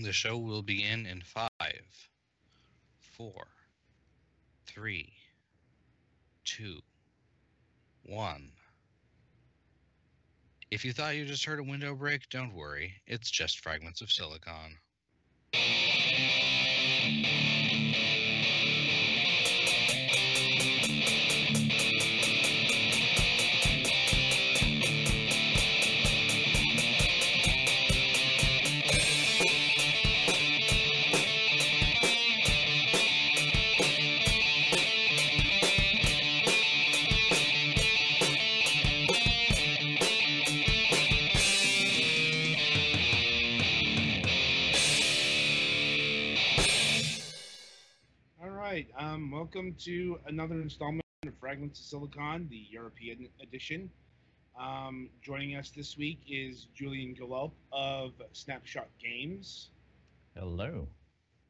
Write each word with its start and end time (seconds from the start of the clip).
The 0.00 0.12
show 0.12 0.38
will 0.38 0.62
begin 0.62 1.06
in 1.06 1.22
five, 1.22 1.82
four, 3.00 3.48
three, 4.64 5.12
two, 6.44 6.78
one. 8.04 8.52
If 10.70 10.84
you 10.84 10.92
thought 10.92 11.16
you 11.16 11.24
just 11.26 11.44
heard 11.44 11.58
a 11.58 11.64
window 11.64 11.96
break, 11.96 12.28
don't 12.28 12.54
worry. 12.54 12.94
It's 13.08 13.28
just 13.28 13.58
fragments 13.58 14.00
of 14.00 14.12
silicon. 14.12 14.78
Right. 48.78 48.86
Um, 48.96 49.32
welcome 49.32 49.74
to 49.80 50.20
another 50.28 50.54
installment 50.60 51.02
of 51.26 51.32
Fragments 51.40 51.80
of 51.80 51.86
Silicon, 51.86 52.46
the 52.48 52.62
European 52.70 53.28
edition. 53.42 53.90
Um, 54.56 55.08
joining 55.20 55.56
us 55.56 55.70
this 55.70 55.96
week 55.96 56.20
is 56.30 56.68
Julian 56.76 57.16
Gollop 57.18 57.50
of 57.72 58.12
Snapshot 58.30 58.86
Games. 59.02 59.70
Hello. 60.36 60.86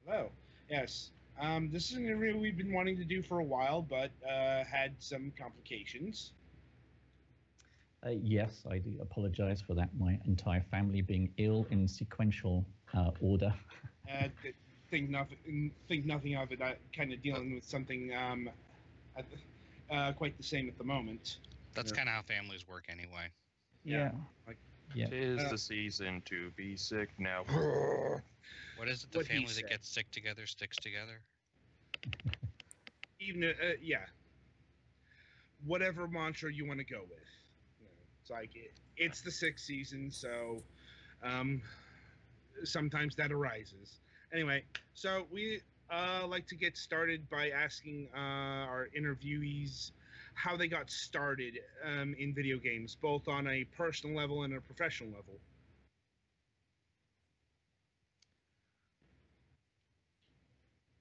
Hello. 0.06 0.30
Yes. 0.70 1.10
Um, 1.38 1.68
this 1.70 1.90
is 1.90 1.98
an 1.98 2.06
interview 2.06 2.38
we've 2.38 2.56
been 2.56 2.72
wanting 2.72 2.96
to 2.96 3.04
do 3.04 3.20
for 3.20 3.40
a 3.40 3.44
while, 3.44 3.82
but 3.82 4.10
uh, 4.26 4.64
had 4.64 4.94
some 4.98 5.30
complications. 5.38 6.32
Uh, 8.06 8.12
yes, 8.22 8.64
I 8.70 8.78
do 8.78 8.96
apologize 9.02 9.60
for 9.60 9.74
that. 9.74 9.90
My 9.98 10.18
entire 10.24 10.64
family 10.70 11.02
being 11.02 11.30
ill 11.36 11.66
in 11.70 11.88
sequential 11.88 12.64
uh, 12.94 13.10
order. 13.20 13.52
Uh, 14.10 14.28
think 14.90 15.10
nothing. 15.10 15.72
Think 15.88 16.04
nothing 16.06 16.34
of 16.36 16.52
it. 16.52 16.60
I 16.62 16.76
kind 16.96 17.12
of 17.12 17.22
dealing 17.22 17.54
with 17.54 17.64
something 17.64 18.12
um, 18.14 18.50
uh, 19.90 20.12
quite 20.12 20.36
the 20.36 20.42
same 20.42 20.68
at 20.68 20.78
the 20.78 20.84
moment. 20.84 21.38
That's 21.74 21.90
Yeah. 21.90 21.96
kind 21.96 22.08
of 22.08 22.14
how 22.14 22.22
families 22.22 22.66
work 22.66 22.86
anyway. 22.88 23.28
Yeah. 23.84 24.12
Yeah. 24.94 25.06
Tis 25.08 25.44
Uh, 25.44 25.50
the 25.50 25.58
season 25.58 26.22
to 26.22 26.50
be 26.52 26.76
sick 26.76 27.10
now. 27.18 27.44
What 28.76 28.86
is 28.88 29.02
it? 29.02 29.10
The 29.10 29.18
What 29.18 29.26
family 29.26 29.46
that 29.46 29.54
said. 29.54 29.68
gets 29.68 29.88
sick 29.88 30.08
together 30.12 30.46
sticks 30.46 30.76
together? 30.76 31.20
Even 33.18 33.42
uh, 33.44 33.72
yeah. 33.82 34.06
Whatever 35.66 36.06
mantra 36.06 36.52
you 36.52 36.64
want 36.64 36.78
to 36.78 36.84
go 36.84 37.00
with. 37.02 37.26
You 37.80 37.86
know, 37.86 37.90
it's 38.20 38.30
like 38.30 38.54
it, 38.54 38.72
it's 38.96 39.20
the 39.20 39.32
sixth 39.32 39.64
season, 39.64 40.12
so 40.12 40.62
um, 41.24 41.60
sometimes 42.62 43.16
that 43.16 43.32
arises. 43.32 43.98
Anyway, 44.32 44.62
so 44.94 45.26
we 45.32 45.60
uh, 45.90 46.26
like 46.26 46.46
to 46.48 46.54
get 46.56 46.76
started 46.76 47.28
by 47.30 47.50
asking 47.50 48.08
uh, 48.14 48.18
our 48.18 48.88
interviewees 48.98 49.92
how 50.34 50.56
they 50.56 50.68
got 50.68 50.90
started 50.90 51.58
um, 51.84 52.14
in 52.18 52.34
video 52.34 52.58
games, 52.58 52.96
both 53.00 53.26
on 53.26 53.46
a 53.48 53.64
personal 53.76 54.16
level 54.16 54.42
and 54.42 54.54
a 54.54 54.60
professional 54.60 55.10
level. 55.10 55.40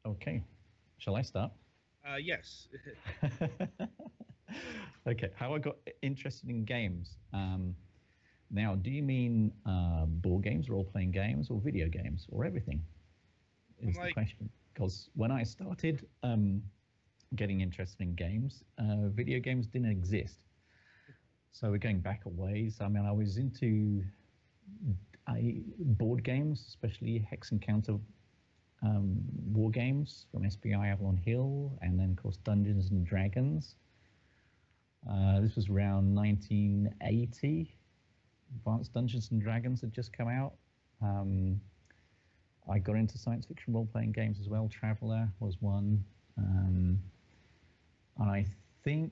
Okay. 0.05 0.41
Shall 0.97 1.16
I 1.17 1.21
start? 1.21 1.51
Uh, 2.09 2.16
yes. 2.16 2.67
okay. 5.07 5.29
How 5.35 5.53
I 5.53 5.59
got 5.59 5.75
interested 6.01 6.49
in 6.49 6.63
games. 6.63 7.17
Um, 7.33 7.75
now, 8.49 8.75
do 8.75 8.89
you 8.89 9.03
mean 9.03 9.51
uh, 9.66 10.05
board 10.05 10.45
games, 10.45 10.69
role 10.69 10.85
playing 10.85 11.11
games, 11.11 11.49
or 11.49 11.59
video 11.59 11.89
games, 11.89 12.25
or 12.31 12.45
everything? 12.45 12.81
Is 13.81 13.95
the 13.95 14.11
question. 14.13 14.49
Because 14.73 15.09
when 15.15 15.31
I 15.31 15.43
started 15.43 16.05
um, 16.23 16.61
getting 17.35 17.61
interested 17.61 18.01
in 18.01 18.15
games, 18.15 18.63
uh, 18.77 19.09
video 19.09 19.39
games 19.39 19.67
didn't 19.67 19.89
exist. 19.89 20.39
So 21.51 21.71
we're 21.71 21.77
going 21.77 21.99
back 21.99 22.25
a 22.25 22.29
ways. 22.29 22.77
I 22.81 22.87
mean, 22.87 23.05
I 23.05 23.11
was 23.11 23.37
into 23.37 24.03
I, 25.27 25.61
board 25.79 26.23
games, 26.23 26.63
especially 26.67 27.25
Hex 27.29 27.51
and 27.51 27.61
counter 27.61 27.97
um, 28.83 29.17
war 29.51 29.71
games 29.71 30.27
from 30.31 30.49
SPI 30.49 30.73
Avalon 30.73 31.17
Hill, 31.17 31.77
and 31.81 31.99
then 31.99 32.11
of 32.11 32.17
course 32.17 32.37
Dungeons 32.37 32.91
and 32.91 33.05
Dragons. 33.05 33.75
Uh, 35.09 35.39
this 35.41 35.55
was 35.55 35.69
around 35.69 36.13
1980. 36.13 37.75
Advanced 38.55 38.93
Dungeons 38.93 39.29
and 39.31 39.41
Dragons 39.41 39.81
had 39.81 39.91
just 39.91 40.13
come 40.13 40.27
out. 40.27 40.53
Um, 41.01 41.59
I 42.69 42.79
got 42.79 42.95
into 42.95 43.17
science 43.17 43.45
fiction 43.45 43.73
role-playing 43.73 44.11
games 44.11 44.39
as 44.39 44.50
well. 44.50 44.67
Traveller 44.67 45.29
was 45.39 45.57
one, 45.61 46.03
um, 46.38 47.00
and 48.17 48.29
I 48.29 48.45
think 48.83 49.11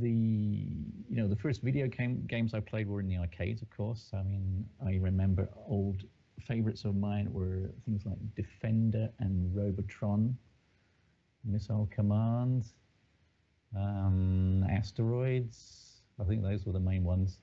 the 0.00 0.10
you 0.10 1.16
know 1.16 1.28
the 1.28 1.36
first 1.36 1.62
video 1.62 1.86
game 1.86 2.24
games 2.26 2.54
I 2.54 2.60
played 2.60 2.88
were 2.88 3.00
in 3.00 3.08
the 3.08 3.18
arcades, 3.18 3.62
of 3.62 3.70
course. 3.70 4.10
I 4.12 4.22
mean, 4.22 4.66
I 4.84 4.96
remember 4.96 5.48
old 5.54 6.02
favorites 6.40 6.84
of 6.84 6.96
mine 6.96 7.32
were 7.32 7.70
things 7.84 8.04
like 8.04 8.18
Defender 8.34 9.10
and 9.20 9.54
Robotron, 9.54 10.36
Missile 11.44 11.88
Command, 11.94 12.66
um, 13.76 14.64
Asteroids. 14.70 16.02
I 16.20 16.24
think 16.24 16.42
those 16.42 16.66
were 16.66 16.72
the 16.72 16.80
main 16.80 17.04
ones. 17.04 17.38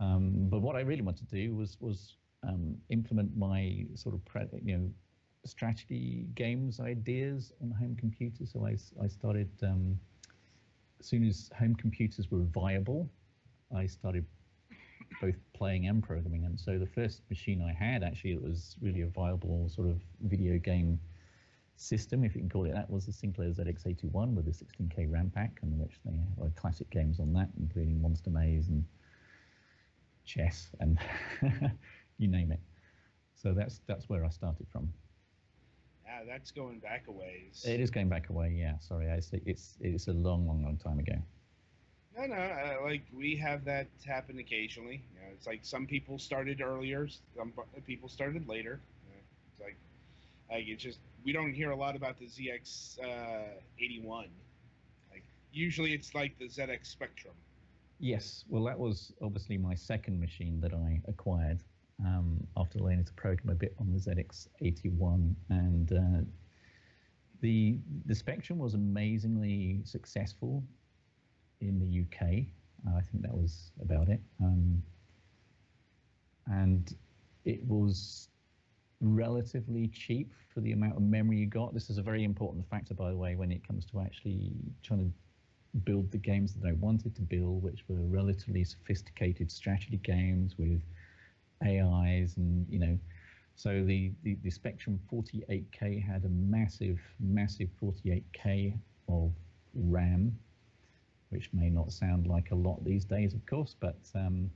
Um, 0.00 0.48
but 0.48 0.60
what 0.60 0.74
I 0.76 0.80
really 0.80 1.02
wanted 1.02 1.28
to 1.28 1.34
do 1.36 1.54
was 1.54 1.76
was 1.80 2.16
um, 2.42 2.76
implement 2.90 3.36
my 3.36 3.86
sort 3.94 4.14
of 4.14 4.24
pre- 4.24 4.46
you 4.62 4.78
know 4.78 4.90
strategy 5.44 6.26
games 6.34 6.80
ideas 6.80 7.52
on 7.60 7.70
home 7.70 7.96
computers. 7.96 8.52
So 8.52 8.66
I 8.66 9.08
started 9.08 9.50
um, 9.62 9.98
as 11.00 11.06
soon 11.06 11.26
as 11.26 11.50
home 11.58 11.74
computers 11.74 12.30
were 12.30 12.44
viable, 12.44 13.08
I 13.74 13.86
started 13.86 14.24
both 15.20 15.36
playing 15.52 15.86
and 15.86 16.02
programming 16.02 16.44
And 16.44 16.58
So 16.58 16.78
the 16.78 16.86
first 16.86 17.22
machine 17.28 17.62
I 17.62 17.72
had 17.72 18.02
actually 18.02 18.32
it 18.32 18.42
was 18.42 18.76
really 18.80 19.02
a 19.02 19.08
viable 19.08 19.68
sort 19.68 19.88
of 19.88 20.00
video 20.22 20.58
game 20.58 20.98
system, 21.76 22.24
if 22.24 22.34
you 22.34 22.40
can 22.40 22.50
call 22.50 22.66
it 22.66 22.72
that, 22.72 22.88
was 22.88 23.06
the 23.06 23.12
Sinclair 23.12 23.50
ZX81 23.50 24.34
with 24.34 24.46
a 24.46 24.52
16K 24.52 25.10
RAM 25.10 25.30
pack, 25.34 25.58
and 25.62 25.78
which 25.78 25.98
they 26.04 26.12
had 26.40 26.54
classic 26.56 26.88
games 26.90 27.18
on 27.18 27.32
that, 27.32 27.48
including 27.58 28.00
Monster 28.00 28.30
Maze 28.30 28.68
and 28.68 28.84
chess 30.24 30.70
and 30.80 30.98
you 32.22 32.28
name 32.28 32.52
it. 32.52 32.60
So 33.34 33.52
that's 33.52 33.80
that's 33.86 34.08
where 34.08 34.24
I 34.24 34.30
started 34.30 34.66
from. 34.72 34.92
Yeah, 36.06 36.20
that's 36.26 36.50
going 36.50 36.78
back 36.78 37.06
a 37.08 37.12
ways. 37.12 37.64
It 37.66 37.80
is 37.80 37.90
going 37.90 38.08
back 38.08 38.28
away, 38.30 38.54
yeah. 38.56 38.78
Sorry, 38.78 39.06
it's 39.06 39.30
it's 39.32 39.76
it's 39.80 40.08
a 40.08 40.12
long, 40.12 40.46
long, 40.46 40.62
long 40.62 40.76
time 40.76 40.98
ago. 40.98 41.14
No, 42.16 42.26
no, 42.26 42.34
uh, 42.34 42.84
like 42.84 43.02
we 43.12 43.34
have 43.36 43.64
that 43.64 43.88
happen 44.06 44.38
occasionally. 44.38 45.02
You 45.14 45.20
know, 45.20 45.26
it's 45.32 45.46
like 45.46 45.60
some 45.62 45.86
people 45.86 46.18
started 46.18 46.60
earlier, 46.60 47.08
some 47.36 47.52
people 47.86 48.08
started 48.08 48.46
later. 48.46 48.80
It's 49.50 49.60
like, 49.60 49.76
like 50.50 50.64
it's 50.68 50.82
just 50.82 50.98
we 51.24 51.32
don't 51.32 51.52
hear 51.52 51.70
a 51.70 51.76
lot 51.76 51.96
about 51.96 52.18
the 52.18 52.26
ZX 52.26 52.98
uh, 53.02 53.58
81. 53.80 54.26
Like 55.10 55.24
usually 55.52 55.94
it's 55.94 56.14
like 56.14 56.38
the 56.38 56.48
ZX 56.48 56.86
Spectrum. 56.86 57.34
Yes, 57.98 58.44
well, 58.48 58.64
that 58.64 58.78
was 58.78 59.12
obviously 59.22 59.56
my 59.56 59.74
second 59.74 60.20
machine 60.20 60.60
that 60.60 60.74
I 60.74 61.00
acquired 61.08 61.62
um, 62.00 62.46
after 62.56 62.78
learning 62.78 63.04
to 63.04 63.12
program 63.14 63.50
a 63.50 63.54
bit 63.54 63.74
on 63.78 63.92
the 63.92 63.98
ZX81, 63.98 65.34
and 65.50 65.92
uh, 65.92 66.24
the 67.40 67.78
the 68.06 68.14
Spectrum 68.14 68.58
was 68.58 68.74
amazingly 68.74 69.80
successful 69.84 70.62
in 71.60 71.78
the 71.78 72.02
UK. 72.02 72.46
I 72.96 73.00
think 73.00 73.22
that 73.22 73.34
was 73.34 73.70
about 73.80 74.08
it. 74.08 74.20
Um, 74.42 74.82
and 76.46 76.94
it 77.44 77.64
was 77.64 78.28
relatively 79.00 79.88
cheap 79.88 80.32
for 80.52 80.60
the 80.60 80.72
amount 80.72 80.96
of 80.96 81.02
memory 81.02 81.36
you 81.38 81.46
got. 81.46 81.74
This 81.74 81.90
is 81.90 81.98
a 81.98 82.02
very 82.02 82.24
important 82.24 82.68
factor, 82.68 82.94
by 82.94 83.10
the 83.10 83.16
way, 83.16 83.34
when 83.36 83.50
it 83.52 83.66
comes 83.66 83.84
to 83.86 84.00
actually 84.00 84.52
trying 84.82 85.00
to 85.00 85.78
build 85.80 86.10
the 86.10 86.18
games 86.18 86.54
that 86.54 86.68
I 86.68 86.72
wanted 86.72 87.14
to 87.16 87.22
build, 87.22 87.62
which 87.62 87.84
were 87.88 87.96
relatively 87.96 88.64
sophisticated 88.64 89.50
strategy 89.50 89.98
games 90.02 90.56
with 90.58 90.82
AIs 91.62 92.36
and 92.36 92.66
you 92.68 92.78
know. 92.78 92.98
So 93.54 93.84
the, 93.84 94.12
the, 94.22 94.36
the 94.42 94.50
Spectrum 94.50 94.98
48K 95.12 96.02
had 96.02 96.24
a 96.24 96.28
massive, 96.28 96.98
massive 97.20 97.68
48K 97.82 98.78
of 99.08 99.30
RAM, 99.74 100.36
which 101.28 101.50
may 101.52 101.68
not 101.68 101.92
sound 101.92 102.26
like 102.26 102.50
a 102.50 102.54
lot 102.54 102.82
these 102.84 103.04
days, 103.04 103.34
of 103.34 103.44
course, 103.46 103.76
but 103.78 103.98
um, 104.14 104.50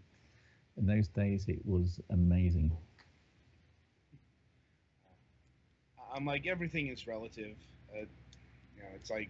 in 0.77 0.87
those 0.87 1.09
days 1.09 1.47
it 1.49 1.61
was 1.65 2.01
amazing. 2.11 2.77
I'm 6.13 6.25
like 6.25 6.47
everything 6.47 6.89
is 6.89 7.07
relative. 7.07 7.57
Uh, 7.95 8.07
you 8.75 8.83
know, 8.83 8.89
it's 8.95 9.11
like 9.11 9.29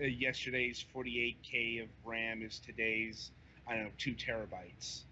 uh, 0.00 0.06
yesterday's 0.06 0.84
48k 0.94 1.82
of 1.82 1.88
RAM 2.04 2.42
is 2.42 2.60
today's 2.60 3.32
I 3.66 3.74
don't 3.74 3.84
know 3.84 3.90
two 3.98 4.14
terabytes. 4.14 5.02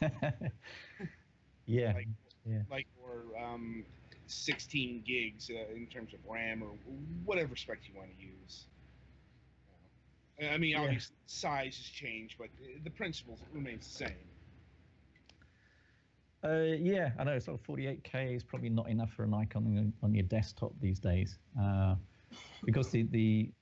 yeah. 1.66 1.92
Like, 1.94 2.08
yeah. 2.44 2.62
Like 2.70 2.86
or 3.02 3.24
um, 3.42 3.84
16 4.26 5.02
gigs 5.06 5.50
uh, 5.50 5.74
in 5.74 5.86
terms 5.86 6.14
of 6.14 6.20
RAM 6.28 6.62
or 6.62 6.70
whatever 7.24 7.56
spec 7.56 7.78
you 7.88 7.98
want 7.98 8.10
to 8.16 8.22
use. 8.22 8.66
I 10.42 10.56
mean, 10.56 10.70
Yeah. 10.70 10.80
obviously 10.82 11.16
size 11.26 11.76
has 11.76 11.86
changed, 11.86 12.36
but 12.38 12.48
the 12.82 12.90
principle 12.90 13.38
remains 13.52 13.86
the 13.86 14.06
same. 14.06 14.16
Uh, 16.42 16.74
yeah, 16.78 17.10
I 17.18 17.24
know. 17.24 17.38
Sort 17.38 17.60
of 17.60 17.66
48k 17.66 18.34
is 18.34 18.42
probably 18.42 18.70
not 18.70 18.88
enough 18.88 19.12
for 19.12 19.24
an 19.24 19.34
icon 19.34 19.66
on, 19.66 19.92
on 20.02 20.14
your 20.14 20.22
desktop 20.22 20.72
these 20.80 20.98
days, 20.98 21.38
uh, 21.60 21.96
because 22.64 22.90
the, 22.90 23.02
the 23.02 23.52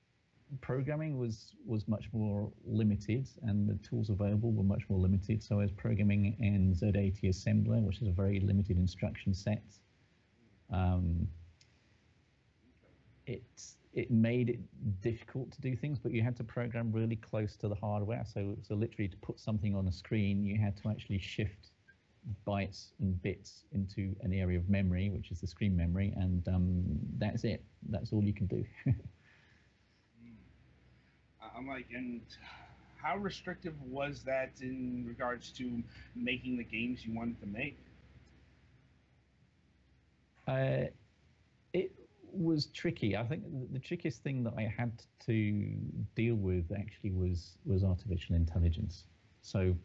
programming 0.61 1.17
was 1.17 1.53
was 1.65 1.87
much 1.87 2.05
more 2.13 2.51
limited, 2.65 3.27
and 3.43 3.67
the 3.67 3.75
tools 3.87 4.09
available 4.09 4.51
were 4.51 4.63
much 4.63 4.83
more 4.89 4.99
limited. 4.99 5.43
So, 5.43 5.59
as 5.59 5.71
programming 5.71 6.35
in 6.39 6.73
Z80 6.73 7.23
assembler, 7.25 7.81
which 7.81 8.01
is 8.01 8.07
a 8.07 8.11
very 8.11 8.39
limited 8.39 8.77
instruction 8.77 9.33
set, 9.33 9.63
um, 10.71 11.27
it 13.25 13.43
it 13.93 14.11
made 14.11 14.49
it 14.49 15.01
difficult 15.01 15.51
to 15.51 15.61
do 15.61 15.75
things, 15.75 15.97
but 15.99 16.11
you 16.11 16.21
had 16.21 16.35
to 16.37 16.43
program 16.43 16.91
really 16.91 17.15
close 17.15 17.55
to 17.57 17.67
the 17.67 17.75
hardware. 17.75 18.23
So, 18.25 18.55
so 18.61 18.75
literally 18.75 19.07
to 19.07 19.17
put 19.17 19.39
something 19.39 19.75
on 19.75 19.87
a 19.87 19.91
screen, 19.91 20.43
you 20.43 20.59
had 20.59 20.77
to 20.83 20.89
actually 20.89 21.19
shift 21.19 21.71
bytes 22.45 22.91
and 22.99 23.19
bits 23.23 23.63
into 23.71 24.15
an 24.21 24.31
area 24.33 24.59
of 24.59 24.69
memory, 24.69 25.09
which 25.09 25.31
is 25.31 25.41
the 25.41 25.47
screen 25.47 25.75
memory, 25.75 26.13
and 26.17 26.47
um, 26.47 26.83
that's 27.17 27.43
it. 27.43 27.63
That's 27.89 28.13
all 28.13 28.23
you 28.23 28.33
can 28.33 28.45
do. 28.45 28.63
I'm 31.59 31.67
like, 31.67 31.87
and 31.93 32.21
how 33.03 33.17
restrictive 33.17 33.75
was 33.83 34.23
that 34.23 34.51
in 34.61 35.05
regards 35.07 35.51
to 35.51 35.83
making 36.15 36.57
the 36.57 36.63
games 36.63 37.05
you 37.05 37.13
wanted 37.13 37.39
to 37.41 37.47
make? 37.47 37.77
uh, 40.49 40.85
it 41.73 41.91
was 42.31 42.67
tricky. 42.67 43.15
I 43.15 43.23
think 43.23 43.43
the, 43.71 43.79
trickiest 43.79 44.23
thing 44.23 44.43
that 44.43 44.53
I 44.57 44.73
had 44.75 44.91
to 45.25 45.77
deal 46.15 46.35
with 46.35 46.71
actually 46.77 47.11
was 47.11 47.57
was 47.65 47.83
artificial 47.83 48.35
intelligence. 48.35 49.05
So 49.41 49.75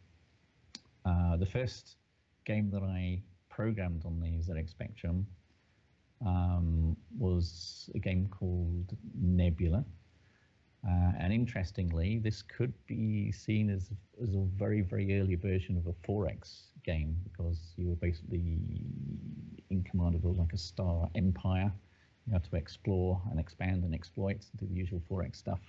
uh, 1.05 1.37
the 1.37 1.47
first 1.47 1.97
game 2.44 2.70
that 2.70 2.82
I 2.82 3.23
programmed 3.50 4.05
on 4.05 4.20
the 4.20 4.38
ZX 4.38 4.70
Spectrum 4.70 5.27
um, 6.25 6.97
was 7.19 7.91
a 7.94 7.99
game 7.99 8.29
called 8.29 8.97
Nebula. 9.20 9.85
Uh, 10.86 11.12
and 11.19 11.32
interestingly, 11.32 12.19
this 12.19 12.42
could 12.42 12.72
be 12.86 13.32
seen 13.32 13.70
as, 13.70 13.90
as 14.22 14.34
a 14.34 14.44
very, 14.56 14.82
very 14.82 15.19
early 15.19 15.34
version 15.34 15.78
of 15.78 15.86
a 15.86 15.92
4X 16.06 16.64
game 16.84 17.16
because 17.25 17.72
you 17.76 17.88
were 17.88 17.94
basically 17.96 18.58
in 19.70 19.82
command 19.90 20.14
of 20.14 20.25
like 20.25 20.52
a 20.52 20.58
star 20.58 21.08
empire. 21.14 21.72
You 22.26 22.34
had 22.34 22.44
to 22.44 22.56
explore 22.56 23.20
and 23.31 23.40
expand 23.40 23.84
and 23.84 23.94
exploit, 23.94 24.44
and 24.50 24.60
do 24.60 24.66
the 24.66 24.75
usual 24.75 25.02
4X 25.10 25.36
stuff. 25.36 25.60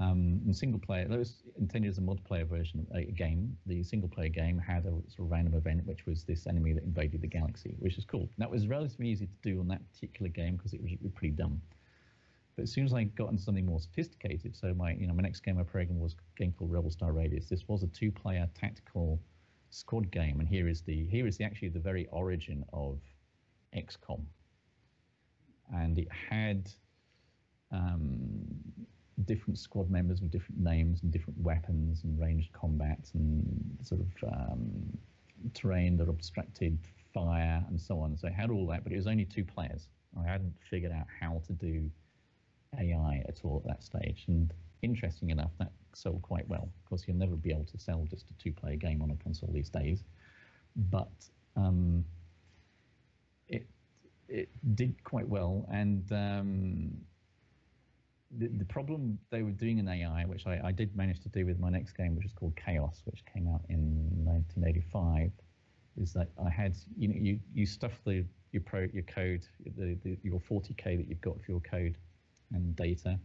Um, 0.00 0.40
and 0.44 0.54
single 0.54 0.78
player, 0.78 1.08
that 1.08 1.18
was 1.18 1.42
intended 1.58 1.88
as 1.88 1.98
a 1.98 2.02
multiplayer 2.02 2.46
version 2.46 2.80
of 2.80 2.96
a 2.96 3.04
game. 3.04 3.56
The 3.66 3.82
single 3.82 4.08
player 4.08 4.28
game 4.28 4.58
had 4.58 4.84
a 4.84 4.90
sort 4.90 5.20
of 5.20 5.30
random 5.30 5.54
event, 5.54 5.86
which 5.86 6.04
was 6.04 6.22
this 6.24 6.46
enemy 6.46 6.74
that 6.74 6.84
invaded 6.84 7.22
the 7.22 7.26
galaxy, 7.26 7.76
which 7.78 7.96
is 7.96 8.04
cool. 8.04 8.28
That 8.38 8.50
was 8.50 8.68
relatively 8.68 9.08
easy 9.08 9.26
to 9.26 9.50
do 9.50 9.58
on 9.60 9.68
that 9.68 9.80
particular 9.92 10.28
game 10.28 10.56
because 10.56 10.74
it 10.74 10.82
was 10.82 10.92
pretty 11.14 11.32
dumb. 11.32 11.60
But 12.56 12.62
as 12.62 12.72
soon 12.72 12.86
as 12.86 12.94
I 12.94 13.04
got 13.04 13.30
into 13.30 13.42
something 13.42 13.66
more 13.66 13.80
sophisticated, 13.80 14.56
so 14.56 14.72
my 14.72 14.92
you 14.92 15.06
know 15.06 15.14
my 15.14 15.22
next 15.22 15.40
game 15.40 15.58
I 15.58 15.62
programmed 15.62 16.00
was 16.00 16.14
a 16.14 16.38
game 16.38 16.52
called 16.52 16.72
Rebel 16.72 16.90
Star 16.90 17.12
Raiders. 17.12 17.48
This 17.48 17.68
was 17.68 17.82
a 17.82 17.86
two-player 17.88 18.48
tactical 18.58 19.20
squad 19.70 20.10
game, 20.10 20.40
and 20.40 20.48
here 20.48 20.66
is 20.66 20.80
the 20.80 21.06
here 21.06 21.26
is 21.26 21.36
the 21.36 21.44
actually 21.44 21.68
the 21.68 21.80
very 21.80 22.06
origin 22.06 22.64
of 22.72 22.98
XCOM, 23.76 24.22
and 25.74 25.98
it 25.98 26.08
had 26.10 26.70
um, 27.72 28.46
different 29.26 29.58
squad 29.58 29.90
members 29.90 30.22
with 30.22 30.30
different 30.30 30.60
names 30.60 31.02
and 31.02 31.12
different 31.12 31.38
weapons 31.40 32.04
and 32.04 32.18
ranged 32.18 32.52
combat 32.52 33.10
and 33.12 33.78
sort 33.82 34.00
of 34.00 34.32
um, 34.32 34.98
terrain 35.52 35.96
that 35.98 36.08
obstructed 36.08 36.78
fire 37.12 37.62
and 37.68 37.78
so 37.78 38.00
on. 38.00 38.16
So 38.16 38.28
it 38.28 38.32
had 38.32 38.50
all 38.50 38.66
that, 38.68 38.82
but 38.82 38.92
it 38.92 38.96
was 38.96 39.06
only 39.06 39.26
two 39.26 39.44
players. 39.44 39.88
I 40.18 40.26
hadn't 40.26 40.54
figured 40.70 40.92
out 40.92 41.06
how 41.20 41.42
to 41.46 41.52
do 41.52 41.90
AI 42.78 43.24
at 43.28 43.40
all 43.44 43.62
at 43.64 43.68
that 43.68 43.82
stage. 43.82 44.24
And 44.28 44.52
interesting 44.82 45.30
enough, 45.30 45.50
that 45.58 45.72
sold 45.94 46.22
quite 46.22 46.48
well. 46.48 46.68
Of 46.82 46.88
course, 46.88 47.04
you'll 47.06 47.16
never 47.16 47.36
be 47.36 47.50
able 47.50 47.64
to 47.64 47.78
sell 47.78 48.06
just 48.08 48.30
a 48.30 48.34
two-player 48.42 48.76
game 48.76 49.02
on 49.02 49.10
a 49.10 49.16
console 49.16 49.50
these 49.52 49.70
days, 49.70 50.04
but 50.90 51.12
um, 51.56 52.04
it 53.48 53.66
it 54.28 54.48
did 54.74 55.02
quite 55.04 55.28
well. 55.28 55.66
And 55.70 56.10
um, 56.12 56.92
the, 58.38 58.48
the 58.48 58.64
problem 58.64 59.18
they 59.30 59.42
were 59.42 59.50
doing 59.50 59.78
in 59.78 59.88
AI, 59.88 60.24
which 60.24 60.46
I, 60.46 60.60
I 60.64 60.72
did 60.72 60.94
manage 60.96 61.20
to 61.20 61.28
do 61.28 61.46
with 61.46 61.58
my 61.58 61.70
next 61.70 61.92
game, 61.96 62.16
which 62.16 62.26
is 62.26 62.32
called 62.32 62.54
Chaos, 62.56 63.02
which 63.04 63.24
came 63.32 63.48
out 63.48 63.62
in 63.68 64.24
1985, 64.24 65.30
is 66.00 66.12
that 66.12 66.28
I 66.44 66.50
had 66.50 66.76
you 66.98 67.08
know 67.08 67.14
you 67.18 67.40
you 67.54 67.66
stuff 67.66 67.92
the 68.04 68.24
your 68.52 68.62
pro 68.62 68.86
your 68.92 69.02
code 69.04 69.46
the, 69.76 69.96
the 70.04 70.18
your 70.22 70.40
40k 70.40 70.96
that 70.96 71.08
you've 71.08 71.20
got 71.20 71.36
for 71.42 71.50
your 71.50 71.60
code 71.60 71.96
and 72.52 72.74
data 72.76 73.18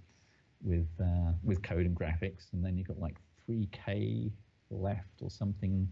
with 0.63 0.87
uh, 0.99 1.31
with 1.43 1.61
code 1.63 1.85
and 1.85 1.95
graphics, 1.95 2.53
and 2.53 2.63
then 2.63 2.77
you've 2.77 2.87
got 2.87 2.99
like 2.99 3.17
3k 3.49 4.31
left 4.69 5.21
or 5.21 5.29
something 5.29 5.87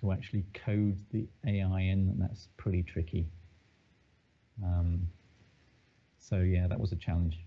to 0.00 0.12
actually 0.12 0.44
code 0.54 0.98
the 1.10 1.26
AI 1.46 1.80
in, 1.80 2.08
and 2.08 2.20
that's 2.20 2.48
pretty 2.56 2.82
tricky. 2.82 3.26
Um, 4.64 5.08
so 6.18 6.38
yeah, 6.38 6.66
that 6.66 6.78
was 6.78 6.92
a 6.92 6.96
challenge. 6.96 7.38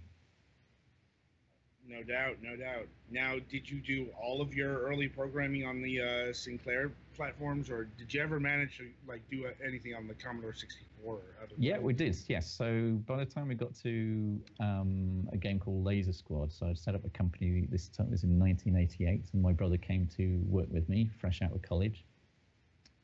No 1.87 2.01
doubt, 2.01 2.37
no 2.41 2.55
doubt. 2.55 2.87
Now, 3.11 3.35
did 3.49 3.69
you 3.69 3.81
do 3.81 4.07
all 4.19 4.41
of 4.41 4.53
your 4.53 4.79
early 4.83 5.07
programming 5.07 5.65
on 5.65 5.81
the 5.81 6.01
uh, 6.01 6.33
Sinclair 6.33 6.91
platforms, 7.15 7.69
or 7.69 7.85
did 7.85 8.13
you 8.13 8.21
ever 8.21 8.39
manage 8.39 8.77
to 8.77 8.89
like 9.07 9.21
do 9.29 9.45
uh, 9.45 9.51
anything 9.65 9.95
on 9.95 10.07
the 10.07 10.13
Commodore 10.13 10.53
64? 10.53 11.13
Or 11.13 11.21
other 11.41 11.53
Yeah, 11.57 11.79
we 11.79 11.93
did. 11.93 12.15
Yes. 12.27 12.49
So 12.49 12.99
by 13.05 13.17
the 13.17 13.25
time 13.25 13.47
we 13.47 13.55
got 13.55 13.75
to 13.83 14.39
um, 14.59 15.27
a 15.31 15.37
game 15.37 15.59
called 15.59 15.83
Laser 15.83 16.13
Squad, 16.13 16.51
so 16.51 16.67
I 16.67 16.73
set 16.73 16.95
up 16.95 17.05
a 17.05 17.09
company. 17.09 17.67
This 17.69 17.89
time 17.89 18.11
was 18.11 18.23
in 18.23 18.39
1988, 18.39 19.29
and 19.33 19.41
my 19.41 19.51
brother 19.51 19.77
came 19.77 20.07
to 20.17 20.41
work 20.47 20.67
with 20.69 20.87
me, 20.87 21.09
fresh 21.19 21.41
out 21.41 21.51
of 21.51 21.61
college. 21.61 22.05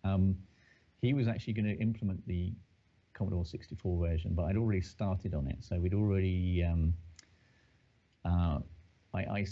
Um, 0.04 0.36
he 1.02 1.14
was 1.14 1.28
actually 1.28 1.54
going 1.54 1.66
to 1.66 1.78
implement 1.82 2.26
the 2.26 2.54
Commodore 3.14 3.46
64 3.46 4.08
version, 4.08 4.34
but 4.34 4.44
I'd 4.44 4.58
already 4.58 4.82
started 4.82 5.34
on 5.34 5.48
it, 5.48 5.58
so 5.60 5.78
we'd 5.80 5.94
already. 5.94 6.64
Um, 6.64 6.94
uh, 8.26 8.60
I, 9.14 9.20
I 9.20 9.46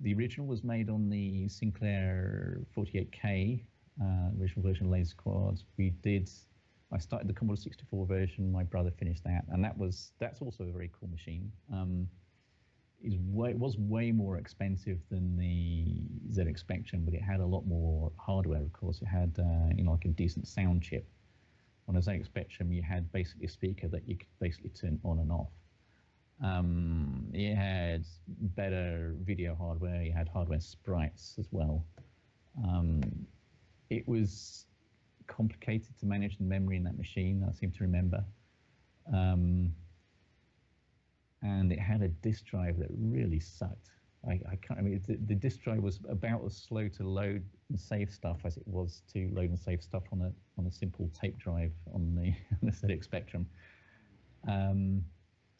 the 0.00 0.14
original 0.14 0.46
was 0.46 0.64
made 0.64 0.90
on 0.90 1.08
the 1.08 1.48
Sinclair 1.48 2.60
48K 2.76 3.62
uh, 4.00 4.30
original 4.40 4.62
version 4.66 4.86
of 4.86 4.92
Laser 4.92 5.10
Squad. 5.10 5.60
We 5.76 5.90
did 6.02 6.30
I 6.92 6.98
started 6.98 7.26
the 7.26 7.32
Commodore 7.32 7.56
64 7.56 8.06
version. 8.06 8.52
My 8.52 8.64
brother 8.64 8.90
finished 8.90 9.24
that, 9.24 9.44
and 9.48 9.64
that 9.64 9.76
was 9.76 10.12
that's 10.18 10.42
also 10.42 10.64
a 10.64 10.72
very 10.72 10.90
cool 10.98 11.08
machine. 11.08 11.50
Um, 11.72 12.06
is 13.02 13.16
way, 13.18 13.50
it 13.50 13.58
was 13.58 13.76
way 13.78 14.12
more 14.12 14.36
expensive 14.36 14.98
than 15.10 15.36
the 15.36 16.02
ZX 16.30 16.58
Spectrum, 16.60 17.02
but 17.04 17.14
it 17.14 17.22
had 17.22 17.40
a 17.40 17.46
lot 17.46 17.66
more 17.66 18.12
hardware. 18.16 18.60
Of 18.60 18.72
course, 18.72 19.00
it 19.00 19.06
had 19.06 19.32
uh, 19.38 19.72
you 19.74 19.84
know 19.84 19.92
like 19.92 20.04
a 20.04 20.08
decent 20.08 20.46
sound 20.46 20.82
chip. 20.82 21.08
On 21.88 21.96
a 21.96 22.00
ZX 22.00 22.26
Spectrum, 22.26 22.72
you 22.72 22.82
had 22.82 23.10
basically 23.10 23.46
a 23.46 23.48
speaker 23.48 23.88
that 23.88 24.06
you 24.06 24.16
could 24.16 24.28
basically 24.38 24.70
turn 24.70 25.00
on 25.02 25.18
and 25.18 25.32
off. 25.32 25.50
Um, 26.44 27.28
it 27.32 27.54
had 27.54 28.04
better 28.28 29.14
video 29.22 29.54
hardware. 29.54 30.02
You 30.02 30.12
had 30.12 30.28
hardware 30.28 30.60
sprites 30.60 31.36
as 31.38 31.48
well. 31.50 31.84
Um, 32.62 33.02
it 33.96 34.08
was 34.08 34.66
complicated 35.26 35.98
to 36.00 36.06
manage 36.06 36.38
the 36.38 36.44
memory 36.44 36.76
in 36.76 36.84
that 36.84 36.96
machine. 36.96 37.44
I 37.48 37.52
seem 37.52 37.70
to 37.72 37.82
remember. 37.82 38.24
Um, 39.12 39.72
and 41.42 41.72
it 41.72 41.78
had 41.78 42.02
a 42.02 42.08
disk 42.08 42.44
drive 42.46 42.78
that 42.78 42.88
really 42.90 43.40
sucked. 43.40 43.90
I, 44.26 44.40
I 44.50 44.56
can't. 44.62 44.78
I 44.78 44.82
mean, 44.82 45.02
the, 45.06 45.18
the 45.26 45.34
disk 45.34 45.62
drive 45.62 45.82
was 45.82 45.98
about 46.08 46.44
as 46.46 46.56
slow 46.56 46.86
to 46.88 47.02
load 47.02 47.42
and 47.68 47.80
save 47.80 48.10
stuff 48.10 48.38
as 48.44 48.56
it 48.56 48.62
was 48.66 49.02
to 49.12 49.28
load 49.32 49.50
and 49.50 49.58
save 49.58 49.82
stuff 49.82 50.04
on 50.12 50.20
a 50.22 50.32
on 50.58 50.66
a 50.66 50.70
simple 50.70 51.10
tape 51.20 51.38
drive 51.38 51.72
on 51.92 52.14
the 52.14 52.26
on 52.62 52.62
the 52.62 52.70
ZX 52.70 53.04
Spectrum. 53.04 53.46
Um, 54.48 55.02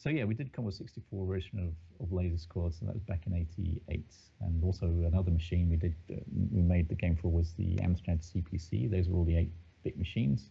so 0.02 0.08
yeah, 0.08 0.24
we 0.24 0.34
did 0.34 0.52
Commodore 0.52 0.72
64 0.72 1.26
version 1.26 1.60
of, 1.60 2.04
of 2.04 2.12
Laser 2.12 2.36
Squad, 2.36 2.74
so 2.74 2.86
that 2.86 2.94
was 2.94 3.04
back 3.04 3.22
in 3.26 3.34
'88, 3.34 4.04
and 4.40 4.64
also 4.64 4.86
another 4.86 5.30
machine 5.30 5.70
we 5.70 5.76
did 5.76 5.94
uh, 6.10 6.16
we 6.50 6.60
made 6.60 6.88
the 6.88 6.96
game 6.96 7.14
for 7.14 7.28
was 7.28 7.52
the 7.52 7.76
Amstrad 7.76 8.20
CPC. 8.20 8.90
Those 8.90 9.08
were 9.08 9.18
all 9.18 9.24
the 9.24 9.34
8-bit 9.34 9.96
machines. 9.96 10.50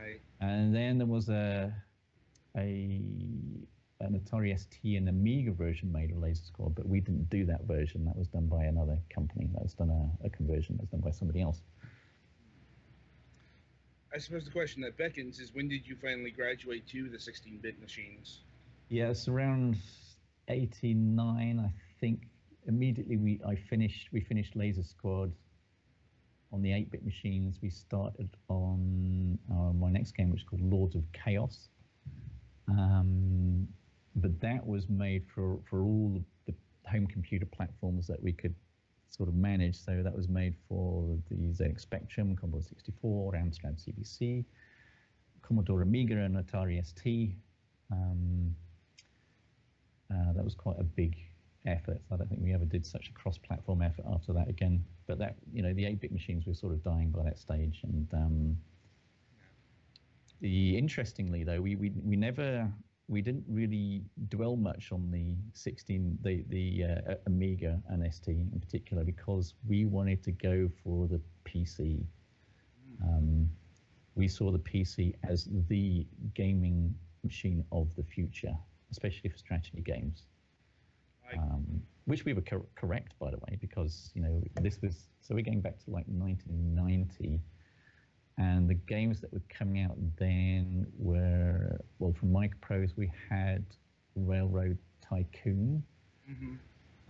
Right. 0.00 0.20
And 0.40 0.72
then 0.72 0.98
there 0.98 1.08
was 1.08 1.28
a 1.28 1.74
a 2.56 3.02
an 3.98 4.20
Atari 4.20 4.56
ST 4.56 4.96
and 4.96 5.08
Amiga 5.08 5.50
version 5.50 5.90
made 5.90 6.12
of 6.12 6.18
Laser 6.18 6.44
Squad, 6.44 6.76
but 6.76 6.86
we 6.86 7.00
didn't 7.00 7.28
do 7.30 7.44
that 7.46 7.64
version. 7.64 8.04
That 8.04 8.16
was 8.16 8.28
done 8.28 8.46
by 8.46 8.62
another 8.62 9.00
company. 9.12 9.48
That 9.54 9.62
was 9.62 9.74
done 9.74 9.90
a, 9.90 10.26
a 10.26 10.30
conversion. 10.30 10.76
That 10.76 10.82
was 10.82 10.90
done 10.90 11.00
by 11.00 11.10
somebody 11.10 11.40
else. 11.40 11.62
I 14.14 14.18
suppose 14.18 14.44
the 14.44 14.52
question 14.52 14.82
that 14.82 14.96
beckons 14.96 15.40
is 15.40 15.52
when 15.52 15.68
did 15.68 15.84
you 15.84 15.96
finally 15.96 16.30
graduate 16.30 16.86
to 16.88 17.08
the 17.08 17.16
16-bit 17.16 17.80
machines? 17.80 18.42
Yeah, 18.88 19.08
it's 19.10 19.28
around 19.28 19.76
89, 20.48 21.58
I 21.58 21.72
think. 22.00 22.28
Immediately, 22.66 23.16
we 23.16 23.40
I 23.46 23.56
finished 23.56 24.08
we 24.12 24.20
finished 24.20 24.56
Laser 24.56 24.82
Squad 24.82 25.32
on 26.52 26.62
the 26.62 26.70
8-bit 26.70 27.04
machines. 27.04 27.58
We 27.60 27.68
started 27.70 28.30
on 28.48 29.38
uh, 29.50 29.72
my 29.72 29.90
next 29.90 30.12
game, 30.12 30.30
which 30.30 30.42
is 30.42 30.46
called 30.48 30.62
Lords 30.62 30.94
of 30.94 31.04
Chaos. 31.12 31.68
Um, 32.68 33.68
but 34.16 34.40
that 34.40 34.66
was 34.66 34.88
made 34.88 35.24
for 35.34 35.58
for 35.68 35.82
all 35.82 36.22
the 36.46 36.54
home 36.90 37.06
computer 37.06 37.46
platforms 37.46 38.06
that 38.06 38.22
we 38.22 38.32
could 38.32 38.54
sort 39.08 39.28
of 39.28 39.34
manage. 39.34 39.76
So 39.76 40.02
that 40.02 40.14
was 40.14 40.28
made 40.28 40.54
for 40.68 41.16
the 41.30 41.34
ZX 41.36 41.80
Spectrum, 41.80 42.36
Commodore 42.36 42.62
64, 42.62 43.32
Amstrad 43.32 43.76
CPC, 43.82 44.44
Commodore 45.42 45.82
Amiga, 45.82 46.16
and 46.16 46.36
Atari 46.36 46.84
ST. 46.84 47.34
Um, 47.92 48.54
uh, 50.14 50.32
that 50.32 50.44
was 50.44 50.54
quite 50.54 50.78
a 50.78 50.84
big 50.84 51.16
effort. 51.66 52.00
I 52.12 52.16
don't 52.16 52.28
think 52.28 52.42
we 52.42 52.54
ever 52.54 52.64
did 52.64 52.84
such 52.86 53.08
a 53.08 53.12
cross-platform 53.12 53.82
effort 53.82 54.04
after 54.12 54.32
that 54.34 54.48
again. 54.48 54.84
But 55.06 55.18
that, 55.18 55.36
you 55.52 55.62
know, 55.62 55.72
the 55.72 55.84
8-bit 55.84 56.12
machines 56.12 56.46
were 56.46 56.54
sort 56.54 56.72
of 56.72 56.82
dying 56.82 57.10
by 57.10 57.22
that 57.24 57.38
stage. 57.38 57.80
And 57.82 58.08
um, 58.12 58.56
the 60.40 60.76
interestingly, 60.76 61.44
though, 61.44 61.60
we, 61.60 61.76
we 61.76 61.92
we 62.04 62.16
never 62.16 62.70
we 63.08 63.20
didn't 63.20 63.44
really 63.48 64.02
dwell 64.28 64.56
much 64.56 64.90
on 64.92 65.10
the 65.10 65.36
16 65.52 66.18
the 66.22 66.44
the 66.48 66.84
uh, 66.84 67.14
Amiga 67.26 67.80
and 67.88 68.14
ST 68.14 68.28
in 68.28 68.60
particular 68.60 69.04
because 69.04 69.54
we 69.66 69.84
wanted 69.84 70.22
to 70.24 70.32
go 70.32 70.70
for 70.82 71.06
the 71.08 71.20
PC. 71.44 72.04
Um, 73.02 73.48
we 74.14 74.28
saw 74.28 74.52
the 74.52 74.58
PC 74.58 75.14
as 75.28 75.48
the 75.68 76.06
gaming 76.34 76.94
machine 77.24 77.64
of 77.72 77.88
the 77.96 78.02
future, 78.02 78.56
especially 78.90 79.30
for 79.30 79.38
strategy 79.38 79.82
games. 79.84 80.24
Um, 81.32 81.82
which 82.04 82.24
we 82.24 82.32
were 82.32 82.42
cor- 82.42 82.66
correct, 82.76 83.14
by 83.18 83.30
the 83.30 83.38
way, 83.38 83.58
because 83.60 84.12
you 84.14 84.20
know 84.22 84.42
this 84.60 84.80
was 84.82 85.08
so 85.22 85.34
we're 85.34 85.42
going 85.42 85.62
back 85.62 85.82
to 85.84 85.90
like 85.90 86.04
1990 86.06 87.40
and 88.36 88.68
the 88.68 88.74
games 88.74 89.20
that 89.20 89.32
were 89.32 89.42
coming 89.48 89.82
out 89.82 89.96
then 90.18 90.86
were, 90.98 91.78
well, 91.98 92.12
from 92.18 92.32
Microprose, 92.32 92.90
we 92.96 93.10
had 93.30 93.64
Railroad 94.16 94.78
Tycoon. 95.08 95.82
Mm-hmm. 96.28 96.54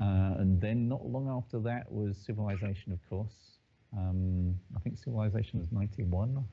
Uh, 0.00 0.40
and 0.40 0.60
then 0.60 0.88
not 0.88 1.06
long 1.06 1.28
after 1.28 1.60
that 1.60 1.90
was 1.90 2.18
Civilization, 2.18 2.92
of 2.92 2.98
course. 3.08 3.58
Um, 3.96 4.54
I 4.76 4.80
think 4.80 4.98
Civilization 4.98 5.60
was 5.60 5.68
91, 5.72 6.30
if 6.30 6.36
I 6.36 6.44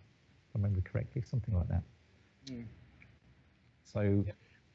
remember 0.54 0.80
correctly, 0.82 1.24
something 1.30 1.54
like 1.54 1.68
that. 1.68 1.84
Mm. 2.50 2.66
So 3.84 4.24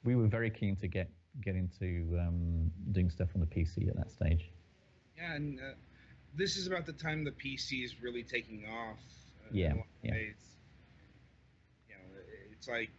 we 0.06 0.16
were 0.16 0.28
very 0.28 0.50
keen 0.50 0.76
to 0.76 0.88
get, 0.88 1.10
get 1.42 1.56
into 1.56 2.18
um, 2.20 2.70
doing 2.92 3.10
stuff 3.10 3.30
on 3.34 3.40
the 3.40 3.46
PC 3.46 3.88
at 3.88 3.96
that 3.96 4.10
stage. 4.12 4.52
Yeah, 5.16 5.34
and 5.34 5.60
uh, 5.60 5.74
this 6.34 6.56
is 6.56 6.66
about 6.66 6.86
the 6.86 6.92
time 6.92 7.24
the 7.24 7.32
PC 7.32 7.82
is 7.84 8.02
really 8.02 8.22
taking 8.24 8.66
off. 8.66 9.00
uh, 9.44 9.50
Yeah, 9.50 9.72
in 9.72 9.72
a 9.72 9.76
lot 9.78 9.86
of 9.86 10.02
yeah. 10.02 10.12
ways. 10.12 10.56
You 11.88 11.96
know, 11.96 12.20
it's 12.52 12.68
like 12.68 12.90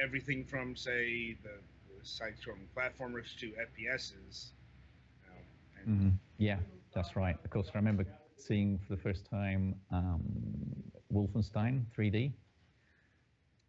everything 0.00 0.44
from 0.44 0.76
say 0.76 1.34
the, 1.42 1.60
the 1.88 2.04
side-scrolling 2.04 2.68
platformers 2.76 3.36
to 3.40 3.52
FPSs. 3.60 4.52
You 5.22 5.30
know, 5.30 5.40
and 5.80 5.88
Mhm. 5.88 6.18
Yeah, 6.38 6.60
that's 6.94 7.16
right. 7.16 7.36
Of 7.44 7.50
course, 7.50 7.70
I 7.74 7.78
remember 7.78 8.04
seeing 8.36 8.78
for 8.78 8.94
the 8.96 9.02
first 9.02 9.26
time 9.26 9.80
um, 9.90 10.22
Wolfenstein 11.12 11.86
3D. 11.92 12.32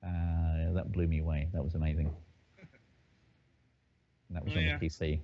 Uh, 0.04 0.72
that 0.74 0.92
blew 0.92 1.08
me 1.08 1.20
away. 1.20 1.50
That 1.54 1.64
was 1.64 1.76
amazing. 1.76 2.12
And 4.32 4.38
that 4.38 4.46
was 4.46 4.56
Oh, 4.56 4.60
on 4.60 4.66
yeah. 4.66 4.78
the 4.80 4.88
PC. 4.88 5.22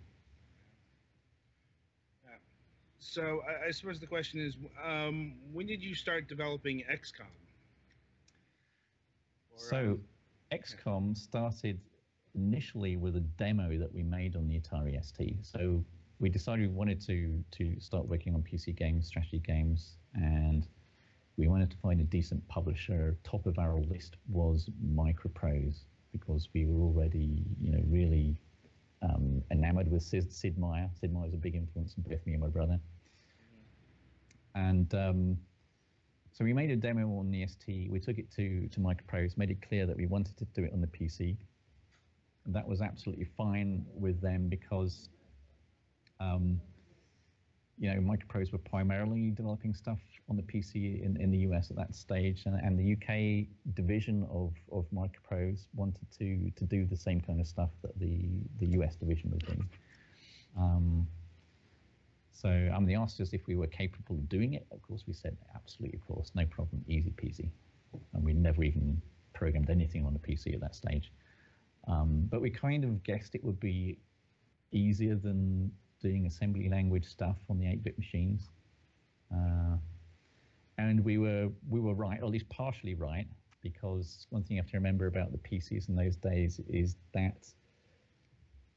So 3.00 3.42
I, 3.48 3.68
I 3.68 3.72
suppose 3.72 4.00
the 4.00 4.08
question 4.08 4.40
is, 4.42 4.58
um, 4.84 5.36
when 5.54 5.66
did 5.68 5.82
you 5.84 5.96
start 5.96 6.28
developing 6.28 6.84
XCOM? 6.92 7.28
Or, 9.52 9.60
So, 9.60 9.78
um, 9.92 10.00
XCOM 10.52 11.18
started 11.18 11.80
initially 12.36 12.98
with 12.98 13.16
a 13.16 13.22
demo 13.22 13.78
that 13.80 13.94
we 13.94 14.04
made 14.04 14.36
on 14.36 14.48
the 14.48 14.60
Atari 14.60 15.04
ST. 15.04 15.46
So 15.46 15.84
we 16.20 16.30
decided 16.30 16.68
we 16.70 16.74
wanted 16.76 17.02
to 17.02 17.44
to 17.52 17.80
start 17.80 18.08
working 18.08 18.36
on 18.36 18.44
PC 18.44 18.76
games, 18.76 19.08
strategy 19.08 19.40
games, 19.40 19.98
and 20.14 20.68
we 21.38 21.48
wanted 21.48 21.72
to 21.72 21.78
find 21.78 22.00
a 22.02 22.04
decent 22.04 22.48
publisher. 22.48 23.18
Top 23.24 23.46
of 23.46 23.58
our 23.60 23.80
list 23.82 24.18
was 24.28 24.70
Microprose 24.84 25.86
because 26.12 26.50
we 26.54 26.66
were 26.66 26.82
already, 26.82 27.46
you 27.60 27.72
know, 27.72 27.84
really 27.88 28.40
um, 29.02 29.44
enamored 29.52 29.92
with 29.92 30.04
Sid, 30.04 30.32
Sid 30.32 30.58
Meier. 30.58 30.90
Sid 31.00 31.14
Meier 31.14 31.26
was 31.26 31.34
a 31.34 31.38
big 31.38 31.56
influence 31.56 31.96
on 31.98 32.04
both 32.10 32.26
me 32.26 32.34
and 32.34 32.42
my 32.42 32.48
brother. 32.50 32.80
And 34.56 34.94
um, 34.96 35.38
so 36.34 36.44
we 36.44 36.54
made 36.54 36.72
a 36.72 36.76
demo 36.76 37.08
on 37.20 37.32
the 37.32 37.46
ST. 37.48 37.90
We 37.92 38.00
took 38.00 38.18
it 38.18 38.32
to 38.36 38.68
to 38.68 38.80
Microprose, 38.80 39.38
made 39.38 39.52
it 39.52 39.62
clear 39.68 39.86
that 39.86 39.96
we 39.98 40.06
wanted 40.06 40.38
to 40.38 40.46
do 40.46 40.64
it 40.64 40.74
on 40.74 40.82
the 40.82 40.88
PC. 40.88 41.36
And 42.46 42.56
that 42.56 42.68
was 42.68 42.82
absolutely 42.82 43.26
fine 43.26 43.86
with 43.94 44.22
them 44.22 44.48
because, 44.48 45.10
um, 46.20 46.62
you 47.78 47.94
know, 47.94 48.00
Microprose 48.02 48.52
were 48.52 48.58
primarily 48.58 49.32
developing 49.32 49.74
stuff 49.74 50.00
on 50.30 50.36
the 50.36 50.44
PC 50.44 51.04
in, 51.04 51.16
in 51.22 51.32
the 51.32 51.38
US 51.50 51.70
at 51.70 51.78
that 51.78 51.96
stage, 51.96 52.44
and, 52.46 52.56
and 52.56 52.78
the 52.78 52.94
UK 52.94 53.48
division 53.76 54.28
of, 54.32 54.54
of 54.72 54.86
Microprose 54.92 55.68
wanted 55.76 56.08
to 56.18 56.52
to 56.56 56.66
do 56.66 56.86
the 56.86 56.98
same 56.98 57.22
kind 57.22 57.40
of 57.40 57.48
stuff 57.48 57.70
that 57.84 57.98
the 58.00 58.28
the 58.60 58.68
US 58.80 58.96
division 58.96 59.32
was 59.32 59.42
doing. 59.44 59.70
Um, 60.58 61.08
so 62.32 62.70
um, 62.74 62.86
they 62.86 62.96
asked 62.96 63.20
us 63.20 63.34
if 63.34 63.48
we 63.48 63.56
were 63.56 63.68
capable 63.68 64.16
of 64.16 64.30
doing 64.30 64.54
it. 64.54 64.68
Of 64.72 64.82
course, 64.82 65.06
we 65.08 65.14
said 65.14 65.36
absolutely, 65.56 65.98
of 65.98 66.08
course, 66.08 66.32
no 66.36 66.46
problem, 66.46 66.84
easy 66.88 67.12
peasy. 67.12 67.50
And 68.14 68.24
we 68.24 68.34
never 68.34 68.64
even 68.64 69.02
programmed 69.34 69.70
anything 69.70 70.06
on 70.06 70.16
a 70.16 70.20
PC 70.20 70.54
at 70.54 70.60
that 70.62 70.76
stage. 70.76 71.12
Um, 71.88 72.28
but 72.30 72.42
we 72.42 72.50
kind 72.52 72.84
of 72.84 73.04
guessed 73.04 73.34
it 73.34 73.44
would 73.44 73.60
be 73.60 73.98
easier 74.72 75.16
than 75.16 75.72
doing 76.02 76.26
assembly 76.26 76.70
language 76.70 77.06
stuff 77.06 77.38
on 77.50 77.58
the 77.58 77.66
8-bit 77.66 77.98
machines. 77.98 78.50
Uh, 79.34 79.78
and 80.78 81.04
we 81.04 81.18
were 81.18 81.50
we 81.70 81.80
were 81.80 81.94
right, 81.94 82.20
or 82.22 82.26
at 82.26 82.32
least 82.32 82.48
partially 82.50 82.94
right, 82.94 83.28
because 83.62 84.28
one 84.30 84.44
thing 84.44 84.58
you 84.58 84.62
have 84.62 84.70
to 84.70 84.78
remember 84.78 85.08
about 85.08 85.32
the 85.32 85.38
PCs 85.38 85.90
in 85.90 85.96
those 85.96 86.16
days 86.16 86.62
is 86.70 86.96
that 87.14 87.48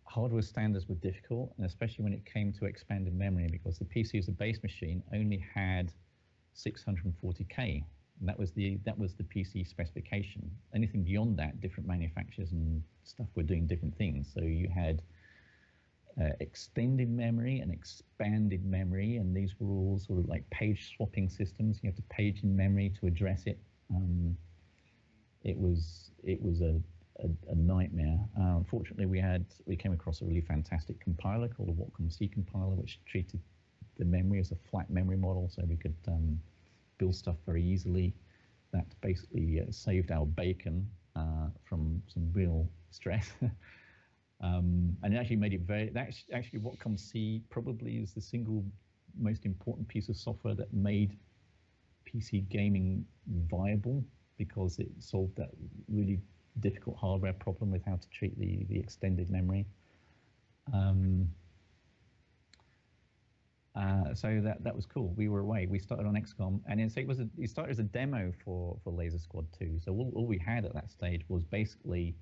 hardware 0.05 0.43
standards 0.43 0.89
were 0.89 0.97
difficult, 0.97 1.53
and 1.57 1.67
especially 1.67 2.03
when 2.03 2.13
it 2.13 2.25
came 2.25 2.53
to 2.55 2.65
expanded 2.65 3.15
memory, 3.15 3.49
because 3.51 3.79
the 3.79 3.85
PC 3.85 4.19
as 4.19 4.29
a 4.29 4.33
base 4.33 4.63
machine 4.63 5.03
only 5.13 5.45
had 5.55 5.93
640k, 6.57 7.85
and 8.19 8.29
that 8.29 8.39
was 8.39 8.51
the 8.53 8.79
that 8.85 8.99
was 8.99 9.15
the 9.15 9.25
PC 9.25 9.67
specification. 9.67 10.51
Anything 10.75 11.05
beyond 11.05 11.39
that, 11.39 11.61
different 11.61 11.87
manufacturers 11.87 12.53
and 12.53 12.83
stuff 13.05 13.27
were 13.35 13.43
doing 13.43 13.67
different 13.67 13.97
things. 13.97 14.31
So 14.35 14.43
you 14.43 14.69
had 14.75 15.03
uh, 16.21 16.31
extended 16.41 17.11
memory 17.11 17.61
and 17.61 17.73
expanded 17.73 18.65
memory, 18.65 19.17
and 19.17 19.35
these 19.37 19.55
were 19.59 19.69
all 19.69 19.99
sort 19.99 20.19
of 20.19 20.29
like 20.29 20.49
page 20.51 20.95
swapping 20.97 21.29
systems. 21.29 21.81
You 21.83 21.89
have 21.89 21.97
to 21.97 22.03
page 22.03 22.43
in 22.43 22.57
memory 22.57 22.91
to 23.01 23.07
address 23.07 23.47
it. 23.47 23.59
Um, 23.95 24.37
it 25.43 25.57
was 25.59 26.11
it 26.23 26.41
was 26.43 26.61
a 26.61 26.81
a, 27.21 27.29
a 27.51 27.55
nightmare. 27.55 28.19
Uh, 28.39 28.57
unfortunately, 28.57 29.07
we 29.07 29.21
had 29.21 29.45
we 29.67 29.77
came 29.77 29.93
across 29.93 30.21
a 30.23 30.25
really 30.25 30.41
fantastic 30.41 30.99
compiler 31.01 31.49
called 31.49 31.69
a 31.69 31.73
Watcom 31.73 32.13
C 32.13 32.29
compiler, 32.29 32.75
which 32.75 33.01
treated 33.07 33.41
the 33.99 34.05
memory 34.05 34.41
as 34.41 34.51
a 34.53 34.57
flat 34.71 34.89
memory 34.91 35.17
model, 35.17 35.49
so 35.49 35.63
we 35.69 35.77
could 35.77 35.97
um, 36.09 36.41
build 36.99 37.15
stuff 37.15 37.37
very 37.47 37.63
easily. 37.65 38.15
that 38.73 38.87
basically 39.01 39.61
uh, 39.61 39.71
saved 39.71 40.11
our 40.11 40.27
bacon 40.27 40.89
uh, 41.17 41.49
from 41.65 42.03
some 42.09 42.31
real 42.33 42.69
stress. 42.91 43.33
um, 44.43 44.97
and 45.03 45.15
it 45.15 45.17
actually 45.19 45.37
made 45.37 45.53
it 45.53 45.61
very. 45.63 45.91
That's 45.91 46.25
actually 46.33 46.61
Watcom 46.61 46.99
C 46.99 47.43
probably 47.51 47.97
is 47.97 48.13
the 48.13 48.21
single 48.21 48.65
most 49.19 49.45
important 49.45 49.89
piece 49.89 50.09
of 50.09 50.17
software 50.17 50.55
that 50.55 50.73
made 50.73 51.19
PC 52.07 52.49
gaming 52.49 53.05
viable 53.51 54.03
because 54.39 54.79
it 54.79 54.89
solved 54.99 55.37
that 55.37 55.51
really 55.89 56.19
difficult 56.61 56.97
hardware 56.97 57.33
problem 57.35 57.71
with 57.71 57.85
how 57.85 57.97
to 57.97 58.09
treat 58.09 58.39
the, 58.39 58.65
the 58.69 58.79
extended 58.79 59.31
memory. 59.31 59.67
Um, 60.73 61.29
uh, 63.77 64.15
so 64.15 64.41
that 64.43 64.65
that 64.65 64.75
was 64.75 64.87
cool. 64.87 65.13
We 65.17 65.29
were 65.29 65.41
away. 65.41 65.67
We 65.67 65.79
started 65.79 66.07
on 66.07 66.15
XCOM, 66.15 66.61
and 66.67 66.81
it, 66.81 67.07
was 67.07 67.21
a, 67.21 67.29
it 67.39 67.51
started 67.51 67.71
as 67.71 67.79
a 67.79 67.85
demo 67.85 68.33
for 68.45 68.77
for 68.83 68.93
Laser 68.93 69.19
Squad 69.19 69.47
2. 69.59 69.79
So 69.85 69.93
all, 69.93 70.13
all 70.17 70.27
we 70.27 70.39
had 70.39 70.65
at 70.65 70.75
that 70.75 70.91
stage 70.91 71.23
was 71.29 71.45
basically 71.45 72.17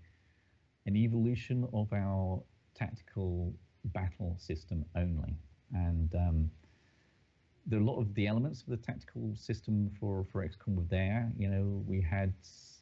an 0.89 0.97
evolution 0.97 1.69
of 1.75 1.93
our 1.93 2.43
tactical 2.75 3.53
battle 3.85 4.35
system 4.39 4.85
only, 4.97 5.37
and 5.73 6.15
um, 6.15 6.51
there 7.67 7.79
are 7.79 7.83
a 7.83 7.85
lot 7.85 8.01
of 8.01 8.15
the 8.15 8.27
elements 8.27 8.63
of 8.63 8.69
the 8.69 8.79
tactical 8.79 9.35
system 9.37 9.91
for 10.01 10.25
for 10.33 10.43
XCOM 10.43 10.75
were 10.75 10.89
there. 10.89 11.31
You 11.37 11.51
know, 11.51 11.85
we 11.87 12.01
had 12.01 12.33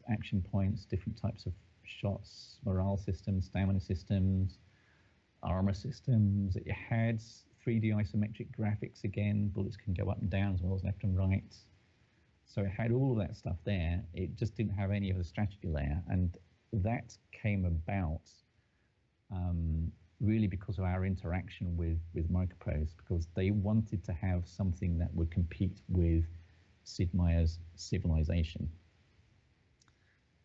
action 0.09 0.41
points, 0.53 0.85
different 0.85 1.21
types 1.21 1.47
of 1.47 1.53
shots, 1.83 2.59
morale 2.65 2.97
systems, 2.97 3.47
stamina 3.47 3.81
systems, 3.81 4.59
armor 5.43 5.75
systems. 5.75 6.55
It 6.55 6.71
had 6.71 7.21
3D 7.67 7.93
isometric 7.93 8.49
graphics 8.57 9.03
again. 9.03 9.49
Bullets 9.49 9.77
can 9.77 9.95
go 9.95 10.09
up 10.09 10.21
and 10.21 10.31
down 10.31 10.55
as 10.55 10.63
well 10.63 10.77
as 10.77 10.85
left 10.85 11.03
and 11.03 11.19
right. 11.19 11.55
So 12.45 12.63
it 12.63 12.71
had 12.71 12.93
all 12.93 13.11
of 13.11 13.19
that 13.19 13.37
stuff 13.37 13.57
there. 13.65 14.01
It 14.15 14.37
just 14.37 14.55
didn't 14.55 14.77
have 14.77 14.93
any 14.93 15.11
of 15.11 15.19
the 15.19 15.25
strategy 15.25 15.67
layer, 15.67 16.01
and 16.09 16.37
that 16.73 17.17
came 17.33 17.65
about 17.65 18.23
um, 19.33 19.91
really 20.21 20.47
because 20.47 20.79
of 20.79 20.85
our 20.85 21.05
interaction 21.05 21.77
with 21.77 21.99
with 22.15 22.31
Microprose, 22.31 22.91
because 22.97 23.29
they 23.35 23.51
wanted 23.51 24.05
to 24.05 24.13
have 24.13 24.47
something 24.47 24.99
that 24.99 25.13
would 25.15 25.31
compete 25.31 25.81
with 25.89 26.25
Sid 26.85 27.13
Meier's 27.13 27.59
Civilization, 27.75 28.69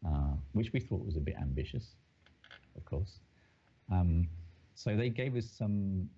uh, 0.06 0.34
which 0.54 0.74
we 0.74 0.80
thought 0.80 1.06
was 1.06 1.16
a 1.16 1.20
bit 1.20 1.36
ambitious, 1.40 1.96
of 2.75 2.84
course. 2.86 3.20
Um, 3.92 4.28
so 4.75 4.96
they 4.96 5.10
gave 5.10 5.36
us 5.36 5.46
some 5.50 6.10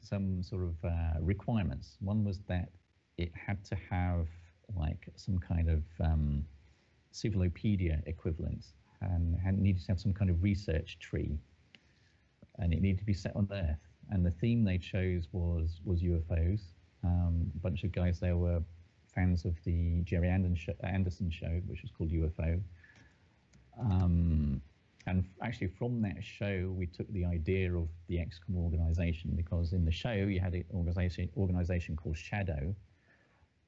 some 0.00 0.42
sort 0.42 0.62
of 0.62 0.74
uh, 0.84 1.20
requirements. 1.20 1.96
One 2.00 2.24
was 2.24 2.40
that 2.48 2.70
it 3.18 3.30
had 3.34 3.64
to 3.66 3.76
have 3.90 4.26
like 4.74 5.08
some 5.16 5.38
kind 5.38 5.68
of 5.68 5.82
um, 6.00 6.44
Civilopedia 7.12 8.02
equivalent 8.06 8.64
and 9.02 9.38
had 9.40 9.58
needed 9.58 9.82
to 9.82 9.88
have 9.88 10.00
some 10.00 10.12
kind 10.12 10.30
of 10.30 10.42
research 10.42 10.98
tree 10.98 11.38
and 12.58 12.72
it 12.72 12.80
needed 12.80 12.98
to 12.98 13.04
be 13.04 13.14
set 13.14 13.34
on 13.36 13.48
Earth. 13.52 13.78
And 14.10 14.24
the 14.24 14.30
theme 14.30 14.64
they 14.64 14.78
chose 14.78 15.28
was 15.32 15.80
was 15.84 16.02
UFOs. 16.02 16.60
Um, 17.04 17.50
a 17.54 17.58
bunch 17.58 17.84
of 17.84 17.92
guys 17.92 18.20
there 18.20 18.36
were 18.36 18.62
fans 19.14 19.44
of 19.44 19.56
the 19.64 20.02
Gerry 20.02 20.28
Anderson 20.28 21.30
show, 21.30 21.60
which 21.66 21.82
was 21.82 21.90
called 21.90 22.10
UFO. 22.10 22.60
Um, 23.80 24.60
and 25.06 25.24
actually, 25.42 25.68
from 25.68 26.00
that 26.02 26.22
show, 26.22 26.72
we 26.76 26.86
took 26.86 27.10
the 27.12 27.24
idea 27.24 27.74
of 27.74 27.88
the 28.08 28.16
XCOM 28.16 28.56
organization 28.56 29.32
because 29.34 29.72
in 29.72 29.84
the 29.84 29.90
show 29.90 30.12
you 30.12 30.38
had 30.40 30.54
an 30.54 30.64
organization 30.72 31.28
organization 31.36 31.96
called 31.96 32.16
SHADO, 32.16 32.74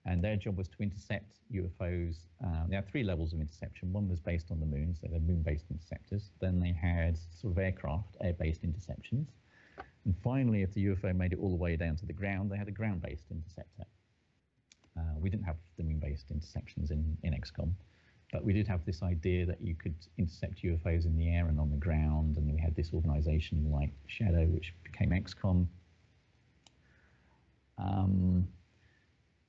and 0.07 0.23
their 0.23 0.37
job 0.37 0.59
was 0.59 0.69
to 0.69 0.77
intercept 0.81 1.39
UFOs. 1.53 2.17
Um, 2.43 2.67
they 2.69 2.77
had 2.77 2.89
three 2.89 3.05
levels 3.05 3.33
of 3.33 3.41
interception. 3.41 3.93
One 3.93 4.09
was 4.09 4.21
based 4.21 4.51
on 4.51 4.61
the 4.61 4.67
moon, 4.67 4.95
so 5.01 5.09
they're 5.11 5.21
moon-based 5.21 5.65
interceptors. 5.71 6.31
Then 6.41 6.61
they 6.61 6.73
had 6.73 7.19
sort 7.41 7.53
of 7.53 7.59
aircraft, 7.59 8.17
air-based 8.21 8.63
interceptions. 8.63 9.27
And 10.05 10.15
finally, 10.23 10.63
if 10.63 10.75
the 10.75 10.87
UFO 10.87 11.17
made 11.17 11.33
it 11.33 11.39
all 11.41 11.49
the 11.49 11.57
way 11.57 11.77
down 11.77 11.97
to 11.97 12.07
the 12.07 12.13
ground, 12.13 12.51
they 12.51 12.59
had 12.59 12.69
a 12.69 12.73
ground-based 12.73 13.25
interceptor. 13.31 13.85
Uh, 14.97 15.19
we 15.19 15.31
didn't 15.31 15.45
have 15.45 15.57
the 15.79 15.83
moon-based 15.83 16.27
interceptions 16.33 16.91
in, 16.91 17.17
in 17.23 17.33
XCOM, 17.33 17.73
but 18.31 18.45
we 18.45 18.53
did 18.53 18.69
have 18.69 18.85
this 18.85 19.03
idea 19.03 19.47
that 19.47 19.61
you 19.61 19.75
could 19.75 19.95
intercept 20.19 20.63
UFOs 20.63 21.07
in 21.07 21.17
the 21.17 21.29
air 21.29 21.49
and 21.49 21.59
on 21.59 21.71
the 21.71 21.77
ground, 21.77 22.37
and 22.37 22.53
we 22.53 22.61
had 22.61 22.77
this 22.77 22.93
organization 22.93 23.71
like 23.73 23.91
SHADO, 24.07 24.53
which 24.53 24.75
became 24.85 25.11
XCOM. 25.11 25.67
Um, 27.79 28.47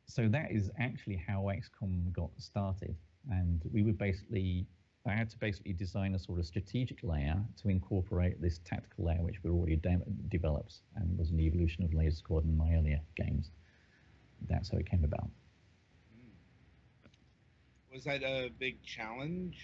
so 0.07 0.27
that 0.29 0.51
is 0.51 0.69
actually 0.79 1.15
how 1.27 1.43
XCOM 1.43 2.11
got 2.13 2.29
started. 2.37 2.95
And 3.31 3.61
we 3.73 3.81
would 3.81 3.97
basically, 3.97 4.67
I 5.07 5.11
had 5.13 5.29
to 5.31 5.37
basically 5.37 5.73
design 5.73 6.13
a 6.15 6.19
sort 6.19 6.39
of 6.39 6.45
strategic 6.45 6.99
layer 7.03 7.43
to 7.61 7.69
incorporate 7.69 8.41
this 8.41 8.59
tactical 8.63 9.05
layer, 9.05 9.21
which 9.21 9.43
we 9.43 9.49
already 9.49 9.77
de- 9.77 10.01
developed 10.29 10.81
and 10.95 11.17
was 11.17 11.31
an 11.31 11.39
evolution 11.39 11.83
of 11.83 11.93
Laser 11.93 12.17
Squad 12.17 12.45
and 12.45 12.57
my 12.57 12.73
earlier 12.75 13.01
games. 13.15 13.51
That's 14.47 14.69
how 14.69 14.77
it 14.77 14.89
came 14.89 15.03
about. 15.03 15.29
Was 17.91 18.03
that 18.03 18.23
a 18.23 18.51
big 18.59 18.83
challenge, 18.83 19.57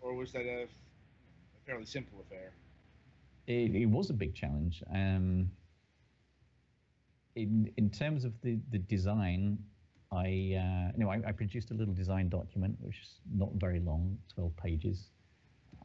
or 0.00 0.14
was 0.14 0.32
that 0.32 0.46
a, 0.46 0.62
a 0.62 1.66
fairly 1.66 1.84
simple 1.84 2.20
affair? 2.20 2.52
It, 3.46 3.74
it 3.74 3.86
was 3.86 4.08
a 4.08 4.14
big 4.14 4.34
challenge. 4.34 4.82
Um, 4.94 5.50
in 7.36 7.70
in 7.76 7.90
terms 7.90 8.24
of 8.24 8.32
the 8.42 8.58
the 8.70 8.78
design, 8.78 9.58
I 10.12 10.56
uh, 10.56 10.96
know 10.96 11.10
I, 11.10 11.20
I, 11.26 11.32
produced 11.32 11.70
a 11.70 11.74
little 11.74 11.94
design 11.94 12.28
document 12.28 12.76
which 12.80 12.98
is 13.02 13.20
not 13.32 13.50
very 13.54 13.80
long, 13.80 14.18
12 14.34 14.56
pages. 14.56 15.10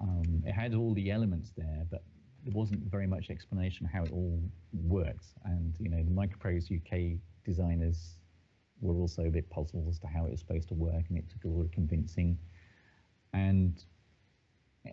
Um, 0.01 0.43
it 0.45 0.51
had 0.51 0.73
all 0.73 0.93
the 0.93 1.12
elements 1.12 1.51
there, 1.55 1.86
but 1.89 2.03
there 2.43 2.53
wasn't 2.53 2.81
very 2.91 3.08
much 3.08 3.29
explanation 3.29 3.86
how 3.86 4.03
it 4.03 4.12
all 4.12 4.41
works. 4.73 5.34
And 5.45 5.75
you 5.79 5.89
know 5.89 6.03
the 6.03 6.12
Microprose 6.12 6.71
UK 6.71 7.19
designers 7.45 8.15
were 8.81 8.95
also 8.95 9.23
a 9.23 9.31
bit 9.31 9.49
puzzled 9.49 9.88
as 9.88 9.99
to 9.99 10.08
how 10.08 10.25
it 10.25 10.31
was 10.31 10.39
supposed 10.39 10.67
to 10.69 10.73
work, 10.73 11.05
and 11.10 11.17
it 11.17 11.29
took 11.29 11.43
a 11.45 11.47
lot 11.47 11.65
of 11.65 11.71
convincing. 11.71 12.38
And 13.34 13.84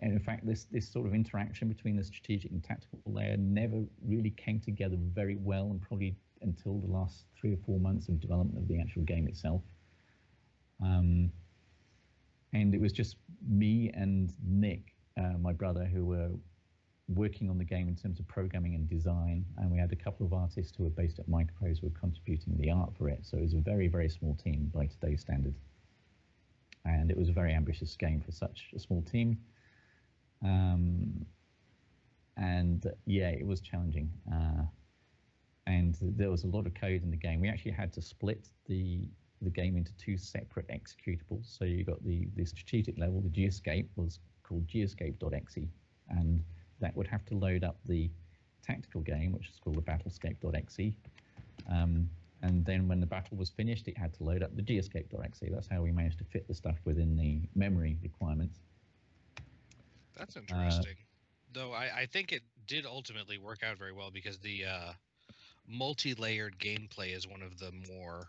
and 0.01 0.13
in 0.13 0.19
fact, 0.19 0.45
this 0.45 0.65
this 0.65 0.87
sort 0.87 1.07
of 1.07 1.13
interaction 1.13 1.67
between 1.67 1.95
the 1.95 2.03
strategic 2.03 2.51
and 2.51 2.63
tactical 2.63 2.99
layer 3.05 3.37
never 3.37 3.83
really 4.05 4.31
came 4.31 4.59
together 4.59 4.97
very 4.99 5.37
well, 5.37 5.71
and 5.71 5.81
probably 5.81 6.15
until 6.43 6.79
the 6.79 6.91
last 6.91 7.25
three 7.39 7.53
or 7.53 7.57
four 7.65 7.79
months 7.79 8.09
of 8.09 8.19
development 8.19 8.57
of 8.57 8.67
the 8.67 8.79
actual 8.79 9.03
game 9.03 9.27
itself. 9.27 9.61
Um, 10.83 11.31
and 12.53 12.73
it 12.75 12.81
was 12.81 12.93
just 12.93 13.17
me 13.47 13.91
and 13.93 14.31
Nick, 14.45 14.93
uh, 15.17 15.37
my 15.39 15.53
brother, 15.53 15.85
who 15.85 16.05
were 16.05 16.29
working 17.09 17.49
on 17.49 17.57
the 17.57 17.63
game 17.63 17.87
in 17.87 17.95
terms 17.95 18.19
of 18.19 18.27
programming 18.27 18.75
and 18.75 18.89
design. 18.89 19.45
And 19.57 19.71
we 19.71 19.77
had 19.77 19.91
a 19.91 19.95
couple 19.95 20.25
of 20.25 20.33
artists 20.33 20.73
who 20.77 20.83
were 20.83 20.89
based 20.89 21.19
at 21.19 21.27
Microprose 21.29 21.79
who 21.81 21.87
were 21.87 21.99
contributing 21.99 22.55
the 22.57 22.71
art 22.71 22.93
for 22.97 23.09
it. 23.09 23.19
So 23.23 23.37
it 23.37 23.41
was 23.41 23.53
a 23.53 23.59
very, 23.59 23.87
very 23.87 24.09
small 24.09 24.35
team 24.35 24.71
by 24.73 24.85
today's 24.85 25.21
standards. 25.21 25.59
And 26.85 27.09
it 27.09 27.17
was 27.17 27.29
a 27.29 27.33
very 27.33 27.53
ambitious 27.53 27.95
game 27.95 28.21
for 28.21 28.31
such 28.31 28.69
a 28.75 28.79
small 28.79 29.01
team. 29.01 29.37
Um, 30.43 31.25
and 32.37 32.85
uh, 32.85 32.91
yeah, 33.05 33.29
it 33.29 33.45
was 33.45 33.61
challenging. 33.61 34.11
Uh, 34.31 34.63
and 35.67 35.97
there 36.01 36.29
was 36.29 36.43
a 36.43 36.47
lot 36.47 36.65
of 36.65 36.73
code 36.73 37.03
in 37.03 37.11
the 37.11 37.17
game. 37.17 37.39
We 37.41 37.49
actually 37.49 37.71
had 37.71 37.93
to 37.93 38.01
split 38.01 38.49
the 38.67 39.07
the 39.41 39.49
game 39.49 39.75
into 39.75 39.93
two 39.97 40.17
separate 40.17 40.67
executables. 40.69 41.57
So 41.57 41.65
you 41.65 41.83
got 41.83 42.03
the 42.03 42.27
the 42.35 42.45
strategic 42.45 42.97
level. 42.97 43.21
The 43.21 43.29
geoscape 43.29 43.87
was 43.95 44.19
called 44.43 44.67
geoscape.exe, 44.67 45.67
and 46.09 46.43
that 46.79 46.95
would 46.95 47.07
have 47.07 47.25
to 47.25 47.35
load 47.35 47.63
up 47.63 47.77
the 47.85 48.09
tactical 48.65 49.01
game, 49.01 49.31
which 49.33 49.49
is 49.49 49.59
called 49.63 49.77
the 49.77 49.81
battlescape.exe. 49.81 50.95
Um, 51.69 52.09
and 52.41 52.65
then 52.65 52.87
when 52.89 52.99
the 52.99 53.05
battle 53.05 53.37
was 53.37 53.49
finished, 53.49 53.87
it 53.87 53.97
had 53.97 54.13
to 54.15 54.23
load 54.23 54.43
up 54.43 54.55
the 54.55 54.61
geoscape.exe. 54.61 55.43
That's 55.49 55.67
how 55.67 55.81
we 55.81 55.91
managed 55.91 56.17
to 56.19 56.25
fit 56.25 56.47
the 56.47 56.53
stuff 56.53 56.75
within 56.83 57.15
the 57.15 57.41
memory 57.55 57.97
requirements. 58.01 58.59
That's 60.17 60.35
uh, 60.35 60.41
interesting. 60.41 60.93
Uh, 60.93 61.53
Though 61.53 61.71
I, 61.71 61.99
I 61.99 62.05
think 62.05 62.31
it 62.31 62.41
did 62.67 62.85
ultimately 62.85 63.37
work 63.37 63.63
out 63.63 63.77
very 63.77 63.93
well 63.93 64.11
because 64.11 64.39
the 64.39 64.65
uh, 64.65 64.93
multi-layered 65.67 66.57
gameplay 66.59 67.15
is 67.15 67.27
one 67.27 67.41
of 67.41 67.57
the 67.57 67.71
more 67.89 68.27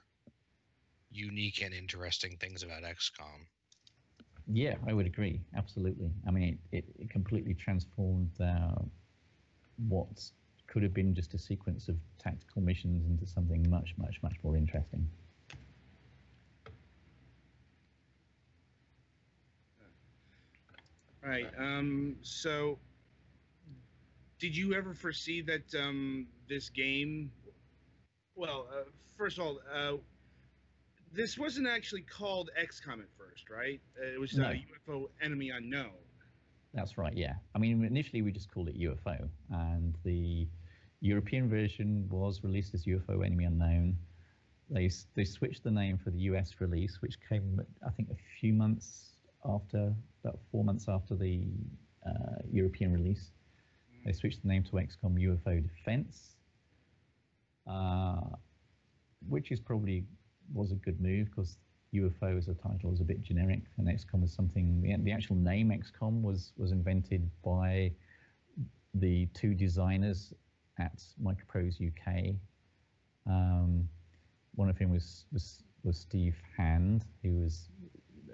unique 1.11 1.62
and 1.62 1.75
interesting 1.75 2.37
things 2.38 2.62
about 2.62 2.83
XCOM. 2.83 3.47
Yeah, 4.53 4.75
I 4.87 4.92
would 4.92 5.07
agree. 5.07 5.40
Absolutely. 5.57 6.11
I 6.27 6.31
mean, 6.31 6.59
it, 6.73 6.85
it 6.99 7.11
completely 7.11 7.55
transformed 7.55 8.31
uh, 8.40 8.83
what 9.88 10.31
could 10.66 10.83
have 10.83 10.92
been 10.94 11.14
just 11.14 11.35
a 11.35 11.38
sequence 11.38 11.88
of 11.88 11.97
tactical 12.18 12.62
missions 12.62 13.07
into 13.07 13.27
something 13.27 13.68
much, 13.70 13.94
much, 13.97 14.20
much 14.23 14.35
more 14.42 14.57
interesting. 14.57 15.09
All 21.23 21.31
right. 21.31 21.51
Um, 21.59 22.16
so 22.23 22.79
did 24.38 24.57
you 24.57 24.75
ever 24.75 24.94
foresee 24.94 25.40
that 25.42 25.75
um, 25.75 26.27
this 26.49 26.68
game? 26.68 27.31
Well, 28.37 28.66
uh, 28.70 28.85
first 29.16 29.38
of 29.38 29.44
all, 29.44 29.61
uh, 29.73 29.97
this 31.12 31.38
wasn't 31.38 31.68
actually 31.68 32.03
called 32.03 32.51
XCOM 32.61 33.01
at 33.01 33.09
first, 33.16 33.49
right? 33.51 33.81
Uh, 34.01 34.07
It 34.14 34.20
was 34.20 34.37
No. 34.37 34.47
uh, 34.47 34.55
UFO 34.88 35.09
Enemy 35.23 35.51
Unknown. 35.51 35.92
That's 36.73 36.99
right, 36.99 37.16
yeah. 37.16 37.35
I 37.55 37.59
mean, 37.59 37.85
initially 37.85 38.23
we 38.23 38.33
just 38.33 38.51
called 38.51 38.68
it 38.68 38.77
UFO, 38.77 39.29
and 39.51 39.94
the 40.05 40.49
European 41.01 41.49
version 41.49 42.09
was 42.09 42.42
released 42.42 42.75
as 42.75 42.85
UFO 42.87 43.25
Enemy 43.25 43.44
Unknown. 43.44 43.97
They 44.70 44.90
they 45.14 45.25
switched 45.25 45.62
the 45.62 45.70
name 45.70 45.99
for 45.99 46.11
the 46.11 46.18
US 46.31 46.55
release, 46.59 47.01
which 47.01 47.16
came, 47.29 47.61
I 47.87 47.90
think, 47.90 48.11
a 48.11 48.16
few 48.40 48.53
months 48.53 49.18
after, 49.44 49.94
about 50.25 50.40
four 50.51 50.64
months 50.64 50.88
after 50.88 51.14
the 51.14 51.47
uh, 52.05 52.38
European 52.51 52.92
release. 52.92 53.31
They 54.05 54.12
switched 54.12 54.43
the 54.43 54.49
name 54.49 54.64
to 54.64 54.73
XCOM 54.73 55.19
UFO 55.19 55.62
Defense, 55.62 56.37
uh, 57.67 58.37
which 59.27 59.51
is 59.51 59.61
probably 59.61 60.05
was 60.53 60.73
a 60.73 60.77
good 60.77 61.01
move 61.01 61.29
because 61.31 61.57
UFO 61.95 62.37
as 62.37 62.49
a 62.49 62.55
title 62.55 62.93
is 62.93 63.01
a 63.01 63.05
bit 63.05 63.23
generic, 63.23 63.62
and 63.79 63.88
XCOM 63.88 64.23
is 64.25 64.33
something. 64.33 64.83
The, 64.83 64.97
the 65.03 65.12
actual 65.12 65.37
name 65.37 65.71
XCOM 65.71 66.23
was 66.23 66.53
was 66.57 66.73
invented 66.73 67.31
by 67.43 67.93
the 68.95 69.27
two 69.35 69.55
designers 69.55 70.33
at 70.79 71.03
Microprose 71.23 71.81
UK. 71.81 72.35
Um, 73.27 73.88
one 74.55 74.69
of 74.69 74.77
whom 74.77 74.90
was, 74.90 75.25
was 75.33 75.62
was 75.83 75.99
Steve 75.99 76.37
Hand, 76.57 77.05
who 77.23 77.40
was 77.40 77.69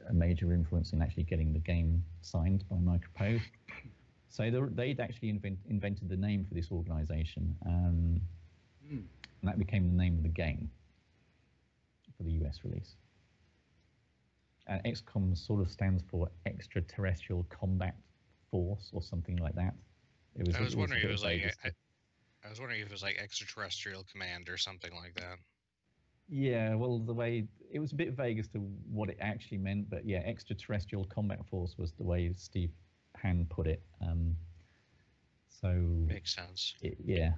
a 0.09 0.12
major 0.12 0.52
influence 0.52 0.92
in 0.92 1.02
actually 1.02 1.24
getting 1.24 1.52
the 1.52 1.59
game 1.59 2.02
signed 2.22 2.64
by 2.68 2.76
Microprose. 2.76 3.42
So 4.30 4.48
they- 4.48 4.74
they'd 4.74 5.00
actually 5.00 5.28
invent, 5.28 5.58
invented 5.66 6.08
the 6.08 6.16
name 6.16 6.44
for 6.46 6.54
this 6.54 6.70
organization, 6.70 7.56
um, 7.66 8.20
Hmm. 8.86 8.94
and 8.96 9.08
that 9.42 9.58
became 9.58 9.88
the 9.88 9.92
name 9.96 10.16
of 10.16 10.22
the 10.22 10.28
game 10.28 10.70
for 12.16 12.22
the 12.22 12.32
US 12.44 12.62
release. 12.64 12.96
And 14.68 14.80
XCOM 14.84 15.36
sort 15.36 15.60
of 15.60 15.70
stands 15.70 16.02
for 16.04 16.30
Extraterrestrial 16.46 17.42
Combat 17.44 17.96
Force 18.50 18.90
or 18.92 19.02
something 19.02 19.36
like 19.36 19.56
that. 19.56 19.74
It 20.36 20.46
was, 20.46 20.54
I 20.54 20.60
was 20.60 20.74
a 20.74 20.78
wondering 20.78 21.02
if 21.02 21.08
it 21.08 21.12
was 21.12 21.24
like 21.24 21.56
I, 21.64 21.72
I 22.44 22.50
was 22.50 22.60
wondering 22.60 22.80
if 22.80 22.86
it 22.86 22.92
was 22.92 23.02
like 23.02 23.16
extraterrestrial 23.18 24.04
command 24.04 24.48
or 24.48 24.56
something 24.56 24.94
like 24.94 25.14
that. 25.14 25.38
Yeah, 26.28 26.76
well, 26.76 27.00
the 27.00 27.12
way 27.12 27.48
it 27.72 27.80
was 27.80 27.90
a 27.90 27.96
bit 27.96 28.12
vague 28.12 28.38
as 28.38 28.46
to 28.50 28.58
what 28.58 29.10
it 29.10 29.18
actually 29.20 29.58
meant, 29.58 29.90
but 29.90 30.04
yeah, 30.04 30.18
extraterrestrial 30.18 31.04
combat 31.06 31.44
force 31.46 31.76
was 31.76 31.92
the 31.94 32.04
way 32.04 32.32
Steve 32.32 32.70
Hand 33.22 33.48
put 33.50 33.66
it. 33.66 33.83
Um, 34.00 34.37
so 35.48 36.09
Makes 36.09 36.35
sense. 36.35 36.74
it, 36.80 36.96
yeah, 37.04 37.33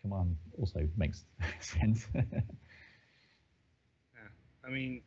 come 0.00 0.12
on, 0.12 0.36
also 0.58 0.88
makes 0.96 1.24
sense. 1.60 2.08
yeah. 4.14 4.28
I 4.66 4.70
mean, 4.70 5.02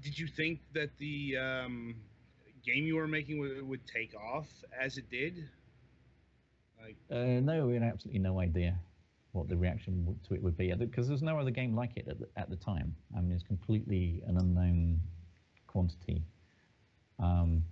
did 0.00 0.18
you 0.18 0.26
think 0.26 0.60
that 0.74 0.90
the 0.98 1.36
um, 1.36 1.96
game 2.64 2.84
you 2.84 2.96
were 2.96 3.08
making 3.08 3.38
would, 3.38 3.62
would 3.62 3.86
take 3.86 4.14
off 4.14 4.48
as 4.78 4.96
it 4.98 5.10
did? 5.10 5.48
Like, 6.80 6.96
uh, 7.10 7.40
no, 7.40 7.66
we 7.66 7.74
had 7.74 7.82
absolutely 7.82 8.20
no 8.20 8.40
idea 8.40 8.78
what 9.32 9.48
the 9.48 9.56
reaction 9.56 10.18
to 10.26 10.34
it 10.34 10.42
would 10.42 10.56
be 10.56 10.72
because 10.74 11.08
there's 11.08 11.22
no 11.22 11.38
other 11.38 11.50
game 11.50 11.74
like 11.74 11.96
it 11.96 12.08
at 12.08 12.18
the, 12.18 12.28
at 12.36 12.50
the 12.50 12.56
time. 12.56 12.94
I 13.16 13.20
mean, 13.20 13.32
it's 13.32 13.42
completely 13.42 14.22
an 14.26 14.36
unknown 14.38 15.00
quantity. 15.66 16.22
Um, 17.18 17.62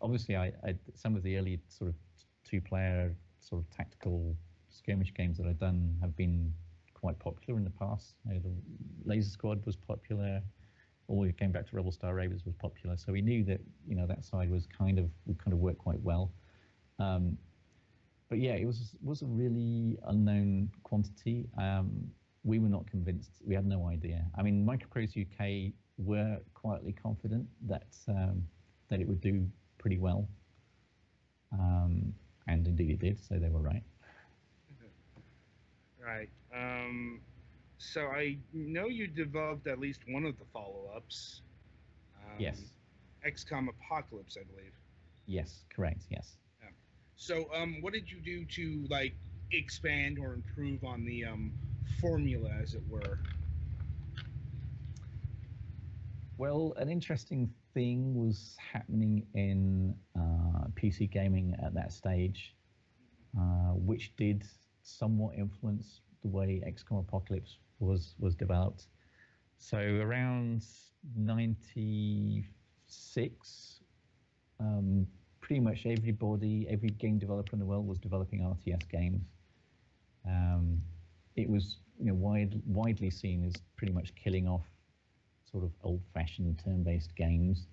obviously, 0.00 0.36
I, 0.36 0.52
I 0.64 0.74
some 0.94 1.16
of 1.16 1.22
the 1.22 1.36
early 1.36 1.60
sort 1.68 1.90
of 1.90 1.96
two-player 2.44 3.14
sort 3.40 3.62
of 3.62 3.70
tactical 3.70 4.36
skirmish 4.68 5.12
games 5.14 5.36
that 5.38 5.46
I've 5.46 5.58
done 5.58 5.96
have 6.00 6.16
been 6.16 6.52
quite 6.94 7.18
popular 7.18 7.58
in 7.58 7.64
the 7.64 7.70
past. 7.70 8.14
You 8.26 8.34
know, 8.34 8.40
the 8.40 8.52
Laser 9.04 9.30
Squad 9.30 9.64
was 9.66 9.76
popular. 9.76 10.42
All 11.08 11.22
the 11.22 11.32
going 11.32 11.52
back 11.52 11.68
to 11.68 11.76
Rebel 11.76 11.92
Star 11.92 12.14
Raiders 12.14 12.44
was 12.44 12.54
popular, 12.54 12.96
so 12.96 13.12
we 13.12 13.20
knew 13.20 13.42
that 13.44 13.60
you 13.86 13.96
know 13.96 14.06
that 14.06 14.24
side 14.24 14.50
was 14.50 14.66
kind 14.66 14.98
of 14.98 15.10
would 15.26 15.42
kind 15.42 15.52
of 15.52 15.58
work 15.58 15.78
quite 15.78 16.00
well. 16.00 16.30
Um, 16.98 17.36
but 18.28 18.38
yeah, 18.38 18.52
it 18.52 18.64
was 18.64 18.94
was 19.02 19.22
a 19.22 19.26
really 19.26 19.98
unknown 20.06 20.70
quantity. 20.84 21.48
Um, 21.58 22.10
we 22.44 22.58
were 22.58 22.68
not 22.68 22.86
convinced. 22.86 23.32
We 23.44 23.54
had 23.54 23.66
no 23.66 23.88
idea. 23.88 24.24
I 24.36 24.42
mean, 24.42 24.64
Microprose 24.64 25.14
UK 25.20 25.72
were 25.98 26.38
quietly 26.54 26.92
confident 26.92 27.46
that 27.66 27.88
um, 28.08 28.44
that 28.88 29.00
it 29.00 29.08
would 29.08 29.20
do 29.20 29.46
pretty 29.80 29.98
well, 29.98 30.28
um, 31.52 32.14
and 32.48 32.66
indeed 32.68 32.90
it 32.92 33.00
did. 33.00 33.20
So 33.24 33.38
they 33.38 33.50
were 33.50 33.62
right. 33.62 33.84
right. 36.04 36.30
Um, 36.54 37.22
so 37.78 38.06
I 38.08 38.38
know 38.52 38.86
you 38.88 39.08
developed 39.08 39.66
at 39.66 39.78
least 39.80 40.02
one 40.08 40.24
of 40.26 40.38
the 40.38 40.46
follow-ups. 40.52 41.42
Um, 42.16 42.40
yes. 42.40 42.62
XCOM 43.26 43.68
Apocalypse, 43.68 44.36
I 44.40 44.44
believe. 44.44 44.74
Yes. 45.26 45.64
Correct. 45.74 46.06
Yes. 46.10 46.36
So, 47.16 47.52
um, 47.54 47.82
what 47.82 47.92
did 47.92 48.10
you 48.10 48.20
do 48.20 48.46
to 48.46 48.86
like 48.90 49.16
expand 49.52 50.18
or 50.18 50.34
improve 50.34 50.84
on 50.84 51.04
the 51.04 51.24
um, 51.26 51.54
formula, 52.00 52.50
as 52.62 52.74
it 52.74 52.82
were? 52.88 53.20
Well, 56.40 56.72
an 56.78 56.88
interesting 56.88 57.52
thing 57.74 58.14
was 58.14 58.56
happening 58.72 59.26
in 59.34 59.94
uh, 60.18 60.68
PC 60.74 61.10
gaming 61.10 61.54
at 61.62 61.74
that 61.74 61.92
stage, 61.92 62.54
uh, 63.38 63.74
which 63.74 64.16
did 64.16 64.44
somewhat 64.82 65.36
influence 65.36 66.00
the 66.22 66.30
way 66.30 66.62
XCOM 66.66 67.00
Apocalypse 67.00 67.58
was 67.78 68.14
was 68.18 68.34
developed. 68.34 68.86
So 69.58 69.76
around 69.76 70.64
'96, 71.14 73.80
um, 74.60 75.06
pretty 75.42 75.60
much 75.60 75.84
everybody, 75.84 76.66
every 76.70 76.88
game 76.88 77.18
developer 77.18 77.52
in 77.52 77.58
the 77.58 77.66
world 77.66 77.86
was 77.86 77.98
developing 77.98 78.40
RTS 78.40 78.88
games. 78.88 79.26
Um, 80.26 80.80
it 81.36 81.50
was 81.50 81.76
you 81.98 82.06
know 82.06 82.14
wide, 82.14 82.62
widely 82.64 83.10
seen 83.10 83.44
as 83.44 83.52
pretty 83.76 83.92
much 83.92 84.14
killing 84.14 84.48
off 84.48 84.64
sort 85.50 85.64
of 85.64 85.70
old-fashioned 85.82 86.60
turn-based 86.64 87.14
games. 87.16 87.66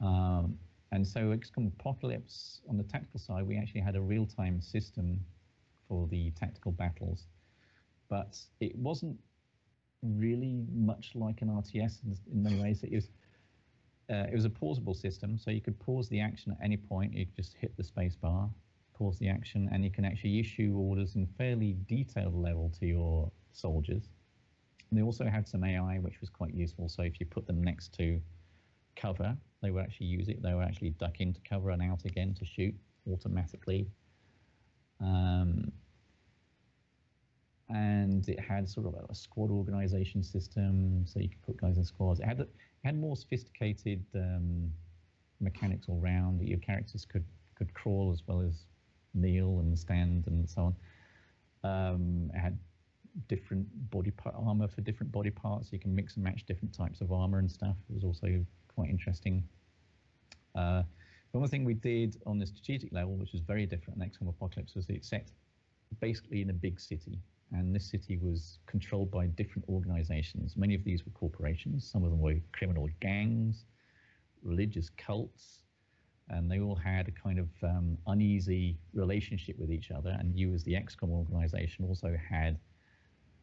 Um, 0.00 0.58
and 0.92 1.06
so 1.06 1.20
XCOM 1.20 1.68
Apocalypse, 1.78 2.60
on 2.68 2.76
the 2.76 2.84
tactical 2.84 3.20
side, 3.20 3.46
we 3.46 3.58
actually 3.58 3.82
had 3.82 3.96
a 3.96 4.00
real-time 4.00 4.60
system 4.60 5.20
for 5.88 6.06
the 6.08 6.30
tactical 6.32 6.72
battles, 6.72 7.26
but 8.08 8.38
it 8.60 8.76
wasn't 8.76 9.16
really 10.02 10.64
much 10.72 11.12
like 11.14 11.42
an 11.42 11.48
RTS 11.48 12.04
in, 12.04 12.16
in 12.32 12.42
many 12.42 12.60
ways. 12.60 12.82
It 12.82 12.92
was 12.92 13.08
uh, 14.10 14.26
it 14.32 14.34
was 14.34 14.46
a 14.46 14.50
pausable 14.50 14.94
system, 14.94 15.36
so 15.36 15.50
you 15.50 15.60
could 15.60 15.78
pause 15.78 16.08
the 16.08 16.20
action 16.20 16.52
at 16.52 16.64
any 16.64 16.78
point. 16.78 17.12
You 17.12 17.26
just 17.36 17.54
hit 17.54 17.76
the 17.76 17.84
space 17.84 18.16
bar, 18.16 18.48
pause 18.94 19.18
the 19.18 19.28
action, 19.28 19.68
and 19.70 19.84
you 19.84 19.90
can 19.90 20.06
actually 20.06 20.40
issue 20.40 20.74
orders 20.78 21.14
in 21.14 21.26
fairly 21.36 21.76
detailed 21.86 22.34
level 22.34 22.72
to 22.80 22.86
your 22.86 23.30
soldiers. 23.52 24.04
They 24.90 25.02
also 25.02 25.24
had 25.24 25.46
some 25.46 25.64
AI, 25.64 25.98
which 25.98 26.20
was 26.20 26.30
quite 26.30 26.54
useful. 26.54 26.88
So 26.88 27.02
if 27.02 27.20
you 27.20 27.26
put 27.26 27.46
them 27.46 27.62
next 27.62 27.92
to 27.94 28.20
cover, 28.96 29.36
they 29.62 29.70
would 29.70 29.82
actually 29.82 30.06
use 30.06 30.28
it. 30.28 30.42
They 30.42 30.54
would 30.54 30.64
actually 30.64 30.90
duck 30.90 31.20
into 31.20 31.40
cover 31.48 31.70
and 31.70 31.82
out 31.82 32.04
again 32.04 32.34
to 32.38 32.44
shoot 32.44 32.74
automatically. 33.10 33.86
Um, 35.00 35.72
and 37.68 38.26
it 38.28 38.40
had 38.40 38.68
sort 38.68 38.86
of 38.86 38.94
a 39.10 39.14
squad 39.14 39.50
organization 39.50 40.22
system, 40.22 41.06
so 41.06 41.20
you 41.20 41.28
could 41.28 41.42
put 41.42 41.56
guys 41.60 41.76
in 41.76 41.84
squads. 41.84 42.20
It 42.20 42.26
had 42.26 42.40
it 42.40 42.50
had 42.82 42.98
more 42.98 43.16
sophisticated 43.16 44.04
um, 44.14 44.72
mechanics 45.40 45.86
all 45.88 46.00
round. 46.00 46.40
That 46.40 46.48
your 46.48 46.58
characters 46.58 47.04
could 47.04 47.24
could 47.56 47.72
crawl 47.74 48.10
as 48.12 48.22
well 48.26 48.40
as 48.40 48.64
kneel 49.14 49.58
and 49.60 49.78
stand 49.78 50.26
and 50.28 50.48
so 50.48 50.74
on. 51.64 51.70
Um, 51.70 52.30
it 52.34 52.38
had 52.38 52.58
different 53.26 53.66
body 53.90 54.10
part 54.10 54.34
armor 54.38 54.68
for 54.68 54.80
different 54.80 55.10
body 55.12 55.30
parts. 55.30 55.72
You 55.72 55.78
can 55.78 55.94
mix 55.94 56.14
and 56.14 56.24
match 56.24 56.44
different 56.46 56.74
types 56.74 57.00
of 57.00 57.12
armor 57.12 57.38
and 57.38 57.50
stuff. 57.50 57.76
It 57.88 57.94
was 57.94 58.04
also 58.04 58.44
quite 58.74 58.90
interesting. 58.90 59.42
Uh, 60.54 60.82
one 61.32 61.48
thing 61.48 61.64
we 61.64 61.74
did 61.74 62.16
on 62.26 62.38
the 62.38 62.46
strategic 62.46 62.92
level, 62.92 63.14
which 63.16 63.32
was 63.32 63.42
very 63.42 63.66
different 63.66 64.00
in 64.00 64.08
XCOM 64.08 64.28
Apocalypse, 64.28 64.74
was 64.74 64.88
it 64.88 65.04
set 65.04 65.30
basically 66.00 66.42
in 66.42 66.50
a 66.50 66.54
big 66.54 66.80
city, 66.80 67.18
and 67.52 67.74
this 67.74 67.90
city 67.90 68.18
was 68.18 68.58
controlled 68.66 69.10
by 69.10 69.26
different 69.26 69.68
organizations. 69.68 70.56
Many 70.56 70.74
of 70.74 70.84
these 70.84 71.04
were 71.04 71.12
corporations. 71.12 71.88
Some 71.90 72.04
of 72.04 72.10
them 72.10 72.20
were 72.20 72.36
criminal 72.52 72.88
gangs, 73.00 73.64
religious 74.42 74.90
cults, 74.96 75.60
and 76.30 76.50
they 76.50 76.60
all 76.60 76.76
had 76.76 77.08
a 77.08 77.10
kind 77.10 77.38
of 77.38 77.48
um, 77.62 77.96
uneasy 78.06 78.76
relationship 78.92 79.58
with 79.58 79.70
each 79.70 79.90
other. 79.90 80.16
And 80.18 80.36
you, 80.36 80.52
as 80.54 80.62
the 80.64 80.74
XCOM 80.74 81.10
organization, 81.10 81.84
also 81.86 82.16
had 82.28 82.58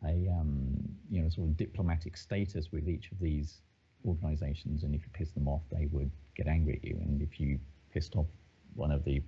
a 0.04 0.30
um, 0.30 0.78
you 1.10 1.22
know 1.22 1.30
sort 1.30 1.48
of 1.48 1.58
diplomatic 1.58 2.18
status 2.18 2.72
with 2.72 2.88
each 2.88 3.12
of 3.12 3.20
these 3.20 3.62
organizations, 4.06 4.84
and 4.84 4.94
if 4.94 5.02
you 5.02 5.10
pissed 5.14 5.34
them 5.34 5.48
off, 5.48 5.62
they 5.72 5.88
would 5.92 6.12
get 6.36 6.48
angry 6.48 6.80
at 6.82 6.88
you, 6.88 6.98
and 7.02 7.22
if 7.22 7.40
you 7.40 7.60
pissed 7.92 8.16
off 8.16 8.28
one 8.76 8.92
of 8.92 9.04
the 9.06 9.22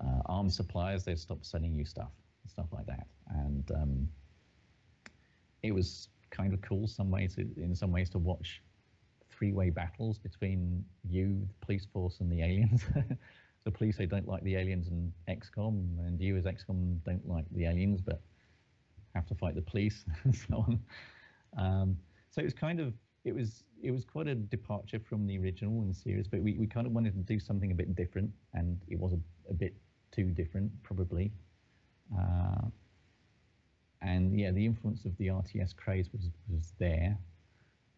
uh, 0.00 0.20
arms 0.26 0.56
suppliers, 0.56 1.04
they'd 1.04 1.18
stop 1.18 1.44
sending 1.44 1.74
you 1.74 1.84
stuff 1.84 2.10
and 2.42 2.50
stuff 2.50 2.66
like 2.72 2.86
that. 2.86 3.06
And 3.28 3.70
um, 3.72 4.08
it 5.62 5.72
was 5.72 6.08
kind 6.30 6.52
of 6.52 6.60
cool 6.62 6.86
some 6.88 7.10
ways 7.10 7.36
in 7.38 7.74
some 7.74 7.92
ways 7.92 8.10
to 8.10 8.18
watch 8.18 8.62
three-way 9.30 9.70
battles 9.70 10.18
between 10.18 10.84
you, 11.08 11.46
the 11.48 11.66
police 11.66 11.86
force, 11.92 12.20
and 12.20 12.30
the 12.30 12.42
aliens. 12.42 12.84
the 13.64 13.70
police 13.70 13.96
they 13.96 14.06
don't 14.06 14.28
like 14.28 14.42
the 14.42 14.56
aliens 14.56 14.88
and 14.88 15.12
XCOM, 15.28 15.98
and 16.06 16.20
you 16.20 16.36
as 16.36 16.44
XCOM 16.44 16.98
don't 17.04 17.26
like 17.26 17.46
the 17.52 17.64
aliens, 17.64 18.00
but 18.00 18.20
have 19.14 19.26
to 19.26 19.34
fight 19.34 19.54
the 19.54 19.62
police 19.62 20.04
and 20.24 20.34
so 20.34 20.56
on. 20.56 20.80
Um, 21.56 21.96
so 22.30 22.40
it 22.40 22.44
was 22.44 22.54
kind 22.54 22.80
of 22.80 22.94
it 23.24 23.34
was 23.34 23.64
it 23.82 23.90
was 23.90 24.04
quite 24.04 24.28
a 24.28 24.34
departure 24.34 24.98
from 24.98 25.26
the 25.26 25.38
original 25.38 25.82
in 25.82 25.88
the 25.88 25.94
series, 25.94 26.26
but 26.26 26.40
we, 26.40 26.54
we 26.54 26.66
kind 26.66 26.86
of 26.86 26.92
wanted 26.92 27.14
to 27.14 27.20
do 27.20 27.38
something 27.38 27.70
a 27.70 27.74
bit 27.74 27.94
different, 27.94 28.30
and 28.54 28.80
it 28.88 28.98
was 28.98 29.12
a, 29.12 29.18
a 29.50 29.54
bit 29.54 29.74
too 30.10 30.24
different 30.24 30.70
probably. 30.82 31.32
Uh, 32.16 32.68
and 34.02 34.38
yeah, 34.38 34.50
the 34.50 34.64
influence 34.64 35.04
of 35.04 35.16
the 35.18 35.28
RTS 35.28 35.74
craze 35.76 36.10
was 36.12 36.30
was 36.48 36.72
there, 36.78 37.16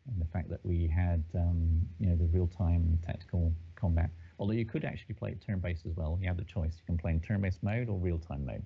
and 0.08 0.20
the 0.20 0.26
fact 0.26 0.48
that 0.50 0.60
we 0.64 0.86
had 0.86 1.24
um, 1.34 1.80
you 1.98 2.08
know 2.08 2.16
the 2.16 2.26
real 2.26 2.46
time 2.46 2.98
tactical 3.04 3.52
combat. 3.74 4.10
Although 4.38 4.52
you 4.52 4.66
could 4.66 4.84
actually 4.84 5.14
play 5.14 5.34
turn 5.34 5.60
based 5.60 5.86
as 5.86 5.96
well. 5.96 6.18
You 6.20 6.28
have 6.28 6.36
the 6.36 6.44
choice. 6.44 6.74
You 6.78 6.84
can 6.86 6.98
play 6.98 7.12
in 7.12 7.20
turn 7.20 7.40
based 7.40 7.62
mode 7.62 7.88
or 7.88 7.98
real 7.98 8.18
time 8.18 8.44
mode. 8.44 8.64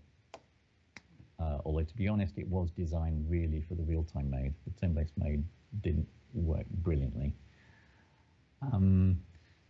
Uh, 1.40 1.58
although 1.64 1.82
to 1.84 1.96
be 1.96 2.08
honest, 2.08 2.38
it 2.38 2.46
was 2.48 2.70
designed 2.70 3.24
really 3.28 3.62
for 3.62 3.74
the 3.74 3.82
real 3.82 4.04
time 4.04 4.30
mode. 4.30 4.54
The 4.66 4.80
turn 4.80 4.94
based 4.94 5.14
mode 5.16 5.44
didn't 5.80 6.06
work 6.34 6.66
brilliantly. 6.82 7.34
Um, 8.60 9.20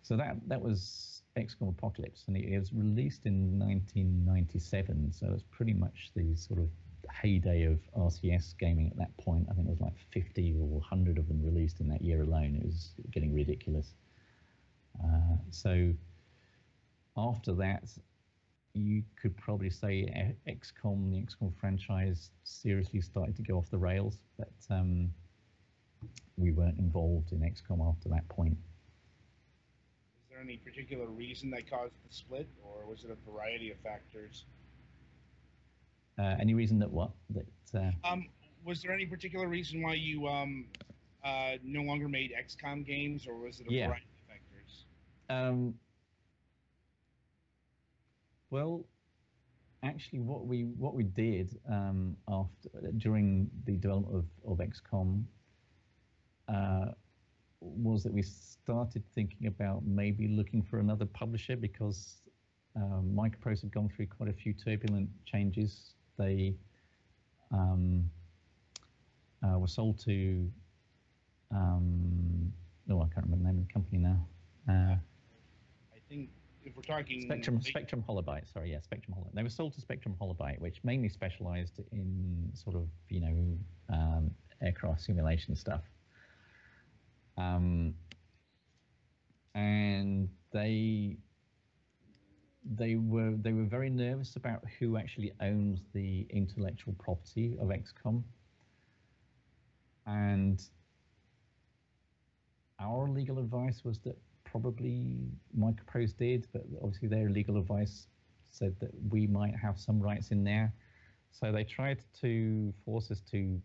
so 0.02 0.16
that 0.16 0.36
that 0.48 0.60
was 0.60 1.22
XCOM 1.36 1.68
Apocalypse, 1.68 2.24
and 2.26 2.36
it 2.36 2.58
was 2.58 2.72
released 2.72 3.26
in 3.26 3.58
1997. 3.58 5.12
So 5.12 5.28
it's 5.32 5.44
pretty 5.50 5.74
much 5.74 6.10
the 6.16 6.34
sort 6.34 6.58
of 6.58 6.68
heyday 7.10 7.64
of 7.64 7.78
RTS 7.96 8.58
gaming 8.58 8.88
at 8.88 8.96
that 8.96 9.16
point. 9.18 9.46
I 9.50 9.54
think 9.54 9.66
it 9.68 9.70
was 9.70 9.80
like 9.80 9.96
50 10.12 10.52
or 10.54 10.66
100 10.66 11.18
of 11.18 11.28
them 11.28 11.42
released 11.42 11.80
in 11.80 11.88
that 11.88 12.02
year 12.02 12.22
alone. 12.22 12.56
It 12.56 12.66
was 12.66 12.92
getting 13.10 13.32
ridiculous. 13.32 13.94
Uh, 15.02 15.36
so 15.50 15.92
after 17.16 17.52
that, 17.54 17.84
you 18.74 19.02
could 19.20 19.36
probably 19.36 19.70
say 19.70 20.34
XCOM, 20.48 21.10
the 21.10 21.22
XCOM 21.22 21.52
franchise, 21.58 22.30
seriously 22.44 23.00
started 23.00 23.36
to 23.36 23.42
go 23.42 23.56
off 23.58 23.70
the 23.70 23.78
rails. 23.78 24.18
But 24.38 24.52
um, 24.70 25.12
we 26.36 26.52
weren't 26.52 26.78
involved 26.78 27.32
in 27.32 27.40
XCOM 27.40 27.86
after 27.86 28.08
that 28.10 28.28
point. 28.28 28.56
Is 30.22 30.30
there 30.30 30.40
any 30.40 30.56
particular 30.56 31.06
reason 31.06 31.50
that 31.50 31.68
caused 31.68 31.94
the 32.06 32.14
split, 32.14 32.48
or 32.64 32.88
was 32.88 33.04
it 33.04 33.10
a 33.10 33.30
variety 33.30 33.70
of 33.70 33.78
factors? 33.78 34.44
Uh, 36.18 36.36
any 36.38 36.54
reason 36.54 36.78
that 36.78 36.90
what 36.90 37.10
that? 37.30 37.46
Uh, 37.74 37.90
um, 38.04 38.28
was 38.64 38.82
there 38.82 38.92
any 38.92 39.06
particular 39.06 39.48
reason 39.48 39.82
why 39.82 39.94
you 39.94 40.26
um, 40.28 40.66
uh, 41.24 41.52
no 41.64 41.82
longer 41.82 42.08
made 42.08 42.32
XCOM 42.32 42.86
games, 42.86 43.26
or 43.26 43.36
was 43.36 43.60
it 43.60 43.66
a 43.68 43.72
yeah. 43.72 43.86
variety 43.86 44.06
of 44.22 44.28
factors? 44.28 44.84
Um, 45.28 45.74
well, 48.50 48.84
actually, 49.82 50.20
what 50.20 50.46
we 50.46 50.64
what 50.64 50.94
we 50.94 51.04
did 51.04 51.58
um, 51.68 52.16
after 52.28 52.68
during 52.96 53.50
the 53.64 53.76
development 53.76 54.24
of, 54.44 54.52
of 54.52 54.66
XCOM 54.66 55.24
uh, 56.48 56.92
was 57.60 58.02
that 58.02 58.12
we 58.12 58.22
started 58.22 59.02
thinking 59.14 59.46
about 59.46 59.84
maybe 59.84 60.28
looking 60.28 60.62
for 60.62 60.78
another 60.78 61.06
publisher 61.06 61.56
because 61.56 62.22
um, 62.76 63.12
Microprose 63.14 63.60
had 63.60 63.72
gone 63.72 63.90
through 63.94 64.06
quite 64.06 64.28
a 64.28 64.32
few 64.32 64.52
turbulent 64.52 65.08
changes 65.26 65.94
they 66.18 66.54
um, 67.52 68.08
uh, 69.44 69.58
were 69.58 69.66
sold 69.66 69.98
to. 70.04 70.50
Um, 71.52 72.52
oh, 72.90 73.00
I 73.00 73.08
can't 73.14 73.26
remember 73.26 73.44
the 73.44 73.52
name 73.52 73.58
of 73.58 73.66
the 73.66 73.72
company 73.72 73.98
now. 73.98 74.26
Uh, 74.68 74.96
I 75.94 75.98
think 76.08 76.30
if 76.64 76.76
we're 76.76 76.82
talking 76.82 77.22
Spectrum, 77.22 77.60
Spectrum 77.60 78.04
Holobyte. 78.08 78.52
Sorry, 78.52 78.72
yeah, 78.72 78.80
Spectrum 78.80 79.16
Holobyte. 79.18 79.34
They 79.34 79.42
were 79.42 79.48
sold 79.48 79.74
to 79.74 79.80
Spectrum 79.80 80.14
Holobyte, 80.20 80.58
which 80.58 80.78
mainly 80.84 81.08
specialised 81.08 81.80
in 81.92 82.50
sort 82.54 82.76
of 82.76 82.88
you 83.08 83.20
know 83.20 83.94
um, 83.94 84.30
aircraft 84.62 85.02
simulation 85.02 85.56
stuff. 85.56 85.82
Um, 87.36 87.94
and 89.54 90.28
they 90.52 91.16
they 92.76 92.96
were 92.96 93.34
they 93.40 93.52
were 93.52 93.64
very 93.64 93.90
nervous 93.90 94.36
about 94.36 94.62
who 94.78 94.96
actually 94.96 95.32
owns 95.40 95.80
the 95.94 96.26
intellectual 96.30 96.94
property 96.98 97.56
of 97.60 97.68
XCOM. 97.68 98.22
And 100.06 100.62
our 102.80 103.08
legal 103.08 103.38
advice 103.38 103.82
was 103.84 103.98
that 104.00 104.16
probably 104.50 105.18
Microprose 105.58 106.16
did, 106.16 106.46
but 106.52 106.62
obviously 106.82 107.08
their 107.08 107.28
legal 107.30 107.56
advice 107.56 108.06
said 108.50 108.74
that 108.80 108.90
we 109.08 109.26
might 109.26 109.54
have 109.56 109.78
some 109.78 110.00
rights 110.00 110.30
in 110.30 110.42
there. 110.44 110.72
So 111.30 111.52
they 111.52 111.64
tried 111.64 112.02
to 112.20 112.74
force 112.84 113.10
us 113.10 113.20
to 113.30 113.60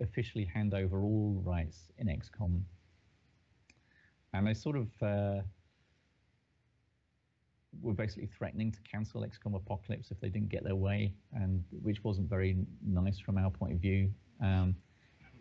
officially 0.00 0.44
hand 0.44 0.74
over 0.74 1.02
all 1.02 1.42
rights 1.44 1.88
in 1.98 2.06
XCOM. 2.06 2.60
And 4.34 4.46
they 4.46 4.54
sort 4.54 4.76
of 4.76 4.88
uh, 5.02 5.42
were 7.80 7.94
basically 7.94 8.28
threatening 8.36 8.70
to 8.72 8.78
cancel 8.90 9.22
XCOM 9.22 9.56
Apocalypse 9.56 10.10
if 10.10 10.20
they 10.20 10.28
didn't 10.28 10.50
get 10.50 10.64
their 10.64 10.76
way, 10.76 11.14
and 11.32 11.64
which 11.82 12.04
wasn't 12.04 12.28
very 12.28 12.58
nice 12.86 13.18
from 13.18 13.38
our 13.38 13.50
point 13.50 13.72
of 13.72 13.80
view. 13.80 14.10
Um, 14.42 14.76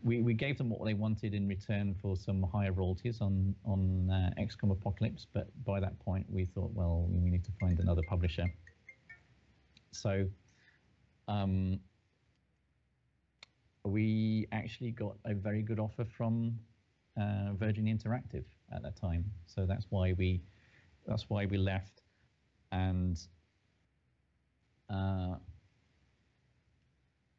we, 0.03 0.21
we 0.21 0.33
gave 0.33 0.57
them 0.57 0.69
what 0.69 0.85
they 0.85 0.93
wanted 0.93 1.33
in 1.33 1.47
return 1.47 1.95
for 2.01 2.15
some 2.15 2.43
higher 2.43 2.71
royalties 2.71 3.21
on 3.21 3.55
on 3.65 4.09
uh, 4.09 4.41
XCOM 4.41 4.71
Apocalypse, 4.71 5.25
but 5.33 5.47
by 5.63 5.79
that 5.79 5.97
point 5.99 6.25
we 6.29 6.45
thought, 6.45 6.71
well, 6.73 7.07
we 7.09 7.29
need 7.29 7.43
to 7.43 7.51
find 7.59 7.79
another 7.79 8.01
publisher. 8.03 8.47
So 9.91 10.27
um, 11.27 11.79
we 13.83 14.47
actually 14.51 14.91
got 14.91 15.15
a 15.25 15.33
very 15.33 15.61
good 15.61 15.79
offer 15.79 16.05
from 16.05 16.59
uh, 17.19 17.53
Virgin 17.53 17.85
Interactive 17.85 18.45
at 18.73 18.83
that 18.83 18.95
time. 18.95 19.25
So 19.45 19.65
that's 19.65 19.85
why 19.89 20.13
we 20.13 20.41
that's 21.05 21.29
why 21.29 21.45
we 21.45 21.57
left 21.57 22.01
and 22.71 23.17
uh, 24.89 25.35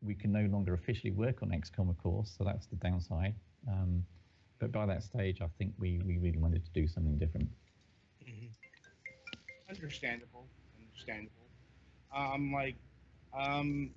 we 0.03 0.15
can 0.15 0.33
no 0.33 0.43
longer 0.43 0.75
officially 0.75 1.13
work 1.13 1.43
on 1.43 1.51
XCOM, 1.51 1.91
of 1.91 1.99
course, 1.99 2.35
so 2.37 2.45
that's 2.45 2.67
the 2.67 2.77
downside. 2.77 3.35
Um, 3.69 4.05
but 4.59 4.73
by 4.73 4.87
that 4.87 5.03
stage, 5.03 5.41
I 5.41 5.47
think 5.59 5.73
we, 5.79 6.01
we 6.05 6.19
really 6.19 6.39
wanted 6.39 6.65
to 6.65 6.71
do 6.73 6.87
something 6.87 7.19
different. 7.19 7.49
Mm-hmm. 8.23 9.75
Understandable, 9.75 10.47
understandable. 10.81 11.35
Um, 12.17 12.53
like, 12.53 12.77
um, 13.39 13.91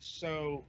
so 0.00 0.64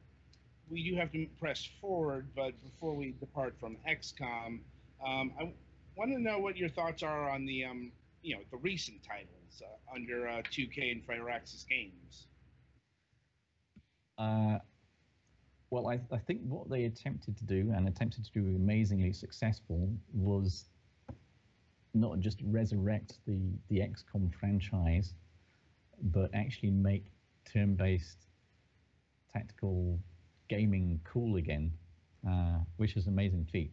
we 0.69 0.89
do 0.89 0.95
have 0.95 1.11
to 1.11 1.27
press 1.39 1.67
forward, 1.81 2.27
but 2.35 2.51
before 2.63 2.95
we 2.95 3.15
depart 3.19 3.55
from 3.59 3.77
XCOM, 3.87 4.59
um, 5.05 5.31
I 5.39 5.53
want 5.95 6.11
to 6.11 6.19
know 6.19 6.39
what 6.39 6.57
your 6.57 6.69
thoughts 6.69 7.03
are 7.03 7.29
on 7.29 7.45
the, 7.45 7.65
um, 7.65 7.91
you 8.21 8.35
know, 8.35 8.41
the 8.51 8.57
recent 8.57 9.03
titles 9.03 9.61
uh, 9.61 9.95
under 9.95 10.27
uh, 10.27 10.41
2K 10.51 10.91
and 10.91 11.05
Firaxis 11.05 11.67
Games? 11.67 12.27
Uh, 14.17 14.59
well, 15.69 15.87
I, 15.87 15.99
I, 16.11 16.17
think 16.17 16.41
what 16.43 16.69
they 16.69 16.85
attempted 16.85 17.35
to 17.37 17.43
do 17.43 17.71
and 17.75 17.87
attempted 17.87 18.23
to 18.25 18.31
do 18.31 18.45
amazingly 18.55 19.11
successful 19.11 19.89
was 20.13 20.65
not 21.93 22.19
just 22.19 22.39
resurrect 22.43 23.15
the, 23.27 23.39
the 23.69 23.79
XCOM 23.79 24.33
franchise, 24.33 25.13
but 26.01 26.29
actually 26.33 26.71
make 26.71 27.05
turn-based 27.51 28.27
tactical 29.33 29.99
gaming 30.49 30.99
cool 31.03 31.37
again, 31.37 31.71
uh, 32.27 32.59
which 32.77 32.95
is 32.95 33.07
an 33.07 33.13
amazing 33.13 33.45
feat. 33.51 33.71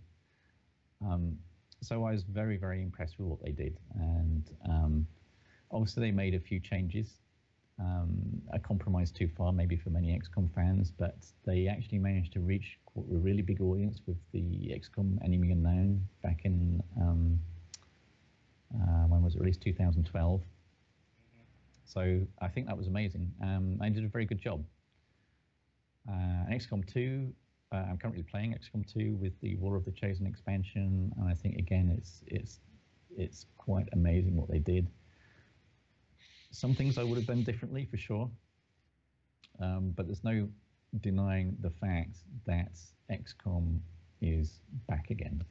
Um, 1.04 1.36
so 1.82 2.04
I 2.04 2.12
was 2.12 2.22
very, 2.22 2.56
very 2.56 2.80
impressed 2.82 3.18
with 3.18 3.28
what 3.28 3.42
they 3.42 3.50
did, 3.50 3.76
and 3.94 4.50
um, 4.68 5.06
obviously 5.70 6.04
they 6.04 6.12
made 6.12 6.34
a 6.34 6.40
few 6.40 6.60
changes. 6.60 7.18
Um, 7.80 8.42
a 8.52 8.58
compromise 8.58 9.10
too 9.10 9.28
far, 9.36 9.52
maybe 9.52 9.76
for 9.76 9.90
many 9.90 10.08
XCOM 10.16 10.54
fans, 10.54 10.92
but 10.96 11.16
they 11.44 11.66
actually 11.66 11.98
managed 11.98 12.32
to 12.34 12.40
reach 12.40 12.78
a 12.96 13.00
really 13.16 13.42
big 13.42 13.60
audience 13.60 14.00
with 14.06 14.18
the 14.32 14.72
XCOM 14.78 15.18
Enemy 15.24 15.50
Unknown 15.50 16.06
back 16.22 16.40
in 16.44 16.82
um, 17.00 17.40
uh, 18.74 19.06
when 19.06 19.22
was 19.22 19.34
it 19.34 19.40
released? 19.40 19.60
2012. 19.62 20.40
Mm-hmm. 20.40 20.46
So 21.84 22.20
I 22.40 22.48
think 22.48 22.66
that 22.66 22.76
was 22.76 22.86
amazing. 22.86 23.32
Um, 23.42 23.78
they 23.78 23.90
did 23.90 24.04
a 24.04 24.08
very 24.08 24.24
good 24.24 24.40
job. 24.40 24.64
Uh, 26.08 26.50
XCOM 26.50 26.86
2, 26.92 27.32
uh, 27.72 27.76
I'm 27.76 27.96
currently 27.96 28.22
playing 28.22 28.54
XCOM 28.54 28.86
2 28.92 29.16
with 29.20 29.32
the 29.40 29.56
War 29.56 29.76
of 29.76 29.84
the 29.84 29.92
Chosen 29.92 30.26
expansion, 30.26 31.12
and 31.16 31.28
I 31.28 31.34
think 31.34 31.56
again 31.56 31.94
it's 31.96 32.22
it's 32.26 32.60
it's 33.16 33.46
quite 33.56 33.88
amazing 33.92 34.36
what 34.36 34.50
they 34.50 34.58
did. 34.58 34.88
Some 36.52 36.74
things 36.74 36.98
I 36.98 37.02
would 37.02 37.16
have 37.16 37.26
done 37.26 37.42
differently 37.42 37.86
for 37.90 37.96
sure, 37.96 38.30
um, 39.58 39.92
but 39.96 40.06
there's 40.06 40.22
no 40.22 40.48
denying 41.00 41.56
the 41.60 41.70
fact 41.70 42.18
that 42.46 42.78
XCOM 43.10 43.80
is 44.20 44.60
back 44.86 45.10
again. 45.10 45.42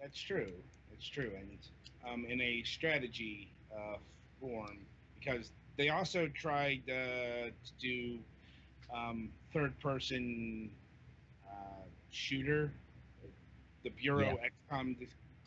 That's 0.00 0.20
true. 0.20 0.52
It's 0.92 1.08
true, 1.08 1.32
and 1.38 1.58
um, 2.06 2.26
in 2.28 2.40
a 2.40 2.62
strategy 2.64 3.50
uh, 3.74 3.96
form 4.40 4.78
because 5.18 5.52
they 5.76 5.88
also 5.88 6.28
tried 6.28 6.82
uh, 6.88 7.50
to 7.50 7.72
do 7.80 8.18
um, 8.94 9.30
third-person 9.52 10.70
uh, 11.48 11.84
shooter. 12.10 12.72
The 13.84 13.90
Bureau 13.90 14.38
yeah. 14.42 14.76
XCOM 14.76 14.96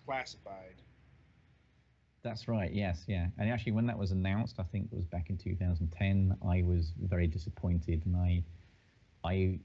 Classified. 0.06 0.75
That's 2.23 2.47
right. 2.47 2.71
Yes, 2.71 3.03
yeah. 3.07 3.27
And 3.38 3.49
actually, 3.49 3.73
when 3.73 3.86
that 3.88 3.97
was 3.97 4.12
announced, 4.12 4.55
I 4.57 4.63
think 4.63 4.88
it 4.91 4.95
was 4.95 5.05
back 5.05 5.29
in 5.29 5.38
2010. 5.38 6.38
I 6.47 6.63
was 6.63 6.93
very 7.01 7.27
disappointed, 7.27 8.05
and 8.05 8.15
I, 8.15 8.43
I, 9.25 9.59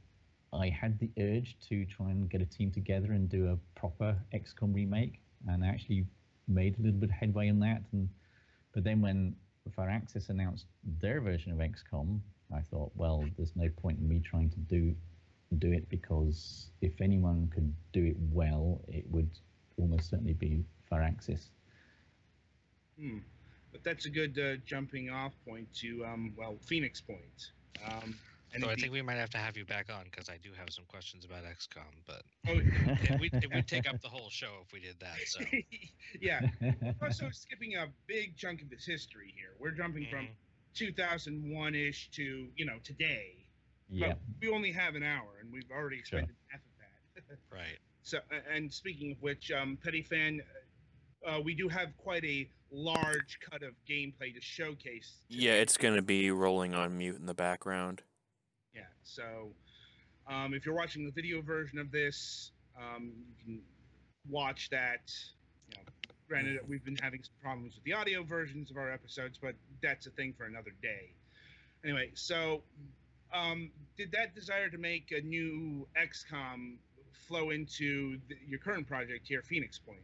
I 0.53 0.69
had 0.69 0.99
the 0.99 1.11
urge 1.21 1.57
to 1.69 1.85
try 1.87 2.11
and 2.11 2.29
get 2.29 2.43
a 2.43 2.47
team 2.47 2.73
together 2.73 3.13
and 3.13 3.29
do 3.29 3.47
a 3.53 3.79
proper 3.79 4.17
XCOM 4.35 4.75
remake, 4.75 5.21
and 5.47 5.65
I 5.65 5.69
actually 5.69 6.05
made 6.49 6.77
a 6.79 6.83
little 6.83 6.99
bit 6.99 7.11
of 7.11 7.15
headway 7.15 7.47
in 7.47 7.61
that. 7.61 7.83
And 7.93 8.09
but 8.75 8.83
then 8.83 9.01
when 9.03 9.37
Firaxis 9.71 10.29
announced 10.29 10.67
their 11.01 11.21
version 11.21 11.53
of 11.53 11.59
XCOM, 11.59 12.19
I 12.53 12.61
thought, 12.63 12.91
well, 12.97 13.25
there's 13.37 13.55
no 13.55 13.69
point 13.69 14.01
in 14.01 14.09
me 14.09 14.21
trying 14.21 14.51
to 14.51 14.59
do 14.59 14.95
do 15.59 15.73
it 15.73 15.89
because 15.89 16.71
if 16.83 17.01
anyone 17.01 17.51
could 17.55 17.73
do 17.93 18.05
it 18.05 18.17
well, 18.33 18.81
it 18.89 19.05
would 19.11 19.31
almost 19.79 20.11
certainly 20.11 20.35
be 20.35 20.65
Firaxis. 20.91 21.49
Hmm. 22.99 23.19
But 23.73 23.85
that's 23.85 24.07
a 24.07 24.11
good 24.11 24.39
uh, 24.39 24.57
jumping 24.65 25.11
off 25.11 25.33
point 25.47 25.73
to, 25.77 26.05
um, 26.05 26.33
well, 26.37 26.57
Phoenix 26.63 27.01
Point. 27.01 27.53
Um, 27.87 28.15
and 28.55 28.65
so 28.65 28.71
I 28.71 28.77
think 28.77 28.93
we 28.93 29.03
might 29.03 29.17
have 29.17 29.31
to 29.31 29.39
have 29.39 29.57
you 29.57 29.65
back 29.65 29.91
on 29.91 30.05
because 30.05 30.29
I 30.31 30.39
do 30.43 30.51
have 30.59 30.71
some 30.71 30.85
questions 30.89 31.25
about 31.25 31.45
XCOM, 31.45 31.83
but 32.07 32.23
oh, 32.49 32.53
it, 32.53 33.21
would, 33.21 33.45
it, 33.45 33.55
would, 33.55 33.69
take 33.69 33.89
up 33.89 34.01
the 34.01 34.09
whole 34.09 34.31
show 34.31 34.53
if 34.65 34.73
we 34.73 34.81
did 34.81 34.97
that. 35.01 35.17
So 35.27 35.41
yeah, 36.21 36.41
also 37.03 37.29
skipping 37.31 37.77
a 37.77 37.89
big 38.07 38.37
chunk 38.37 38.63
of 38.63 38.71
this 38.71 38.87
history 38.87 39.35
here. 39.37 39.51
We're 39.59 39.73
jumping 39.73 40.05
mm-hmm. 40.05 40.17
from 40.17 40.29
2001 40.75 41.75
ish 41.75 42.11
to 42.13 42.49
you 42.57 42.65
know 42.65 42.79
today. 42.83 43.35
Yeah, 43.91 44.09
but 44.09 44.19
we 44.41 44.49
only 44.49 44.73
have 44.73 44.95
an 44.95 45.03
hour, 45.03 45.41
and 45.43 45.53
we've 45.53 45.71
already 45.71 45.99
expended 45.99 46.29
sure. 46.29 46.37
half 46.51 46.61
of 46.61 47.27
that. 47.29 47.57
right. 47.57 47.79
So, 48.05 48.21
and 48.51 48.73
speaking 48.73 49.13
of 49.13 49.21
which, 49.21 49.51
um, 49.51 49.77
Petty 49.85 50.01
Fan, 50.01 50.41
uh, 51.27 51.41
we 51.45 51.55
do 51.55 51.69
have 51.69 51.95
quite 51.99 52.25
a 52.25 52.49
large 52.71 53.39
cut 53.41 53.63
of 53.63 53.75
gameplay 53.89 54.35
to 54.35 54.41
showcase. 54.41 55.17
Today. 55.31 55.47
Yeah, 55.47 55.53
it's 55.55 55.77
going 55.77 55.95
to 55.95 56.03
be 56.03 56.31
rolling 56.31 56.75
on 56.75 56.97
mute 56.97 57.17
in 57.17 57.27
the 57.27 57.35
background. 57.35 58.03
Yeah, 58.75 58.83
so 59.03 59.51
um, 60.31 60.55
if 60.55 60.67
you're 60.67 60.75
watching 60.75 61.05
the 61.05 61.13
video 61.13 61.41
version 61.43 61.79
of 61.79 61.91
this, 61.91 62.53
um, 62.79 63.13
you 63.27 63.45
can 63.45 63.63
watch 64.29 64.69
that. 64.71 65.11
You 65.71 65.79
know, 65.79 65.83
granted, 66.29 66.61
we've 66.69 66.85
been 66.85 66.99
having 67.03 67.23
some 67.23 67.35
problems 67.43 67.75
with 67.75 67.85
the 67.85 67.95
audio 67.95 68.23
versions 68.23 68.71
of 68.71 68.77
our 68.77 68.93
episodes, 68.93 69.39
but 69.41 69.55
that's 69.83 70.07
a 70.07 70.11
thing 70.11 70.35
for 70.37 70.45
another 70.45 70.75
day. 70.83 71.15
Anyway, 71.85 72.11
so 72.15 72.63
um, 73.33 73.71
did 73.97 74.13
that 74.13 74.35
desire 74.35 74.69
to 74.69 74.79
make 74.79 75.13
a 75.13 75.21
new 75.21 75.87
XCOM 75.97 76.77
flow 77.27 77.51
into 77.51 78.19
the, 78.29 78.37
your 78.47 78.59
current 78.59 78.87
project 78.87 79.27
here, 79.29 79.43
Phoenix 79.43 79.79
Point? 79.79 80.01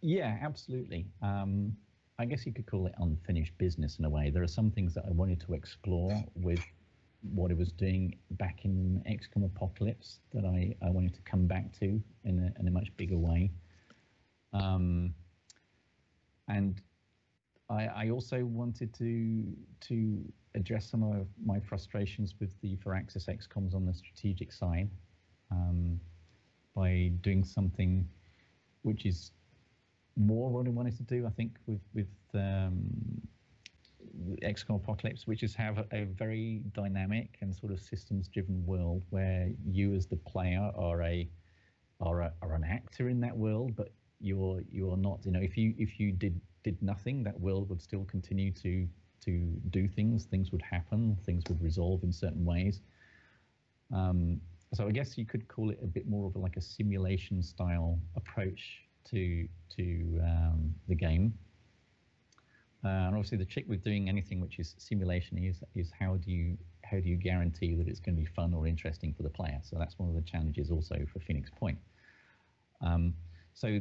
Yeah, 0.00 0.38
absolutely. 0.42 1.06
Um, 1.22 1.76
I 2.18 2.24
guess 2.24 2.46
you 2.46 2.52
could 2.52 2.66
call 2.66 2.86
it 2.86 2.94
unfinished 2.98 3.56
business 3.58 3.98
in 3.98 4.04
a 4.04 4.10
way. 4.10 4.30
There 4.30 4.42
are 4.42 4.48
some 4.48 4.70
things 4.70 4.94
that 4.94 5.04
I 5.06 5.10
wanted 5.10 5.40
to 5.40 5.54
explore 5.54 6.22
with 6.34 6.60
what 7.22 7.50
it 7.50 7.56
was 7.56 7.72
doing 7.72 8.18
back 8.32 8.64
in 8.64 9.02
XCOM 9.08 9.44
Apocalypse 9.44 10.20
that 10.32 10.44
I, 10.44 10.74
I 10.84 10.90
wanted 10.90 11.14
to 11.14 11.22
come 11.22 11.46
back 11.46 11.72
to 11.80 12.02
in 12.24 12.38
a, 12.38 12.60
in 12.60 12.68
a 12.68 12.70
much 12.70 12.88
bigger 12.96 13.16
way. 13.16 13.50
Um, 14.52 15.14
and 16.48 16.82
I, 17.70 17.86
I 17.86 18.10
also 18.10 18.44
wanted 18.44 18.92
to 18.94 19.44
to 19.88 20.32
address 20.54 20.90
some 20.90 21.02
of 21.02 21.26
my 21.42 21.58
frustrations 21.60 22.34
with 22.38 22.60
the 22.60 22.76
Firaxis 22.76 23.28
XCOMs 23.28 23.74
on 23.74 23.86
the 23.86 23.94
strategic 23.94 24.52
side 24.52 24.90
um, 25.50 25.98
by 26.74 27.12
doing 27.22 27.42
something 27.42 28.06
which 28.82 29.06
is 29.06 29.30
more 30.16 30.50
what 30.50 30.66
I 30.66 30.70
wanted 30.70 30.96
to 30.96 31.02
do. 31.02 31.26
I 31.26 31.30
think 31.30 31.56
with 31.66 31.80
with 31.94 32.08
um, 32.34 33.20
XCOM 34.42 34.76
Apocalypse, 34.76 35.26
which 35.26 35.42
is 35.42 35.54
have 35.54 35.78
a, 35.78 35.86
a 35.92 36.04
very 36.04 36.62
dynamic 36.74 37.38
and 37.40 37.54
sort 37.54 37.72
of 37.72 37.80
systems-driven 37.80 38.64
world 38.66 39.04
where 39.10 39.50
you 39.64 39.94
as 39.94 40.06
the 40.06 40.16
player 40.16 40.70
are 40.76 41.02
a 41.02 41.28
are, 42.00 42.22
a, 42.22 42.32
are 42.42 42.54
an 42.54 42.64
actor 42.64 43.08
in 43.08 43.20
that 43.20 43.36
world, 43.36 43.76
but 43.76 43.92
you're 44.20 44.60
you're 44.70 44.96
not. 44.96 45.20
You 45.24 45.32
know, 45.32 45.40
if 45.40 45.56
you 45.56 45.74
if 45.78 45.98
you 45.98 46.12
did 46.12 46.40
did 46.62 46.80
nothing, 46.82 47.22
that 47.24 47.38
world 47.40 47.68
would 47.68 47.82
still 47.82 48.04
continue 48.04 48.52
to 48.52 48.86
to 49.24 49.38
do 49.70 49.88
things. 49.88 50.24
Things 50.24 50.52
would 50.52 50.62
happen. 50.62 51.16
Things 51.24 51.44
would 51.48 51.62
resolve 51.62 52.02
in 52.02 52.12
certain 52.12 52.44
ways. 52.44 52.80
Um, 53.92 54.40
so 54.74 54.88
I 54.88 54.90
guess 54.90 55.18
you 55.18 55.26
could 55.26 55.46
call 55.48 55.70
it 55.70 55.78
a 55.82 55.86
bit 55.86 56.08
more 56.08 56.26
of 56.26 56.34
a, 56.34 56.38
like 56.38 56.56
a 56.56 56.60
simulation 56.62 57.42
style 57.42 57.98
approach 58.16 58.82
to 59.10 59.48
to 59.76 60.20
um, 60.22 60.74
the 60.88 60.94
game. 60.94 61.34
Uh, 62.84 62.88
and 62.88 63.14
obviously, 63.14 63.38
the 63.38 63.44
trick 63.44 63.64
with 63.68 63.82
doing 63.82 64.08
anything 64.08 64.40
which 64.40 64.58
is 64.58 64.74
simulation 64.78 65.38
is 65.38 65.62
is 65.74 65.90
how 65.98 66.16
do 66.16 66.30
you 66.30 66.56
how 66.84 66.98
do 66.98 67.08
you 67.08 67.16
guarantee 67.16 67.74
that 67.74 67.86
it's 67.86 68.00
going 68.00 68.14
to 68.14 68.20
be 68.20 68.26
fun 68.26 68.52
or 68.52 68.66
interesting 68.66 69.14
for 69.14 69.22
the 69.22 69.30
player? 69.30 69.58
So 69.62 69.76
that's 69.78 69.98
one 69.98 70.08
of 70.08 70.14
the 70.14 70.22
challenges 70.22 70.70
also 70.70 70.96
for 71.12 71.20
Phoenix 71.20 71.50
Point. 71.50 71.78
Um, 72.80 73.14
so 73.54 73.80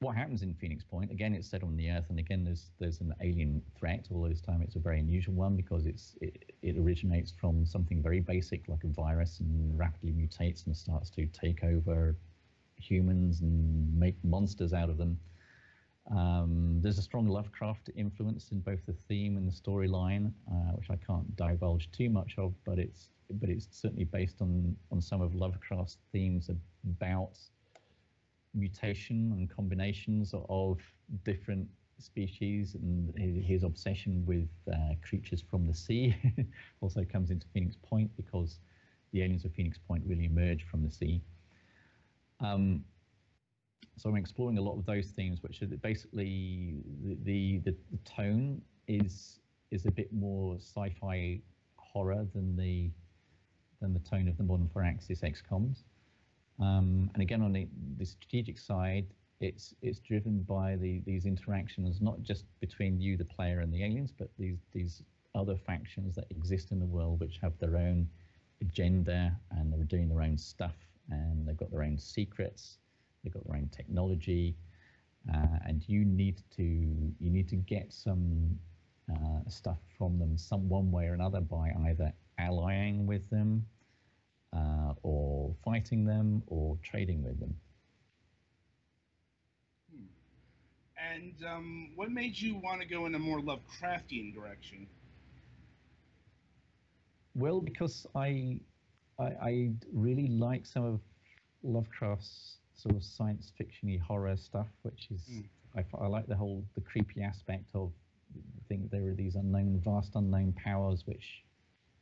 what 0.00 0.16
happens 0.16 0.42
in 0.42 0.54
Phoenix 0.54 0.84
Point? 0.84 1.10
Again, 1.10 1.34
it's 1.34 1.48
set 1.48 1.62
on 1.62 1.76
the 1.76 1.90
Earth, 1.90 2.06
and 2.08 2.18
again, 2.18 2.44
there's 2.44 2.70
there's 2.78 3.00
an 3.00 3.12
alien 3.20 3.62
threat. 3.78 4.06
Although 4.10 4.28
this 4.28 4.40
time 4.40 4.62
it's 4.62 4.76
a 4.76 4.78
very 4.78 5.00
unusual 5.00 5.34
one 5.34 5.56
because 5.56 5.86
it's 5.86 6.16
it, 6.20 6.54
it 6.62 6.78
originates 6.78 7.32
from 7.32 7.66
something 7.66 8.02
very 8.02 8.20
basic 8.20 8.68
like 8.68 8.84
a 8.84 8.88
virus 8.88 9.40
and 9.40 9.78
rapidly 9.78 10.12
mutates 10.12 10.66
and 10.66 10.76
starts 10.76 11.10
to 11.10 11.26
take 11.26 11.64
over 11.64 12.16
humans 12.78 13.40
and 13.40 13.98
make 13.98 14.16
monsters 14.24 14.72
out 14.72 14.90
of 14.90 14.98
them. 14.98 15.18
Um, 16.10 16.78
there's 16.80 16.98
a 16.98 17.02
strong 17.02 17.26
Lovecraft 17.26 17.90
influence 17.94 18.50
in 18.50 18.60
both 18.60 18.84
the 18.86 18.94
theme 19.08 19.36
and 19.36 19.46
the 19.46 19.52
storyline, 19.52 20.32
uh, 20.50 20.72
which 20.72 20.90
I 20.90 20.96
can't 20.96 21.36
divulge 21.36 21.90
too 21.92 22.08
much 22.08 22.34
of, 22.38 22.54
but 22.64 22.78
it's 22.78 23.10
but 23.30 23.50
it's 23.50 23.68
certainly 23.70 24.04
based 24.04 24.40
on 24.40 24.74
on 24.90 25.00
some 25.02 25.20
of 25.20 25.34
Lovecraft's 25.34 25.98
themes 26.12 26.48
about 26.48 27.38
mutation 28.54 29.32
and 29.32 29.50
combinations 29.50 30.34
of 30.48 30.80
different 31.24 31.68
species, 31.98 32.74
and 32.74 33.12
his 33.44 33.64
obsession 33.64 34.24
with 34.24 34.48
uh, 34.72 34.94
creatures 35.02 35.42
from 35.42 35.66
the 35.66 35.74
sea 35.74 36.16
also 36.80 37.04
comes 37.04 37.30
into 37.30 37.46
Phoenix 37.52 37.76
Point 37.82 38.10
because 38.16 38.60
the 39.12 39.22
aliens 39.22 39.44
of 39.44 39.52
Phoenix 39.52 39.78
Point 39.78 40.02
really 40.06 40.24
emerge 40.24 40.64
from 40.64 40.82
the 40.82 40.90
sea. 40.90 41.20
Um, 42.40 42.84
so 43.96 44.08
I'm 44.08 44.16
exploring 44.16 44.58
a 44.58 44.62
lot 44.62 44.78
of 44.78 44.86
those 44.86 45.08
themes, 45.08 45.42
which 45.42 45.60
are 45.62 45.66
basically 45.66 46.76
the, 47.24 47.60
the, 47.64 47.74
the 47.90 47.98
tone 48.04 48.62
is 48.86 49.40
is 49.70 49.84
a 49.84 49.90
bit 49.90 50.10
more 50.12 50.56
sci-fi 50.56 51.40
horror 51.76 52.26
than 52.34 52.56
the 52.56 52.90
than 53.80 53.92
the 53.92 54.00
tone 54.00 54.28
of 54.28 54.36
the 54.36 54.44
modern 54.44 54.68
Firaxis 54.68 55.20
XComs. 55.22 55.82
Um, 56.60 57.10
and 57.14 57.22
again, 57.22 57.42
on 57.42 57.52
the, 57.52 57.68
the 57.98 58.04
strategic 58.06 58.58
side, 58.58 59.06
it's 59.40 59.74
it's 59.82 60.00
driven 60.00 60.42
by 60.42 60.76
the 60.76 61.02
these 61.06 61.26
interactions, 61.26 62.00
not 62.00 62.22
just 62.22 62.44
between 62.60 63.00
you, 63.00 63.16
the 63.16 63.24
player, 63.24 63.60
and 63.60 63.72
the 63.72 63.84
aliens, 63.84 64.12
but 64.16 64.30
these 64.38 64.58
these 64.72 65.02
other 65.34 65.56
factions 65.56 66.14
that 66.16 66.26
exist 66.30 66.72
in 66.72 66.80
the 66.80 66.86
world, 66.86 67.20
which 67.20 67.38
have 67.42 67.52
their 67.58 67.76
own 67.76 68.08
agenda 68.60 69.36
and 69.52 69.72
they're 69.72 69.84
doing 69.84 70.08
their 70.08 70.22
own 70.22 70.36
stuff, 70.36 70.74
and 71.10 71.46
they've 71.46 71.56
got 71.56 71.70
their 71.70 71.82
own 71.82 71.98
secrets 71.98 72.78
They've 73.22 73.32
got 73.32 73.46
their 73.46 73.56
own 73.56 73.68
technology, 73.68 74.56
uh, 75.32 75.58
and 75.66 75.86
you 75.88 76.04
need 76.04 76.42
to 76.56 76.62
you 76.62 77.30
need 77.30 77.48
to 77.48 77.56
get 77.56 77.92
some 77.92 78.58
uh, 79.12 79.40
stuff 79.48 79.78
from 79.96 80.18
them 80.18 80.36
some 80.38 80.68
one 80.68 80.90
way 80.90 81.06
or 81.06 81.14
another 81.14 81.40
by 81.40 81.72
either 81.88 82.12
allying 82.38 83.06
with 83.06 83.28
them, 83.30 83.66
uh, 84.54 84.94
or 85.02 85.54
fighting 85.64 86.04
them, 86.04 86.42
or 86.46 86.78
trading 86.82 87.22
with 87.22 87.38
them. 87.40 87.54
Hmm. 89.92 90.04
And 91.12 91.34
um, 91.44 91.90
what 91.96 92.10
made 92.10 92.38
you 92.38 92.56
want 92.56 92.80
to 92.80 92.86
go 92.86 93.06
in 93.06 93.14
a 93.14 93.18
more 93.18 93.40
Lovecraftian 93.40 94.32
direction? 94.32 94.86
Well, 97.34 97.60
because 97.60 98.06
I, 98.14 98.60
I, 99.18 99.24
I 99.24 99.70
really 99.92 100.28
like 100.28 100.66
some 100.66 100.84
of 100.84 101.00
Lovecraft's 101.62 102.58
sort 102.74 102.94
of 102.94 103.02
science 103.02 103.52
fictiony 103.60 104.00
horror 104.00 104.36
stuff, 104.36 104.68
which 104.82 105.08
is 105.10 105.22
mm. 105.30 105.44
I, 105.76 105.84
I, 105.98 106.06
like 106.06 106.26
the 106.26 106.36
whole 106.36 106.64
the 106.74 106.80
creepy 106.80 107.22
aspect 107.22 107.70
of 107.74 107.92
think 108.68 108.90
there 108.90 109.08
are 109.08 109.14
these 109.14 109.34
unknown, 109.34 109.80
vast 109.84 110.14
unknown 110.14 110.52
powers 110.52 111.06
which 111.06 111.42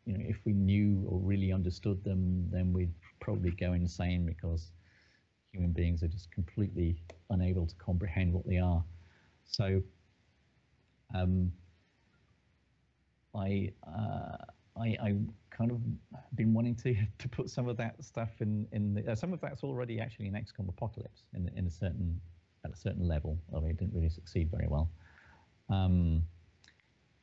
you 0.05 0.17
know, 0.17 0.25
if 0.27 0.37
we 0.45 0.53
knew 0.53 1.05
or 1.09 1.19
really 1.19 1.53
understood 1.53 2.03
them, 2.05 2.49
then 2.51 2.73
we'd 2.73 2.93
probably 3.21 3.51
go 3.51 3.73
insane 3.73 4.25
because 4.25 4.71
human 5.53 5.73
beings 5.73 6.03
are 6.03 6.09
just 6.09 6.31
completely 6.31 7.03
unable 7.31 7.67
to 7.67 7.75
comprehend 7.77 8.33
what 8.33 8.47
they 8.47 8.59
are. 8.59 8.85
So, 9.45 9.83
um, 11.13 11.51
I, 13.35 13.73
uh, 13.87 14.37
I, 14.79 14.97
I 15.03 15.15
kind 15.51 15.71
of 15.71 15.81
been 16.35 16.53
wanting 16.53 16.75
to 16.77 16.95
to 17.19 17.29
put 17.29 17.51
some 17.51 17.69
of 17.69 17.77
that 17.79 18.03
stuff 18.05 18.31
in 18.41 18.67
in 18.73 18.95
the, 18.95 19.13
uh, 19.13 19.15
some 19.15 19.33
of 19.33 19.41
that's 19.41 19.63
already 19.63 20.01
actually 20.01 20.27
in 20.27 20.35
XCOM 20.35 20.69
Apocalypse 20.69 21.25
in 21.35 21.51
in 21.57 21.67
a 21.67 21.71
certain 21.71 22.21
at 22.65 22.73
a 22.73 22.77
certain 22.77 23.07
level, 23.07 23.39
although 23.53 23.69
it 23.69 23.77
didn't 23.77 23.95
really 23.95 24.09
succeed 24.09 24.51
very 24.51 24.67
well. 24.69 24.91
Um, 25.69 26.23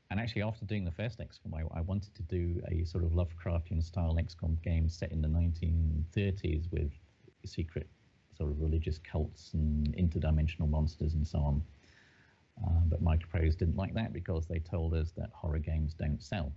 and 0.10 0.20
actually, 0.20 0.44
after 0.44 0.66
doing 0.66 0.86
the 0.86 0.92
first 0.92 1.20
XCOM, 1.20 1.54
I, 1.56 1.80
I, 1.80 1.82
wanted 1.82 2.14
to 2.16 2.22
do 2.24 2.62
a 2.68 2.86
sort 2.86 3.04
of 3.04 3.12
Lovecraftian 3.14 3.84
style 3.84 4.16
XCOM 4.22 4.62
game 4.62 4.88
set 4.88 5.12
in 5.12 5.22
the 5.22 5.28
1930s 5.28 6.72
with 6.72 6.92
secret 7.46 7.88
sort 8.38 8.52
of 8.52 8.62
religious 8.62 9.00
cults 9.00 9.52
and 9.54 9.96
interdimensional 9.96 10.70
monsters 10.70 11.16
and 11.16 11.26
so 11.26 11.40
on. 11.40 11.64
Uh, 12.64 12.82
but 12.86 13.04
Microprose 13.04 13.58
didn't 13.58 13.76
like 13.76 13.94
that 13.96 14.14
because 14.14 14.46
they 14.46 14.60
told 14.60 14.94
us 14.94 15.12
that 15.18 15.30
horror 15.34 15.60
games 15.60 15.96
don't 15.96 16.22
sell. 16.22 16.52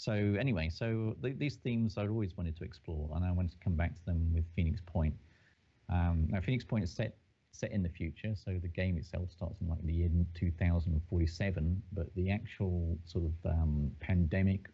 So 0.00 0.12
anyway, 0.14 0.70
so 0.70 1.14
th- 1.22 1.36
these 1.36 1.56
themes 1.56 1.98
I'd 1.98 2.08
always 2.08 2.34
wanted 2.34 2.56
to 2.56 2.64
explore, 2.64 3.10
and 3.14 3.22
I 3.22 3.30
wanted 3.32 3.52
to 3.52 3.58
come 3.58 3.74
back 3.74 3.94
to 3.96 4.04
them 4.06 4.32
with 4.32 4.46
Phoenix 4.56 4.80
Point. 4.86 5.14
Um, 5.90 6.26
now, 6.30 6.40
Phoenix 6.40 6.64
Point 6.64 6.84
is 6.84 6.90
set 6.90 7.18
set 7.52 7.70
in 7.70 7.82
the 7.82 7.88
future, 7.90 8.34
so 8.34 8.58
the 8.62 8.68
game 8.68 8.96
itself 8.96 9.30
starts 9.30 9.60
in 9.60 9.68
like 9.68 9.84
the 9.84 9.92
year 9.92 10.08
2047, 10.32 11.82
but 11.92 12.06
the 12.14 12.30
actual 12.30 12.96
sort 13.04 13.26
of 13.26 13.50
um, 13.52 13.90
pandemic, 14.00 14.70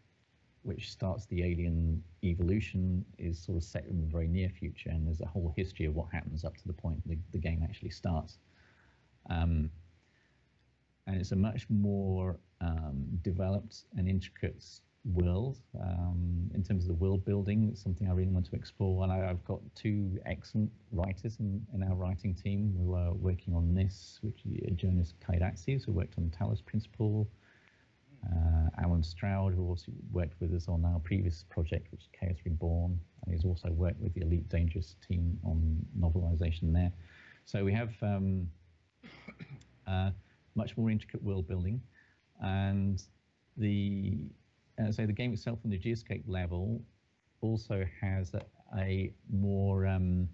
which 0.62 0.93
starts 0.93 1.27
the 1.27 1.43
alien 1.43 2.01
evolution, 2.22 3.05
is 3.18 3.37
sort 3.37 3.59
of 3.59 3.64
set 3.64 3.85
in 3.87 4.01
the 4.01 4.07
very 4.07 4.29
near 4.29 4.49
future, 4.49 4.91
and 4.91 5.09
there's 5.09 5.22
a 5.22 5.27
whole 5.27 5.53
history 5.57 5.87
of 5.87 5.97
what 5.97 6.07
happens 6.12 6.45
up 6.45 6.57
to 6.57 6.68
the 6.68 6.72
point 6.72 7.03
the, 7.05 7.18
the 7.33 7.39
game 7.39 7.64
actually 7.64 7.91
starts. 7.91 8.39
Um, 9.29 9.70
and 11.09 11.16
it's 11.16 11.33
a 11.33 11.37
much 11.37 11.66
more 11.68 12.39
um, 12.61 13.07
developed 13.22 13.87
and 13.97 14.09
intricate 14.09 14.62
world 15.13 15.59
um, 15.81 16.51
in 16.55 16.63
terms 16.63 16.85
of 16.85 16.89
the 16.89 16.95
world 16.95 17.25
building. 17.25 17.69
It's 17.71 17.83
something 17.83 18.09
I 18.09 18.13
really 18.13 18.31
want 18.31 18.47
to 18.47 18.57
explore. 18.57 19.05
And 19.05 19.13
I, 19.13 19.19
have 19.19 19.45
got 19.45 19.61
two 19.75 20.19
excellent 20.27 20.71
writers 20.93 21.37
in, 21.39 21.65
in 21.75 21.83
our 21.83 21.95
writing 21.95 22.35
team 22.35 22.75
who 22.79 22.95
are 22.95 23.13
working 23.13 23.55
on 23.55 23.75
this, 23.75 24.19
which 24.23 24.41
is 24.45 24.77
Jonas 24.77 25.15
Kyratzes, 25.27 25.85
who 25.85 25.93
worked 25.93 26.15
on 26.19 26.31
Talos 26.31 26.65
Principle, 26.65 27.29
uh, 28.25 28.83
Allen 28.83 29.03
Stroud, 29.03 29.55
who 29.55 29.69
also 29.69 29.93
worked 30.11 30.41
with 30.41 30.53
us 30.55 30.69
on 30.69 30.85
our 30.85 30.99
previous 31.01 31.45
project, 31.49 31.93
which 31.93 32.03
is 32.03 32.09
Chaos 32.19 32.37
Reborn, 32.45 32.99
and 33.25 33.35
he's 33.35 33.45
also 33.45 33.71
worked 33.71 34.01
with 34.01 34.15
the 34.15 34.23
Elite 34.23 34.49
Dangerous 34.49 34.97
team 35.07 35.39
on 35.45 35.85
novelization 35.99 36.73
there. 36.73 36.93
So 37.45 37.65
we 37.65 37.73
have 37.73 37.91
um, 38.03 38.49
uh, 39.87 40.11
much 40.55 40.77
more 40.77 40.91
intricate 40.91 41.23
world 41.23 41.47
building, 41.47 41.81
and 42.43 43.03
the 43.57 44.19
uh, 44.79 44.93
so 44.93 45.07
the 45.07 45.12
game 45.12 45.33
itself 45.33 45.59
on 45.64 45.70
the 45.70 45.79
geoscape 45.79 46.24
level 46.27 46.83
also 47.41 47.85
has 48.01 48.35
a, 48.35 48.43
a 48.79 49.12
more 49.31 49.87
um, 49.87 50.29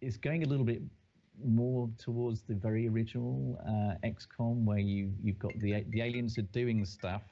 it's 0.00 0.16
going 0.16 0.44
a 0.44 0.46
little 0.46 0.64
bit 0.64 0.82
more 1.42 1.90
towards 1.98 2.42
the 2.42 2.54
very 2.54 2.88
original 2.88 3.58
uh, 3.66 4.06
XCOM, 4.06 4.64
where 4.64 4.78
you 4.78 5.12
you've 5.22 5.38
got 5.38 5.52
the 5.58 5.84
the 5.88 6.02
aliens 6.02 6.38
are 6.38 6.42
doing 6.42 6.84
stuff. 6.84 7.22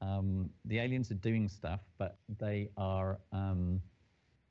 Um, 0.00 0.50
the 0.66 0.78
aliens 0.78 1.10
are 1.10 1.14
doing 1.14 1.48
stuff, 1.48 1.80
but 1.98 2.18
they 2.38 2.68
are 2.76 3.18
um, 3.32 3.80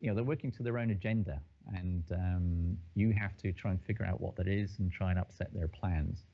you 0.01 0.09
know 0.09 0.15
they're 0.15 0.23
working 0.23 0.51
to 0.53 0.63
their 0.63 0.77
own 0.77 0.89
agenda, 0.91 1.39
and 1.75 2.03
um, 2.11 2.77
you 2.95 3.13
have 3.13 3.37
to 3.37 3.53
try 3.53 3.71
and 3.71 3.81
figure 3.83 4.05
out 4.05 4.19
what 4.19 4.35
that 4.35 4.47
is 4.47 4.79
and 4.79 4.91
try 4.91 5.11
and 5.11 5.19
upset 5.19 5.53
their 5.53 5.67
plans. 5.67 6.25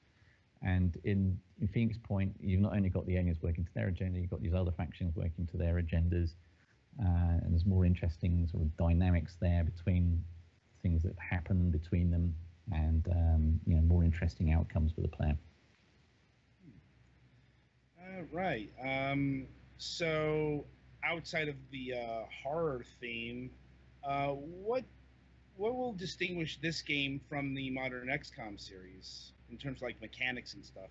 And 0.66 0.98
in, 1.04 1.38
in 1.60 1.68
Phoenix 1.68 1.98
Point, 1.98 2.34
you've 2.40 2.62
not 2.62 2.76
only 2.76 2.90
got 2.90 3.06
the 3.06 3.18
aliens 3.18 3.38
working 3.42 3.66
to 3.66 3.74
their 3.76 3.88
agenda, 3.88 4.20
you've 4.20 4.30
got 4.30 4.42
these 4.42 4.54
other 4.54 4.72
factions 4.72 5.16
working 5.16 5.46
to 5.48 5.58
their 5.58 5.76
agendas. 5.76 6.36
Uh, 7.00 7.40
and 7.42 7.52
there's 7.52 7.66
more 7.66 7.86
interesting 7.86 8.48
sort 8.48 8.64
of 8.64 8.78
dynamics 8.78 9.36
there 9.42 9.64
between 9.64 10.24
things 10.82 11.04
that 11.04 11.16
happen 11.18 11.72
between 11.72 12.12
them 12.12 12.36
and 12.72 13.08
um, 13.10 13.60
you 13.66 13.76
know 13.76 13.82
more 13.82 14.04
interesting 14.04 14.52
outcomes 14.52 14.92
for 14.94 15.02
the 15.02 15.08
player. 15.08 15.38
Uh, 18.00 18.24
right. 18.32 18.72
Um, 18.82 19.48
so 19.78 20.66
outside 21.04 21.50
of 21.50 21.56
the 21.72 21.94
uh, 21.94 22.22
horror 22.44 22.86
theme, 23.02 23.50
uh, 24.04 24.30
what 24.30 24.84
what 25.56 25.76
will 25.76 25.94
distinguish 25.94 26.60
this 26.62 26.82
game 26.82 27.22
from 27.30 27.54
the 27.54 27.70
modern 27.70 28.08
XCOM 28.08 28.60
series? 28.60 29.33
In 29.50 29.58
terms 29.58 29.78
of 29.80 29.84
like 29.84 30.00
mechanics 30.02 30.54
and 30.54 30.66
stuff. 30.66 30.90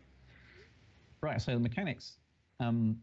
Right. 1.20 1.40
So 1.40 1.52
the 1.52 1.60
mechanics. 1.60 2.18
Um, 2.60 2.98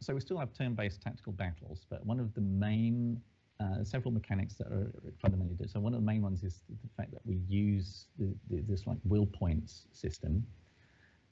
so 0.00 0.14
we 0.14 0.20
still 0.20 0.38
have 0.38 0.52
turn-based 0.52 1.02
tactical 1.02 1.32
battles, 1.32 1.86
but 1.90 2.04
one 2.06 2.20
of 2.20 2.32
the 2.34 2.40
main 2.40 3.20
uh, 3.60 3.82
several 3.82 4.12
mechanics 4.12 4.54
that 4.54 4.68
are 4.68 4.92
fundamentally 5.20 5.54
different. 5.54 5.72
So 5.72 5.80
one 5.80 5.92
of 5.92 6.00
the 6.00 6.06
main 6.06 6.22
ones 6.22 6.44
is 6.44 6.60
the 6.68 6.88
fact 6.96 7.12
that 7.12 7.22
we 7.24 7.40
use 7.48 8.06
the, 8.18 8.32
the, 8.48 8.60
this 8.62 8.86
like 8.86 8.98
will 9.04 9.26
points 9.26 9.86
system. 9.92 10.46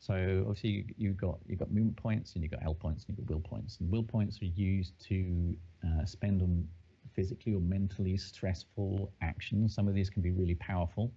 So 0.01 0.45
obviously 0.49 0.71
you, 0.71 0.85
you've 0.99 1.17
got 1.17 1.39
you've 1.47 1.59
got 1.61 1.71
movement 1.71 1.97
points 1.97 2.35
and 2.35 2.43
you've 2.43 2.51
got 2.51 2.65
L 2.65 2.75
points 2.75 3.05
and 3.05 3.17
you've 3.17 3.27
got 3.27 3.35
will 3.35 3.41
points. 3.41 3.79
And 3.81 3.91
will 3.91 4.03
points 4.03 4.43
are 4.43 4.47
used 4.47 4.93
to 5.09 5.57
uh, 5.85 6.05
spend 6.05 6.43
on 6.43 6.67
physically 7.15 7.55
or 7.55 7.61
mentally 7.61 8.17
stressful 8.17 9.13
actions. 9.23 9.75
Some 9.75 9.89
of 9.89 9.95
these 9.95 10.11
can 10.11 10.21
be 10.21 10.33
really 10.33 10.57
powerful. 10.57 11.13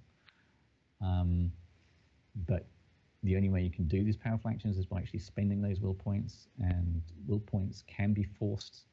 Um, 1.02 1.52
but 2.48 2.66
the 3.24 3.36
only 3.36 3.50
way 3.50 3.62
you 3.62 3.72
can 3.72 3.88
do 3.88 4.04
these 4.04 4.16
powerful 4.18 4.50
actions 4.50 4.78
is 4.78 4.86
by 4.86 5.00
actually 5.00 5.20
spending 5.20 5.62
those 5.62 5.80
will 5.80 5.94
points, 5.94 6.48
and 6.60 7.02
will 7.28 7.40
points 7.40 7.84
can 7.88 8.14
be 8.14 8.24
forced 8.24 8.86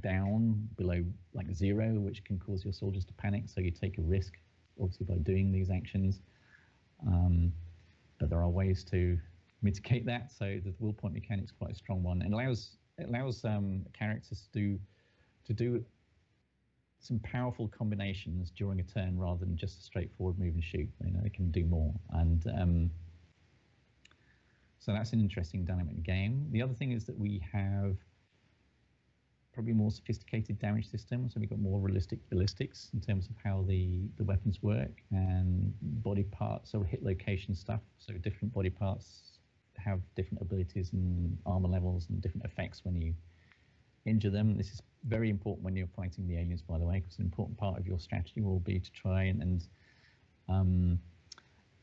down 0.00 0.68
below 0.76 1.04
like 1.34 1.52
zero, 1.54 2.00
which 2.00 2.24
can 2.24 2.38
cause 2.38 2.64
your 2.64 2.72
soldiers 2.72 3.04
to 3.04 3.12
panic. 3.14 3.44
So 3.46 3.60
you 3.60 3.70
take 3.70 3.98
a 3.98 4.02
risk, 4.02 4.34
obviously, 4.80 5.06
by 5.06 5.16
doing 5.18 5.52
these 5.52 5.70
actions. 5.70 6.22
Um, 7.06 7.52
but 8.18 8.30
there 8.30 8.40
are 8.40 8.48
ways 8.48 8.84
to 8.84 9.18
mitigate 9.62 10.06
that. 10.06 10.32
So 10.32 10.60
the 10.64 10.74
will 10.78 10.92
point 10.92 11.14
mechanic 11.14 11.44
is 11.44 11.52
quite 11.52 11.72
a 11.72 11.74
strong 11.74 12.02
one, 12.02 12.22
and 12.22 12.34
allows 12.34 12.78
it 12.98 13.08
allows 13.08 13.44
um, 13.44 13.84
characters 13.92 14.48
to 14.52 14.60
do 14.60 14.78
to 15.44 15.52
do 15.52 15.84
some 17.02 17.18
powerful 17.18 17.68
combinations 17.68 18.50
during 18.50 18.78
a 18.80 18.82
turn 18.84 19.18
rather 19.18 19.40
than 19.40 19.56
just 19.56 19.80
a 19.80 19.82
straightforward 19.82 20.38
move 20.38 20.54
and 20.54 20.64
shoot. 20.64 20.88
You 21.04 21.12
know, 21.12 21.20
they 21.22 21.30
can 21.30 21.50
do 21.50 21.64
more, 21.64 21.92
and 22.10 22.46
um, 22.58 22.90
so 24.78 24.92
that's 24.92 25.12
an 25.12 25.20
interesting 25.20 25.64
dynamic 25.64 26.02
game. 26.02 26.46
The 26.50 26.62
other 26.62 26.74
thing 26.74 26.92
is 26.92 27.04
that 27.06 27.18
we 27.18 27.42
have 27.52 27.96
probably 29.52 29.72
more 29.74 29.90
sophisticated 29.90 30.58
damage 30.58 30.88
systems, 30.88 31.34
so 31.34 31.40
we've 31.40 31.50
got 31.50 31.58
more 31.58 31.80
realistic 31.80 32.18
ballistics 32.30 32.88
in 32.94 33.00
terms 33.00 33.28
of 33.28 33.34
how 33.42 33.64
the 33.68 34.08
the 34.16 34.24
weapons 34.24 34.62
work 34.62 35.02
and 35.10 35.74
body 35.82 36.22
parts, 36.24 36.70
so 36.70 36.82
hit 36.82 37.02
location 37.02 37.54
stuff. 37.54 37.80
So 37.98 38.14
different 38.14 38.54
body 38.54 38.70
parts 38.70 39.40
have 39.76 40.00
different 40.14 40.40
abilities 40.40 40.92
and 40.92 41.36
armor 41.46 41.68
levels 41.68 42.06
and 42.08 42.20
different 42.20 42.44
effects 42.44 42.84
when 42.84 42.94
you 43.00 43.14
injure 44.04 44.30
them. 44.30 44.56
This 44.56 44.72
is 44.72 44.82
very 45.04 45.30
important 45.30 45.64
when 45.64 45.76
you're 45.76 45.88
fighting 45.96 46.26
the 46.26 46.36
aliens, 46.36 46.62
by 46.62 46.78
the 46.78 46.84
way, 46.84 47.00
because 47.00 47.18
an 47.18 47.24
important 47.24 47.58
part 47.58 47.78
of 47.78 47.86
your 47.86 47.98
strategy 47.98 48.40
will 48.40 48.60
be 48.60 48.78
to 48.78 48.90
try 48.92 49.24
and, 49.24 49.42
and 49.42 49.66
um, 50.48 50.98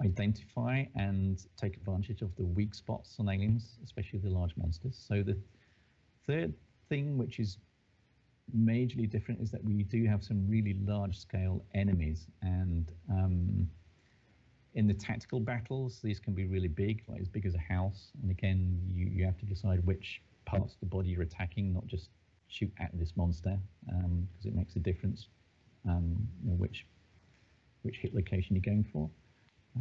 identify 0.04 0.86
and 0.96 1.46
take 1.58 1.76
advantage 1.76 2.22
of 2.22 2.36
the 2.36 2.46
weak 2.46 2.74
spots 2.74 3.16
on 3.20 3.30
aliens, 3.30 3.78
especially 3.84 4.20
the 4.20 4.30
large 4.30 4.56
monsters. 4.56 5.02
So 5.08 5.24
the 5.24 5.38
third 6.26 6.54
thing, 6.88 7.18
which 7.18 7.40
is 7.40 7.58
majorly 8.58 9.10
different, 9.10 9.42
is 9.42 9.52
that 9.52 9.64
we 9.64 9.84
do 9.84 10.06
have 10.06 10.24
some 10.24 10.48
really 10.48 10.78
large-scale 10.86 11.64
enemies, 11.74 12.28
and 12.42 12.92
um, 13.12 13.70
in 14.76 14.88
the 14.88 14.94
tactical 14.94 15.40
battles, 15.40 16.00
these 16.02 16.20
can 16.20 16.34
be 16.34 16.46
really 16.46 16.68
big, 16.68 17.04
like 17.08 17.22
as 17.22 17.28
big 17.28 17.46
as 17.46 17.56
a 17.56 17.60
house. 17.74 18.12
And 18.22 18.32
again, 18.32 18.80
you, 18.94 19.08
you 19.08 19.26
have 19.26 19.38
to 19.40 19.46
decide 19.46 19.86
which 19.86 20.22
parts 20.58 20.74
of 20.74 20.80
the 20.80 20.86
body 20.86 21.10
you're 21.10 21.22
attacking, 21.22 21.74
not 21.74 21.86
just 21.88 22.10
shoot 22.48 22.72
at 22.80 22.90
this 22.94 23.14
monster, 23.16 23.58
because 23.86 24.04
um, 24.06 24.28
it 24.44 24.56
makes 24.56 24.76
a 24.76 24.80
difference 24.80 25.28
um, 25.88 26.28
you 26.44 26.52
know, 26.52 26.58
which 26.58 26.86
which 27.84 27.98
hit 27.98 28.14
location 28.14 28.56
you're 28.56 28.62
going 28.62 28.86
for. 28.92 29.10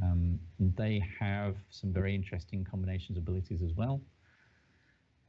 Um, 0.03 0.39
they 0.77 1.03
have 1.19 1.57
some 1.71 1.93
very 1.93 2.15
interesting 2.15 2.65
combinations 2.65 3.19
of 3.19 3.25
abilities 3.25 3.63
as 3.63 3.73
well. 3.75 4.01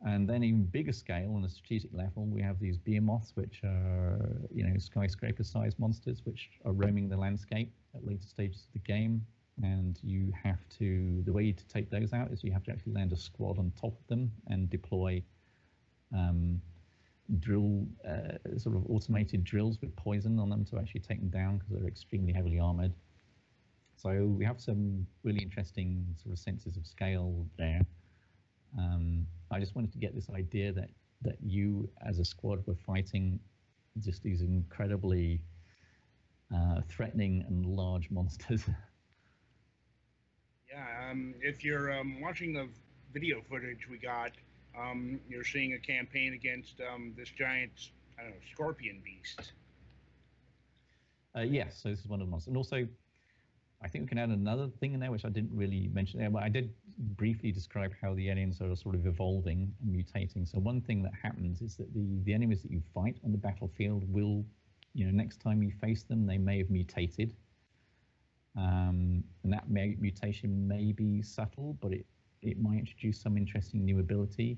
And 0.05 0.29
then 0.29 0.43
even 0.43 0.63
bigger 0.63 0.93
scale 0.93 1.33
on 1.35 1.43
a 1.43 1.49
strategic 1.49 1.91
level, 1.93 2.25
we 2.25 2.41
have 2.41 2.59
these 2.59 2.77
behemoths, 2.77 3.31
which 3.35 3.61
are 3.63 4.47
you 4.53 4.63
know 4.65 4.77
skyscraper-sized 4.77 5.77
monsters, 5.79 6.21
which 6.23 6.49
are 6.65 6.71
roaming 6.71 7.09
the 7.09 7.17
landscape 7.17 7.71
at 7.95 8.05
later 8.05 8.25
stages 8.25 8.67
of 8.67 8.73
the 8.73 8.79
game. 8.79 9.25
And 9.61 9.99
you 10.03 10.31
have 10.43 10.59
to. 10.77 11.21
The 11.25 11.33
way 11.33 11.51
to 11.51 11.67
take 11.67 11.89
those 11.89 12.13
out 12.13 12.31
is 12.31 12.43
you 12.43 12.51
have 12.51 12.63
to 12.63 12.71
actually 12.71 12.93
land 12.93 13.11
a 13.13 13.17
squad 13.17 13.57
on 13.57 13.71
top 13.79 13.99
of 13.99 14.07
them 14.07 14.31
and 14.47 14.69
deploy 14.69 15.23
um, 16.15 16.61
drill 17.39 17.85
uh, 18.07 18.57
sort 18.57 18.75
of 18.75 18.83
automated 18.89 19.43
drills 19.43 19.79
with 19.81 19.95
poison 19.95 20.39
on 20.39 20.49
them 20.49 20.65
to 20.65 20.77
actually 20.77 21.01
take 21.01 21.19
them 21.19 21.29
down 21.29 21.57
because 21.57 21.71
they're 21.71 21.87
extremely 21.87 22.33
heavily 22.33 22.59
armored. 22.59 22.93
So 23.95 24.25
we 24.25 24.45
have 24.45 24.61
some 24.61 25.05
really 25.23 25.39
interesting 25.39 26.05
sort 26.23 26.33
of 26.33 26.39
senses 26.39 26.77
of 26.77 26.87
scale 26.87 27.45
there. 27.57 27.81
Um, 28.77 29.27
I 29.51 29.59
just 29.59 29.75
wanted 29.75 29.91
to 29.91 29.97
get 29.97 30.15
this 30.15 30.29
idea 30.29 30.71
that 30.73 30.89
that 31.21 31.35
you 31.43 31.89
as 32.07 32.19
a 32.19 32.23
squad 32.23 32.65
were 32.65 32.75
fighting 32.85 33.39
just 33.99 34.23
these 34.23 34.41
incredibly 34.41 35.41
uh, 36.55 36.79
threatening 36.87 37.43
and 37.47 37.65
large 37.65 38.09
monsters. 38.09 38.63
Um, 41.09 41.33
if 41.41 41.63
you're 41.63 41.91
um, 41.97 42.21
watching 42.21 42.53
the 42.53 42.67
video 43.13 43.41
footage 43.49 43.87
we 43.89 43.97
got, 43.97 44.31
um, 44.79 45.19
you're 45.27 45.43
seeing 45.43 45.73
a 45.73 45.79
campaign 45.79 46.33
against 46.33 46.81
um, 46.81 47.13
this 47.17 47.29
giant, 47.29 47.91
I 48.17 48.23
don't 48.23 48.31
know, 48.31 48.37
scorpion 48.51 49.01
beast. 49.03 49.53
Uh, 51.35 51.41
yes, 51.41 51.79
so 51.81 51.89
this 51.89 51.99
is 51.99 52.07
one 52.07 52.21
of 52.21 52.27
the 52.27 52.31
monsters. 52.31 52.49
And 52.49 52.57
also, 52.57 52.87
I 53.81 53.87
think 53.87 54.03
we 54.03 54.07
can 54.09 54.17
add 54.17 54.29
another 54.29 54.67
thing 54.79 54.93
in 54.93 54.99
there, 54.99 55.11
which 55.11 55.25
I 55.25 55.29
didn't 55.29 55.51
really 55.53 55.89
mention 55.93 56.19
there, 56.19 56.29
but 56.29 56.43
I 56.43 56.49
did 56.49 56.73
briefly 56.97 57.51
describe 57.51 57.91
how 58.01 58.13
the 58.13 58.29
aliens 58.29 58.61
are 58.61 58.75
sort 58.75 58.95
of 58.95 59.05
evolving 59.05 59.71
and 59.81 59.95
mutating. 59.95 60.47
So 60.47 60.59
one 60.59 60.81
thing 60.81 61.01
that 61.03 61.13
happens 61.21 61.61
is 61.61 61.77
that 61.77 61.93
the, 61.93 62.05
the 62.23 62.33
enemies 62.33 62.61
that 62.63 62.71
you 62.71 62.81
fight 62.93 63.17
on 63.23 63.31
the 63.31 63.37
battlefield 63.37 64.03
will, 64.11 64.43
you 64.93 65.05
know, 65.05 65.11
next 65.11 65.39
time 65.39 65.63
you 65.63 65.71
face 65.81 66.03
them, 66.03 66.25
they 66.25 66.37
may 66.37 66.57
have 66.57 66.69
mutated. 66.69 67.33
Um, 68.57 69.23
and 69.43 69.53
that 69.53 69.69
mutation 69.69 70.67
may 70.67 70.91
be 70.91 71.21
subtle, 71.21 71.77
but 71.81 71.93
it, 71.93 72.05
it 72.41 72.59
might 72.59 72.79
introduce 72.79 73.21
some 73.21 73.37
interesting 73.37 73.85
new 73.85 73.99
ability. 73.99 74.57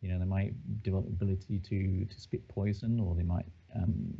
You 0.00 0.10
know, 0.10 0.18
they 0.18 0.26
might 0.26 0.54
develop 0.82 1.06
ability 1.06 1.60
to, 1.60 2.04
to 2.04 2.20
spit 2.20 2.46
poison, 2.48 3.00
or 3.00 3.14
they 3.14 3.22
might 3.22 3.46
um, 3.74 4.14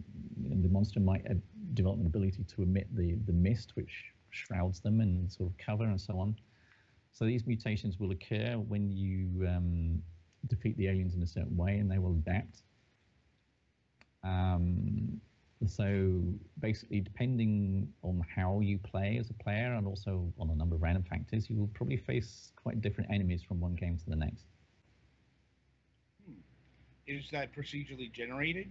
the 0.62 0.68
monster 0.68 1.01
might 1.01 1.24
uh, 1.30 1.34
develop 1.74 2.01
an 2.01 2.07
ability 2.07 2.45
to 2.45 2.62
emit 2.62 2.89
the 2.95 3.14
the 3.26 3.32
mist, 3.32 3.72
which 3.74 4.12
shrouds 4.30 4.80
them 4.80 5.01
and 5.01 5.30
sort 5.30 5.51
of 5.51 5.57
cover 5.59 5.84
and 5.84 6.01
so 6.01 6.18
on. 6.18 6.37
So 7.12 7.24
these 7.24 7.47
mutations 7.47 7.99
will 7.99 8.11
occur 8.11 8.55
when 8.57 8.91
you 8.91 9.47
um, 9.47 10.03
defeat 10.49 10.76
the 10.76 10.89
aliens 10.89 11.14
in 11.14 11.22
a 11.22 11.26
certain 11.26 11.57
way, 11.57 11.78
and 11.78 11.91
they 11.91 11.99
will 11.99 12.12
adapt. 12.12 12.62
Um, 14.22 15.20
so 15.65 16.23
basically, 16.61 17.01
depending 17.01 17.89
on 18.03 18.23
how 18.35 18.61
you 18.61 18.79
play 18.79 19.17
as 19.19 19.31
a 19.31 19.35
player, 19.35 19.75
and 19.75 19.87
also 19.87 20.33
on 20.39 20.51
a 20.51 20.55
number 20.55 20.77
of 20.77 20.83
random 20.83 21.03
factors, 21.03 21.49
you 21.49 21.57
will 21.57 21.71
probably 21.75 21.97
face 21.97 22.53
quite 22.57 22.81
different 22.83 23.11
enemies 23.11 23.43
from 23.43 23.61
one 23.61 23.75
game 23.75 23.97
to 23.97 24.11
the 24.11 24.17
next. 24.17 24.45
Is 27.07 27.31
that 27.31 27.55
procedurally 27.55 28.13
generated? 28.13 28.69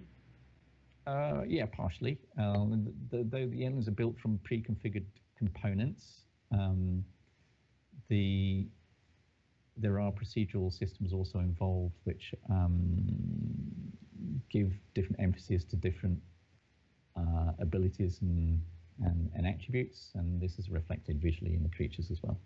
Uh, 1.08 1.42
yeah, 1.48 1.66
partially. 1.66 2.20
Um, 2.38 2.94
the, 3.10 3.18
the, 3.18 3.46
the 3.46 3.66
aliens 3.66 3.88
are 3.88 3.92
built 3.92 4.20
from 4.20 4.40
pre-configured 4.44 5.06
components. 5.38 6.22
Um, 6.52 7.04
the 8.10 8.68
there 9.78 10.00
are 10.00 10.12
procedural 10.12 10.72
systems 10.72 11.12
also 11.12 11.40
involved 11.40 11.96
which 12.06 12.34
um, 12.50 12.96
give 14.50 14.72
different 14.94 15.20
emphasis 15.20 15.66
to 15.66 15.76
different 15.76 16.18
uh, 17.18 17.52
abilities 17.60 18.20
and, 18.22 18.62
and, 19.04 19.32
and 19.36 19.48
attributes, 19.48 20.12
and 20.16 20.42
this 20.42 20.58
is 20.60 20.70
reflected 20.70 21.22
visually 21.22 21.56
in 21.56 21.64
the 21.64 21.70
creatures 21.70 22.12
as 22.12 22.22
well. 22.22 22.38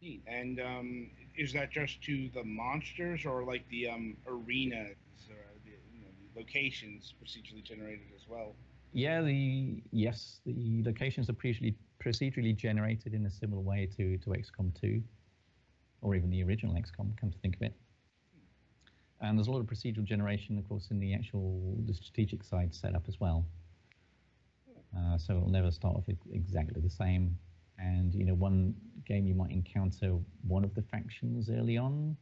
Neat. 0.00 0.22
And 0.26 0.60
um, 0.60 1.10
is 1.36 1.52
that 1.54 1.70
just 1.70 2.02
to 2.02 2.28
the 2.34 2.44
monsters 2.44 3.24
or 3.24 3.44
like 3.44 3.66
the 3.68 3.88
um, 3.88 4.16
arenas 4.26 4.96
or 5.30 5.36
the, 5.64 5.70
you 5.92 6.00
know, 6.00 6.08
the 6.34 6.40
locations 6.40 7.14
procedurally 7.22 7.64
generated 7.64 8.06
as 8.14 8.28
well? 8.28 8.54
Yeah, 8.92 9.22
the 9.22 9.82
yes, 9.92 10.40
the 10.46 10.82
locations 10.84 11.28
are 11.28 11.34
procedurally 11.34 11.74
procedurally 12.04 12.54
generated 12.56 13.14
in 13.14 13.26
a 13.26 13.30
similar 13.30 13.60
way 13.60 13.88
to 13.96 14.16
to 14.18 14.30
XCOM 14.30 14.78
2, 14.80 15.02
or 16.02 16.14
even 16.14 16.30
the 16.30 16.42
original 16.42 16.74
XCOM. 16.74 17.16
Come 17.18 17.30
to 17.30 17.38
think 17.38 17.56
of 17.56 17.62
it, 17.62 17.74
and 19.20 19.38
there's 19.38 19.48
a 19.48 19.50
lot 19.50 19.60
of 19.60 19.66
procedural 19.66 20.04
generation, 20.04 20.58
of 20.58 20.68
course, 20.68 20.88
in 20.90 20.98
the 20.98 21.14
actual 21.14 21.76
the 21.86 21.94
strategic 21.94 22.44
side 22.44 22.74
setup 22.74 23.04
as 23.08 23.18
well. 23.20 23.44
Uh, 24.96 25.18
so 25.18 25.36
it'll 25.36 25.50
never 25.50 25.70
start 25.70 25.96
off 25.96 26.04
exactly 26.32 26.80
the 26.80 26.90
same. 26.90 27.36
And 27.78 28.14
you 28.14 28.24
know, 28.24 28.34
one 28.34 28.74
game 29.06 29.26
you 29.26 29.34
might 29.34 29.50
encounter 29.50 30.16
one 30.46 30.64
of 30.64 30.74
the 30.74 30.82
factions 30.82 31.50
early 31.50 31.76
on, 31.76 32.16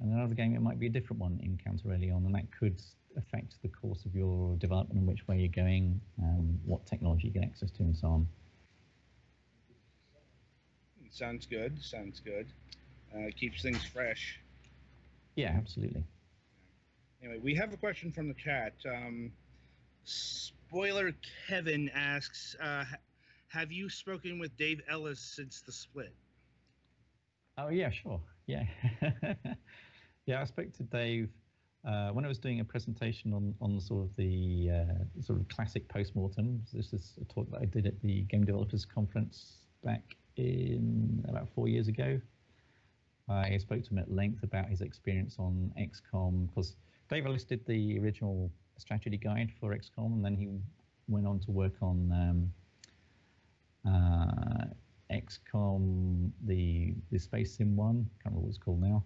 and 0.00 0.12
another 0.12 0.34
game 0.34 0.54
it 0.54 0.62
might 0.62 0.78
be 0.78 0.86
a 0.86 0.90
different 0.90 1.20
one 1.20 1.38
encounter 1.42 1.92
early 1.92 2.10
on, 2.10 2.24
and 2.24 2.34
that 2.34 2.46
could 2.58 2.80
affect 3.16 3.56
the 3.62 3.68
course 3.68 4.04
of 4.06 4.14
your 4.14 4.56
development 4.56 4.98
and 4.98 5.06
which 5.06 5.28
way 5.28 5.38
you're 5.38 5.64
going, 5.64 6.00
um, 6.22 6.58
what 6.64 6.86
technology 6.86 7.26
you 7.28 7.32
get 7.32 7.44
access 7.44 7.70
to, 7.72 7.82
and 7.82 7.96
so 7.96 8.08
on. 8.08 8.26
Sounds 11.10 11.44
good. 11.44 11.82
Sounds 11.82 12.20
good. 12.20 12.46
Uh, 13.14 13.30
keeps 13.36 13.60
things 13.60 13.84
fresh. 13.84 14.40
Yeah, 15.36 15.54
absolutely. 15.56 16.04
Anyway, 17.22 17.38
we 17.42 17.54
have 17.54 17.72
a 17.72 17.76
question 17.76 18.12
from 18.12 18.28
the 18.28 18.34
chat. 18.34 18.74
Um, 18.86 19.32
Spoiler 20.04 21.12
Kevin 21.46 21.88
asks, 21.94 22.56
uh, 22.60 22.84
"Have 23.48 23.70
you 23.70 23.88
spoken 23.88 24.38
with 24.38 24.56
Dave 24.56 24.80
Ellis 24.88 25.20
since 25.20 25.62
the 25.62 25.72
split?" 25.72 26.12
Oh 27.56 27.68
yeah, 27.68 27.90
sure. 27.90 28.20
Yeah, 28.46 28.64
yeah. 30.26 30.40
I 30.40 30.44
spoke 30.44 30.72
to 30.72 30.82
Dave 30.82 31.30
uh, 31.86 32.10
when 32.10 32.24
I 32.24 32.28
was 32.28 32.38
doing 32.38 32.60
a 32.60 32.64
presentation 32.64 33.32
on 33.32 33.54
on 33.60 33.80
sort 33.80 34.04
of 34.04 34.16
the 34.16 34.70
uh, 34.70 35.22
sort 35.22 35.40
of 35.40 35.48
classic 35.48 35.88
postmortem. 35.88 36.62
This 36.72 36.92
is 36.92 37.18
a 37.20 37.24
talk 37.32 37.50
that 37.52 37.60
I 37.60 37.66
did 37.66 37.86
at 37.86 38.00
the 38.02 38.22
Game 38.22 38.44
Developers 38.44 38.84
Conference 38.84 39.58
back 39.84 40.16
in 40.36 41.24
about 41.28 41.48
four 41.54 41.68
years 41.68 41.88
ago. 41.88 42.20
I 43.32 43.58
spoke 43.58 43.82
to 43.84 43.90
him 43.90 43.98
at 43.98 44.10
length 44.10 44.42
about 44.42 44.68
his 44.68 44.80
experience 44.80 45.36
on 45.38 45.72
XCOM 45.78 46.48
because 46.48 46.76
Dave 47.10 47.26
Ellis 47.26 47.44
did 47.44 47.64
the 47.66 47.98
original 47.98 48.50
strategy 48.78 49.16
guide 49.16 49.50
for 49.60 49.74
XCOM, 49.74 50.14
and 50.14 50.24
then 50.24 50.36
he 50.36 50.48
went 51.08 51.26
on 51.26 51.38
to 51.40 51.50
work 51.50 51.74
on 51.82 52.50
um, 53.84 53.92
uh, 53.92 54.64
XCOM, 55.12 56.30
the 56.46 56.94
the 57.10 57.18
Space 57.18 57.56
Sim 57.56 57.76
one. 57.76 58.08
Can't 58.22 58.34
remember 58.34 58.40
what 58.40 58.48
it's 58.48 58.58
called 58.58 58.80
now. 58.80 59.04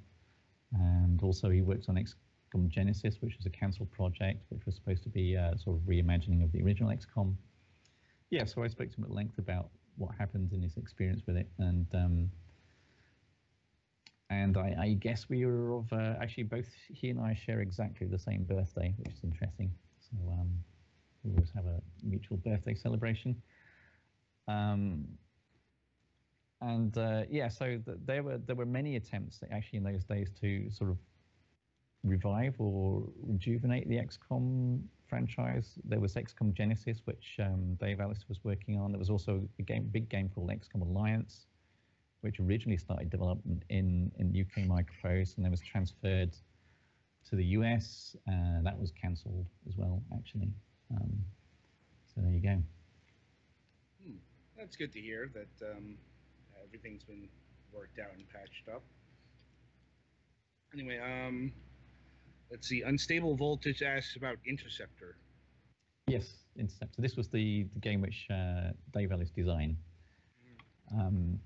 And 0.72 1.22
also 1.22 1.51
he 1.51 1.62
worked 1.62 1.89
on 1.89 1.97
XCOM 1.97 2.68
Genesis, 2.68 3.16
which 3.20 3.37
was 3.37 3.47
a 3.47 3.51
cancelled 3.51 3.91
project, 3.91 4.45
which 4.51 4.64
was 4.66 4.74
supposed 4.74 5.03
to 5.05 5.09
be 5.09 5.35
a 5.35 5.55
sort 5.59 5.77
of 5.77 5.83
reimagining 5.83 6.43
of 6.43 6.53
the 6.53 6.62
original 6.62 6.91
XCOM. 6.91 7.35
Yeah, 8.31 8.45
so 8.45 8.62
I 8.62 8.68
spoke 8.68 8.91
to 8.91 8.97
him 8.97 9.05
at 9.05 9.11
length 9.11 9.39
about 9.39 9.70
what 9.97 10.14
happened 10.16 10.53
in 10.53 10.62
his 10.62 10.77
experience 10.77 11.22
with 11.27 11.37
it, 11.37 11.49
and 11.59 11.87
um, 11.95 12.31
and 14.31 14.57
I, 14.57 14.74
I, 14.79 14.93
guess 14.95 15.29
we 15.29 15.47
were 15.47 15.72
of 15.79 15.93
uh, 15.93 16.14
actually 16.20 16.45
both 16.45 16.66
he 16.89 17.11
and 17.11 17.20
I 17.20 17.35
share 17.35 17.61
exactly 17.61 18.07
the 18.07 18.18
same 18.18 18.43
birthday, 18.43 18.93
which 18.99 19.12
is 19.12 19.22
interesting. 19.22 19.70
So 20.01 20.16
um, 20.33 20.51
we 21.22 21.31
always 21.33 21.51
have 21.55 21.66
a 21.66 21.81
mutual 22.03 22.37
birthday 22.39 22.74
celebration. 22.74 23.41
Um, 24.49 25.05
and 26.61 26.97
uh, 26.99 27.22
yeah, 27.31 27.49
so 27.49 27.79
the, 27.85 27.99
there 28.05 28.22
were 28.22 28.39
there 28.39 28.57
were 28.57 28.66
many 28.66 28.97
attempts 28.97 29.41
actually 29.53 29.79
in 29.79 29.85
those 29.85 30.05
days 30.05 30.31
to 30.41 30.70
sort 30.70 30.91
of 30.91 30.97
revive 32.03 32.55
or 32.59 33.03
rejuvenate 33.22 33.89
the 33.89 33.97
XCOM 33.97 34.81
franchise. 35.09 35.79
There 35.85 36.01
was 36.01 36.14
XCOM 36.14 36.55
Genesis, 36.55 37.03
which 37.05 37.37
um, 37.41 37.77
Dave 37.81 38.01
Ellis 38.01 38.24
was 38.29 38.41
working 38.43 38.79
on. 38.79 38.93
There 38.93 38.99
was 38.99 39.11
also 39.11 39.43
a 39.59 39.62
game, 39.62 39.89
big 39.93 40.09
game 40.09 40.31
called 40.35 40.51
XCOM 40.51 40.83
Alliance, 40.83 41.47
which 42.27 42.41
originally 42.41 42.77
started 42.77 43.09
development 43.09 43.62
in, 43.70 44.11
in 44.18 44.35
UK 44.35 44.64
Microprose 44.64 45.37
and 45.37 45.45
then 45.45 45.53
was 45.53 45.61
transferred 45.61 46.37
to 47.31 47.37
the 47.37 47.45
US. 47.59 48.16
Uh, 48.29 48.62
that 48.62 48.77
was 48.77 48.93
cancelled 49.01 49.47
as 49.68 49.77
well, 49.77 50.03
actually. 50.12 50.51
Um, 50.91 51.18
so 52.12 52.20
there 52.20 52.33
you 52.33 52.41
go. 52.41 52.61
Hmm. 54.05 54.16
That's 54.59 54.74
good 54.74 54.93
to 54.95 55.01
hear 55.01 55.31
that 55.35 55.70
um, 55.70 55.97
everything's 56.64 57.05
been 57.05 57.29
worked 57.72 58.01
out 58.01 58.11
and 58.16 58.29
patched 58.29 58.68
up. 58.74 58.83
Anyway, 60.74 60.99
um, 60.99 61.53
let's 62.51 62.66
see. 62.66 62.83
Unstable 62.83 63.37
Voltage 63.37 63.83
asks 63.83 64.16
about 64.16 64.37
Interceptor. 64.45 65.16
Yes, 66.09 66.27
Interceptor. 66.59 67.01
This 67.01 67.14
was 67.14 67.29
the, 67.29 67.68
the 67.72 67.81
game 67.81 68.01
which 68.01 68.27
uh, 68.33 68.72
Dave 68.93 69.12
Ellis 69.12 69.31
designed. 69.31 69.77
Um, 70.93 71.41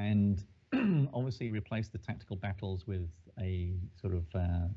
and 0.00 0.44
obviously 1.14 1.50
replaced 1.52 1.92
the 1.92 1.98
tactical 1.98 2.36
battles 2.36 2.86
with 2.86 3.08
a 3.40 3.74
sort 4.00 4.14
of 4.14 4.24
uh, 4.34 4.68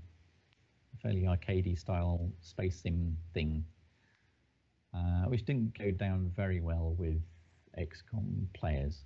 fairly 1.02 1.24
arcadey 1.24 1.78
style 1.78 2.32
space 2.42 2.82
sim 2.82 3.18
thing. 3.34 3.66
uh, 4.94 5.26
which 5.28 5.46
didn't 5.46 5.78
go 5.78 5.92
down 5.92 6.32
very 6.36 6.62
well 6.62 6.96
with 6.98 7.22
XCOM 7.80 8.48
players. 8.54 9.06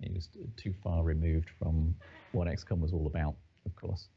It 0.00 0.12
was 0.14 0.28
too 0.56 0.74
far 0.82 1.04
removed 1.04 1.50
from 1.58 1.96
what 2.32 2.48
XCOM 2.48 2.80
was 2.80 2.92
all 2.92 3.06
about, 3.06 3.36
of 3.66 3.74
course. 3.76 4.08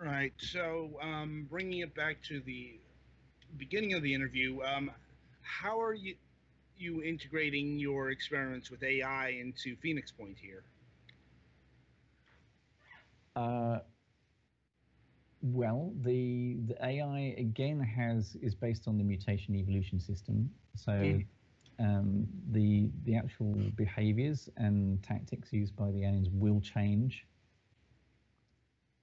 Right. 0.00 0.34
So, 0.38 0.98
um, 1.02 1.46
bringing 1.50 1.80
it 1.80 1.94
back 1.94 2.22
to 2.24 2.40
the 2.40 2.80
beginning 3.56 3.94
of 3.94 4.02
the 4.02 4.14
interview, 4.14 4.60
um, 4.62 4.90
how 5.40 5.80
are 5.80 5.94
you 5.94 6.16
you 6.78 7.02
integrating 7.02 7.78
your 7.78 8.10
experiments 8.10 8.70
with 8.70 8.82
AI 8.82 9.28
into 9.30 9.76
Phoenix 9.76 10.10
Point 10.12 10.38
here? 10.38 10.64
Uh, 13.36 13.78
well, 15.42 15.92
the 16.00 16.56
the 16.66 16.76
AI 16.84 17.34
again 17.38 17.80
has 17.80 18.36
is 18.42 18.54
based 18.54 18.86
on 18.88 18.98
the 18.98 19.04
mutation 19.04 19.54
evolution 19.54 20.00
system. 20.00 20.50
So 20.74 20.94
Mm. 21.00 21.24
um, 21.78 22.26
the 22.50 22.90
the 23.04 23.16
actual 23.16 23.54
behaviors 23.76 24.48
and 24.56 25.02
tactics 25.02 25.52
used 25.52 25.76
by 25.76 25.90
the 25.92 26.04
aliens 26.04 26.28
will 26.30 26.60
change 26.60 27.26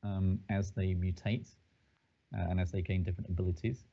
um, 0.03 0.39
as 0.49 0.71
they 0.71 0.93
mutate 0.95 1.55
uh, 2.36 2.45
and 2.49 2.59
as 2.59 2.71
they 2.71 2.82
gain 2.82 3.03
different 3.03 3.30
abilities. 3.30 3.86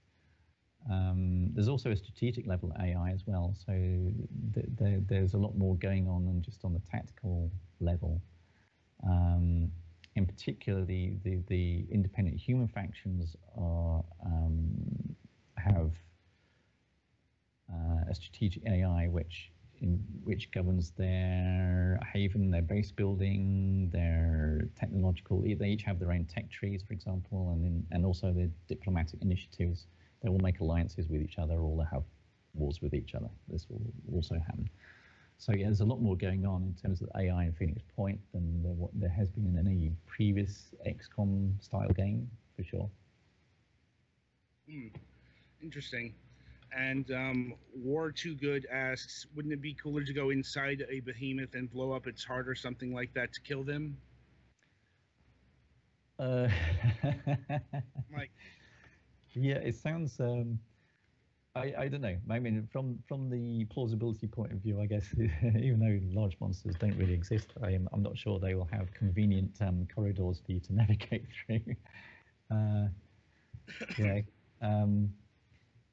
Um, 0.89 1.51
there's 1.53 1.69
also 1.69 1.91
a 1.91 1.97
strategic 1.97 2.47
level 2.47 2.73
AI 2.79 3.11
as 3.11 3.25
well. 3.27 3.55
So 3.55 3.73
th- 4.55 4.67
there, 4.79 5.01
there's 5.07 5.35
a 5.35 5.39
lot 5.39 5.57
more 5.57 5.77
going 5.77 6.09
on 6.09 6.25
than 6.25 6.43
just 6.43 6.65
on 6.65 6.73
the 6.73 6.81
tactical 6.91 7.51
level. 7.81 8.21
Um, 9.05 9.71
in 10.17 10.27
particular, 10.27 10.85
the, 10.85 11.13
the, 11.23 11.39
the 11.49 11.87
independent 11.91 12.37
human 12.39 12.69
factions 12.69 13.37
are 13.57 14.05
um, 14.25 15.17
have 15.57 15.93
uh, 17.73 18.05
a 18.09 18.15
strategic 18.15 18.65
AI 18.67 19.09
which 19.09 19.51
in, 19.81 19.99
which 20.25 20.51
governs 20.51 20.91
their 20.91 21.99
haven, 22.13 22.51
their 22.51 22.63
base 22.63 22.91
building, 22.91 23.89
their 23.93 24.69
technological. 24.79 25.41
They 25.43 25.69
each 25.69 25.83
have 25.85 25.99
their 25.99 26.13
own 26.13 26.27
tech 26.27 26.51
trees, 26.51 26.83
for 26.87 26.93
example, 26.93 27.51
and 27.53 27.65
in, 27.65 27.87
and 27.91 28.05
also 28.05 28.33
their 28.33 28.51
diplomatic 28.69 29.23
initiatives. 29.23 29.87
They 30.23 30.29
will 30.29 30.39
make 30.39 30.61
alliances 30.61 31.09
with 31.09 31.23
each 31.23 31.39
other, 31.39 31.55
or 31.55 31.77
they'll 31.77 31.87
have 31.87 32.05
wars 32.55 32.81
with 32.83 32.95
each 32.95 33.15
other. 33.15 33.29
This 33.49 33.67
will 33.69 33.81
also 34.13 34.35
happen. 34.35 34.69
So 35.39 35.53
yeah, 35.53 35.67
there's 35.67 35.81
a 35.81 35.85
lot 35.87 36.01
more 36.03 36.17
going 36.17 36.45
on 36.47 36.63
in 36.63 36.75
terms 36.75 37.01
of 37.01 37.09
AI 37.17 37.45
and 37.45 37.57
Phoenix 37.57 37.83
Point 37.97 38.21
than 38.33 38.63
there, 38.63 38.73
what 38.73 38.91
there 38.95 39.09
has 39.09 39.31
been 39.31 39.47
in 39.47 39.57
any 39.67 39.93
previous 40.07 40.75
XCOM 40.87 41.63
style 41.63 41.89
game, 41.91 42.29
for 42.57 42.63
sure. 42.65 42.91
Hmm. 44.69 44.89
Interesting. 45.63 46.15
And 46.77 47.11
um, 47.11 47.55
War 47.75 48.13
Too 48.13 48.35
Good 48.35 48.67
asks, 48.71 49.27
wouldn't 49.35 49.53
it 49.55 49.61
be 49.61 49.75
cooler 49.75 50.05
to 50.05 50.13
go 50.13 50.31
inside 50.31 50.85
a 50.89 51.01
behemoth 51.01 51.55
and 51.55 51.71
blow 51.71 51.93
up 51.93 52.07
its 52.07 52.25
heart 52.25 52.49
or 52.49 52.55
something 52.55 52.93
like 52.95 53.13
that 53.15 53.33
to 53.35 53.41
kill 53.41 53.65
them? 53.65 53.97
Uh, 56.19 56.49
Like- 58.13 58.31
yeah, 59.35 59.57
it 59.57 59.77
sounds. 59.77 60.19
Um, 60.21 60.59
I, 61.57 61.75
I 61.77 61.89
don't 61.89 62.01
know. 62.01 62.17
I 62.31 62.39
mean, 62.39 62.69
from 62.73 62.99
from 63.09 63.29
the 63.29 63.65
plausibility 63.67 64.27
point 64.27 64.53
of 64.53 64.59
view, 64.59 64.81
I 64.81 64.87
guess 64.87 65.13
even 65.19 65.81
though 65.81 66.21
large 66.21 66.37
monsters 66.41 66.77
don't 66.77 66.97
really 66.97 67.13
exist, 67.13 67.53
I 67.63 67.71
am 67.71 67.89
I'm 67.93 68.03
not 68.03 68.17
sure 68.17 68.39
they 68.39 68.55
will 68.55 68.69
have 68.73 68.93
convenient 68.95 69.61
um, 69.61 69.87
corridors 69.93 70.41
for 70.45 70.53
you 70.53 70.61
to 70.61 70.73
navigate 70.75 71.27
through. 71.47 71.75
Uh, 72.51 72.89
yeah, 73.99 74.21
um, 74.63 75.11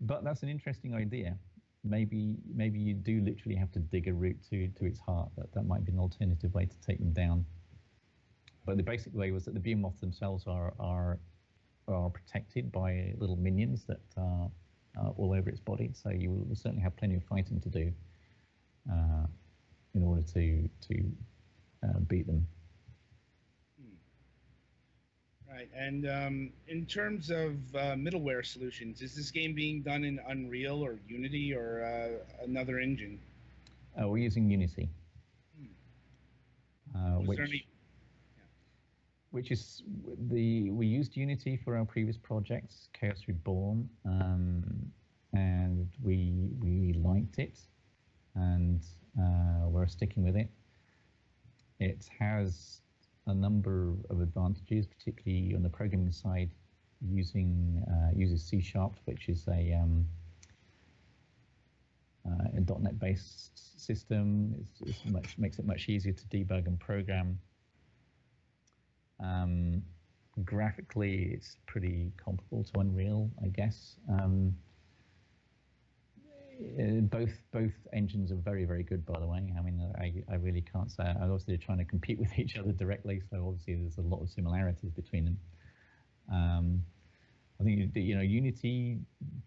but 0.01 0.23
that's 0.23 0.43
an 0.43 0.49
interesting 0.49 0.93
idea. 0.93 1.38
Maybe 1.83 2.38
maybe 2.53 2.79
you 2.79 2.93
do 2.93 3.21
literally 3.21 3.55
have 3.55 3.71
to 3.71 3.79
dig 3.79 4.07
a 4.07 4.13
route 4.13 4.38
to 4.49 4.67
to 4.69 4.85
its 4.85 4.99
heart. 4.99 5.29
That 5.38 5.51
that 5.53 5.63
might 5.65 5.85
be 5.85 5.91
an 5.91 5.99
alternative 5.99 6.53
way 6.53 6.65
to 6.65 6.79
take 6.85 6.99
them 6.99 7.13
down. 7.13 7.45
But 8.65 8.77
the 8.77 8.83
basic 8.83 9.13
way 9.15 9.31
was 9.31 9.45
that 9.45 9.53
the 9.53 9.59
behemoths 9.59 10.01
themselves 10.01 10.45
are 10.45 10.73
are 10.79 11.19
are 11.88 12.09
protected 12.09 12.71
by 12.71 13.13
little 13.17 13.38
minions 13.38 13.83
that 13.88 14.01
are 14.17 14.49
uh, 14.99 15.09
all 15.17 15.33
over 15.33 15.49
its 15.49 15.59
body. 15.59 15.91
So 15.93 16.09
you 16.09 16.31
will 16.31 16.55
certainly 16.55 16.81
have 16.83 16.95
plenty 16.97 17.15
of 17.15 17.23
fighting 17.23 17.59
to 17.61 17.69
do 17.69 17.91
uh, 18.91 19.25
in 19.93 20.03
order 20.03 20.21
to 20.33 20.69
to 20.89 21.11
uh, 21.83 21.99
beat 22.07 22.27
them. 22.27 22.45
Right. 25.49 25.69
And 25.75 26.07
um, 26.07 26.49
in 26.67 26.85
terms 26.85 27.29
of 27.31 27.53
uh, 27.73 27.95
middleware 27.95 28.45
solutions, 28.45 29.01
is 29.01 29.15
this 29.15 29.31
game 29.31 29.55
being 29.55 29.81
done 29.81 30.03
in 30.03 30.19
Unreal 30.27 30.83
or 30.83 30.99
Unity 31.07 31.53
or 31.53 31.83
uh, 31.83 32.43
another 32.43 32.79
engine? 32.79 33.19
Uh, 33.99 34.07
we're 34.07 34.17
using 34.17 34.49
Unity, 34.51 34.89
uh, 36.95 37.17
Was 37.19 37.27
which 37.27 37.38
there 37.38 37.45
any- 37.47 37.65
which 39.38 39.51
is 39.51 39.83
the 40.31 40.71
we 40.71 40.88
used 40.88 41.15
Unity 41.15 41.59
for 41.63 41.77
our 41.77 41.85
previous 41.85 42.17
projects, 42.17 42.89
Chaos 42.99 43.21
Reborn, 43.27 43.88
um, 44.03 44.63
and 45.31 45.88
we 46.01 46.49
we 46.59 46.93
liked 46.93 47.38
it, 47.38 47.59
and 48.33 48.81
uh, 49.21 49.67
we're 49.67 49.85
sticking 49.85 50.23
with 50.23 50.35
it. 50.35 50.49
It 51.79 52.09
has 52.19 52.81
a 53.27 53.33
number 53.35 53.93
of 54.09 54.21
advantages, 54.21 54.88
particularly 54.88 55.53
on 55.53 55.61
the 55.61 55.69
programming 55.69 56.11
side, 56.11 56.49
using 57.07 57.83
uh, 57.91 58.09
uses 58.15 58.43
C 58.43 58.59
Sharp, 58.59 58.95
which 59.05 59.29
is 59.29 59.47
a 59.47 59.73
um, 59.73 60.03
uh, 62.27 62.57
a 62.57 62.79
.NET 62.79 62.97
based 62.97 63.79
system. 63.79 64.55
It's, 64.59 64.81
it's 64.81 65.05
much 65.05 65.38
makes 65.38 65.59
it 65.59 65.65
much 65.67 65.89
easier 65.89 66.13
to 66.13 66.25
debug 66.25 66.65
and 66.65 66.79
program. 66.79 67.38
Um, 69.20 69.82
graphically, 70.43 71.32
it's 71.34 71.57
pretty 71.65 72.11
comparable 72.24 72.63
to 72.63 72.80
Unreal, 72.80 73.30
I 73.43 73.47
guess. 73.47 73.95
Um, 74.09 74.55
uh, 76.80 77.01
both 77.01 77.34
both 77.51 77.74
engines 77.93 78.32
are 78.32 78.36
very 78.36 78.65
very 78.65 78.84
good, 78.84 79.05
by 79.05 79.20
the 79.20 79.28
way. 79.28 79.53
I 79.57 79.61
mean, 79.61 79.93
I, 79.99 80.24
I 80.32 80.36
really 80.38 80.61
can't 80.61 80.91
say. 80.91 81.03
Obviously, 81.22 81.55
they're 81.55 81.65
trying 81.65 81.78
to 81.80 81.86
compete 81.86 82.20
with 82.24 82.38
each 82.38 82.57
other 82.57 82.72
directly, 82.72 83.22
so 83.30 83.47
obviously 83.47 83.76
there's 83.76 83.97
a 83.97 84.01
lot 84.01 84.22
of 84.22 84.30
similarities 84.30 84.91
between 84.91 85.26
them. 85.26 85.39
Um, 86.32 86.84
I 87.59 87.63
think 87.63 87.95
you 87.95 88.15
know 88.15 88.22
Unity 88.22 88.99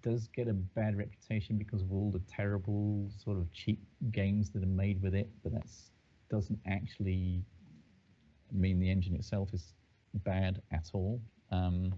does 0.03 0.29
get 0.35 0.49
a 0.49 0.53
bad 0.53 0.97
reputation 0.97 1.57
because 1.57 1.83
of 1.83 1.93
all 1.93 2.11
the 2.11 2.21
terrible 2.29 3.11
sort 3.23 3.39
of 3.39 3.53
cheap 3.53 3.81
games 4.11 4.51
that 4.51 4.63
are 4.63 4.67
made 4.67 5.01
with 5.03 5.15
it, 5.15 5.31
but 5.43 5.53
that 5.53 5.67
doesn't 6.31 6.59
actually 6.67 7.43
mean 8.53 8.79
the 8.79 8.91
engine 8.91 9.15
itself 9.15 9.53
is 9.53 9.75
bad 10.15 10.63
at 10.73 10.91
all. 10.93 11.21
Um, 11.51 11.95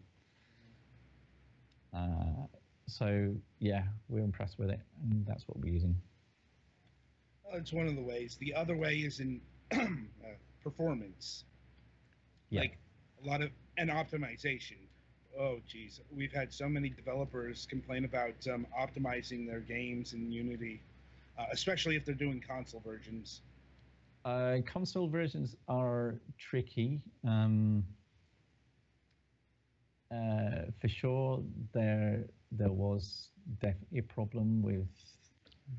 uh, 1.94 2.46
so 2.86 3.34
yeah, 3.59 3.84
we're 4.09 4.24
impressed 4.24 4.59
with 4.59 4.70
it, 4.70 4.80
and 5.03 5.24
that's 5.26 5.46
what 5.46 5.59
we're 5.59 5.72
using. 5.72 5.96
It's 7.55 7.72
one 7.72 7.86
of 7.86 7.96
the 7.96 8.03
ways. 8.03 8.36
The 8.40 8.55
other 8.55 8.76
way 8.76 8.96
is 8.96 9.20
in 9.20 9.40
uh, 9.72 9.86
performance. 10.62 11.44
Yeah. 12.50 12.61
Like 12.61 12.78
a 13.22 13.28
lot 13.28 13.42
of 13.42 13.50
and 13.78 13.90
optimization. 13.90 14.76
Oh, 15.38 15.61
geez, 15.66 16.00
we've 16.14 16.32
had 16.32 16.53
so 16.53 16.68
many 16.68 16.90
developers 16.90 17.66
complain 17.70 18.05
about 18.05 18.34
um, 18.53 18.66
optimizing 18.78 19.46
their 19.46 19.61
games 19.61 20.12
in 20.12 20.30
Unity, 20.30 20.82
uh, 21.38 21.46
especially 21.53 21.96
if 21.96 22.05
they're 22.05 22.14
doing 22.14 22.42
console 22.46 22.82
versions. 22.84 23.40
Uh, 24.25 24.59
console 24.64 25.09
versions 25.09 25.57
are 25.68 26.20
tricky. 26.39 27.01
Um, 27.27 27.85
uh, 30.12 30.66
for 30.81 30.89
sure, 30.89 31.43
there 31.73 32.25
there 32.53 32.70
was 32.70 33.31
definitely 33.61 33.99
a 33.99 34.03
problem 34.03 34.62
with 34.62 34.87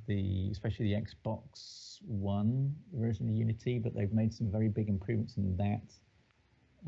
the, 0.07 0.49
especially 0.51 0.93
the 0.93 1.01
Xbox 1.01 1.99
One 2.01 2.75
version 2.93 3.29
of 3.29 3.35
Unity, 3.35 3.79
but 3.79 3.93
they've 3.95 4.11
made 4.11 4.33
some 4.33 4.51
very 4.51 4.67
big 4.67 4.89
improvements 4.89 5.37
in 5.37 5.55
that 5.57 5.83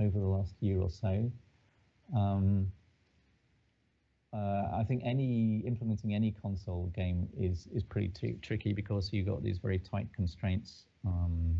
over 0.01 0.19
the 0.19 0.25
last 0.25 0.55
year 0.59 0.81
or 0.81 0.89
so. 0.89 1.31
Um, 2.15 2.71
uh, 4.35 4.69
I 4.73 4.83
think 4.83 5.01
any 5.05 5.63
implementing 5.65 6.13
any 6.13 6.31
console 6.31 6.91
game 6.93 7.29
is 7.39 7.67
is 7.73 7.83
pretty 7.83 8.09
t- 8.09 8.37
tricky 8.41 8.73
because 8.73 9.13
you've 9.13 9.27
got 9.27 9.41
these 9.41 9.59
very 9.59 9.79
tight 9.79 10.07
constraints, 10.13 10.85
um, 11.05 11.55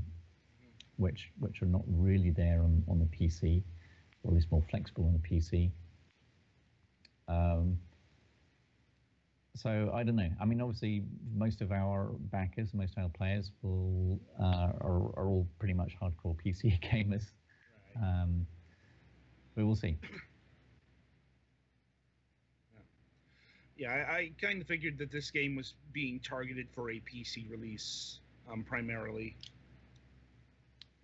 which 0.98 1.32
which 1.40 1.62
are 1.62 1.68
not 1.68 1.84
really 1.88 2.32
there 2.32 2.62
on, 2.62 2.84
on 2.90 3.00
the 3.00 3.06
PC, 3.06 3.64
or 4.24 4.32
at 4.32 4.36
least 4.36 4.52
more 4.52 4.64
flexible 4.70 5.06
on 5.06 5.14
the 5.14 5.20
PC. 5.20 5.72
Um, 7.30 7.80
so 9.56 9.90
I 9.94 10.04
don't 10.04 10.18
know. 10.18 10.30
I 10.42 10.44
mean, 10.44 10.60
obviously, 10.60 11.04
most 11.34 11.62
of 11.62 11.72
our 11.72 12.12
backers, 12.32 12.74
most 12.74 12.98
of 12.98 13.04
our 13.04 13.10
players, 13.10 13.52
will 13.62 14.20
uh, 14.38 14.74
are 14.82 15.14
are 15.16 15.28
all 15.28 15.48
pretty 15.60 15.74
much 15.74 15.94
hardcore 16.02 16.36
PC 16.36 16.78
gamers. 16.92 17.32
Um, 17.96 18.46
we 19.56 19.64
will 19.64 19.78
see. 19.78 19.98
Yeah, 23.78 23.92
I, 23.92 24.14
I 24.14 24.32
kind 24.42 24.62
of 24.62 24.68
figured 24.68 24.98
that 25.00 25.12
this 25.12 25.32
game 25.32 25.56
was 25.56 25.74
being 25.92 26.20
targeted 26.20 26.68
for 26.74 26.90
a 26.92 27.02
PC 27.02 27.50
release 27.50 28.20
um, 28.52 28.64
primarily. 28.64 29.36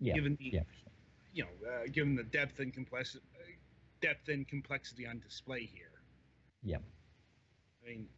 Yeah, 0.00 0.14
Given 0.14 0.36
the, 0.40 0.50
yeah, 0.52 0.60
you 1.32 1.44
know, 1.44 1.68
uh, 1.68 1.86
given 1.92 2.16
the 2.16 2.24
depth 2.24 2.58
and 2.58 2.72
complexity, 2.72 3.24
depth 4.00 4.28
and 4.28 4.46
complexity 4.48 5.06
on 5.06 5.20
display 5.20 5.68
here. 5.72 5.90
Yeah. 6.62 6.78
I 7.84 7.88
mean, 7.88 8.08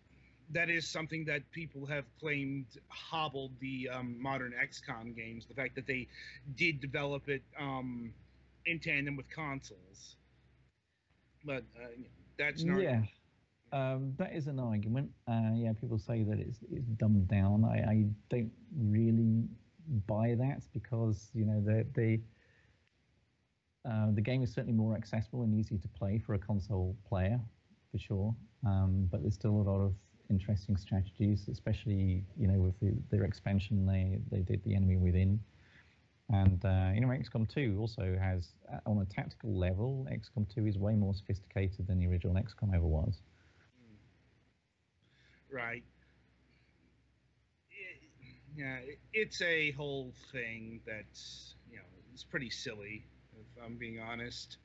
that 0.50 0.70
is 0.70 0.86
something 0.86 1.24
that 1.26 1.50
people 1.50 1.86
have 1.86 2.04
claimed 2.20 2.66
hobbled 2.88 3.52
the 3.60 3.88
um, 3.92 4.20
modern 4.20 4.52
XCOM 4.52 5.16
games. 5.16 5.46
The 5.46 5.54
fact 5.54 5.74
that 5.74 5.86
they 5.86 6.08
did 6.56 6.80
develop 6.80 7.28
it 7.28 7.42
um, 7.58 8.12
in 8.66 8.78
tandem 8.78 9.16
with 9.16 9.28
consoles, 9.30 10.16
but 11.44 11.64
uh, 11.76 11.88
that's 12.38 12.62
not. 12.62 12.80
Yeah. 12.80 13.02
Um, 13.74 14.14
that 14.18 14.32
is 14.32 14.46
an 14.46 14.60
argument. 14.60 15.10
Uh, 15.26 15.50
yeah, 15.52 15.72
people 15.72 15.98
say 15.98 16.22
that 16.22 16.38
it's, 16.38 16.58
it's 16.70 16.86
dumbed 16.90 17.26
down. 17.26 17.64
I, 17.64 17.78
I 17.90 18.04
don't 18.30 18.52
really 18.78 19.48
buy 20.06 20.36
that 20.38 20.62
because 20.72 21.28
you 21.34 21.44
know 21.44 21.60
the 21.60 21.84
the 21.94 22.20
uh, 23.90 24.12
the 24.12 24.20
game 24.20 24.44
is 24.44 24.52
certainly 24.52 24.76
more 24.76 24.96
accessible 24.96 25.42
and 25.42 25.52
easy 25.52 25.76
to 25.76 25.88
play 25.88 26.22
for 26.24 26.34
a 26.34 26.38
console 26.38 26.96
player, 27.06 27.40
for 27.90 27.98
sure. 27.98 28.34
Um, 28.64 29.08
but 29.10 29.22
there's 29.22 29.34
still 29.34 29.56
a 29.56 29.66
lot 29.68 29.80
of 29.80 29.92
interesting 30.30 30.76
strategies, 30.76 31.48
especially 31.48 32.24
you 32.38 32.46
know 32.46 32.60
with 32.60 32.78
the, 32.78 32.94
their 33.10 33.24
expansion. 33.24 33.84
They 33.84 34.20
they 34.30 34.42
did 34.42 34.62
the 34.62 34.76
enemy 34.76 34.98
within, 34.98 35.40
and 36.30 36.64
uh, 36.64 36.90
you 36.94 37.00
know 37.00 37.08
XCOM 37.08 37.52
2 37.52 37.76
also 37.80 38.16
has 38.22 38.50
uh, 38.72 38.78
on 38.88 39.02
a 39.02 39.04
tactical 39.04 39.58
level, 39.58 40.06
XCOM 40.12 40.46
2 40.54 40.68
is 40.68 40.78
way 40.78 40.94
more 40.94 41.12
sophisticated 41.12 41.88
than 41.88 41.98
the 41.98 42.06
original 42.06 42.36
XCOM 42.36 42.72
ever 42.72 42.86
was. 42.86 43.20
Right. 45.54 45.84
It, 47.70 48.00
yeah, 48.56 48.76
it- 48.78 48.98
it's 49.12 49.40
a 49.42 49.70
whole 49.72 50.12
thing 50.32 50.80
that's 50.86 51.54
you 51.70 51.76
know 51.78 51.84
it's 52.12 52.24
pretty 52.24 52.50
silly, 52.50 53.04
if 53.38 53.62
I'm 53.64 53.76
being 53.76 54.00
honest, 54.00 54.58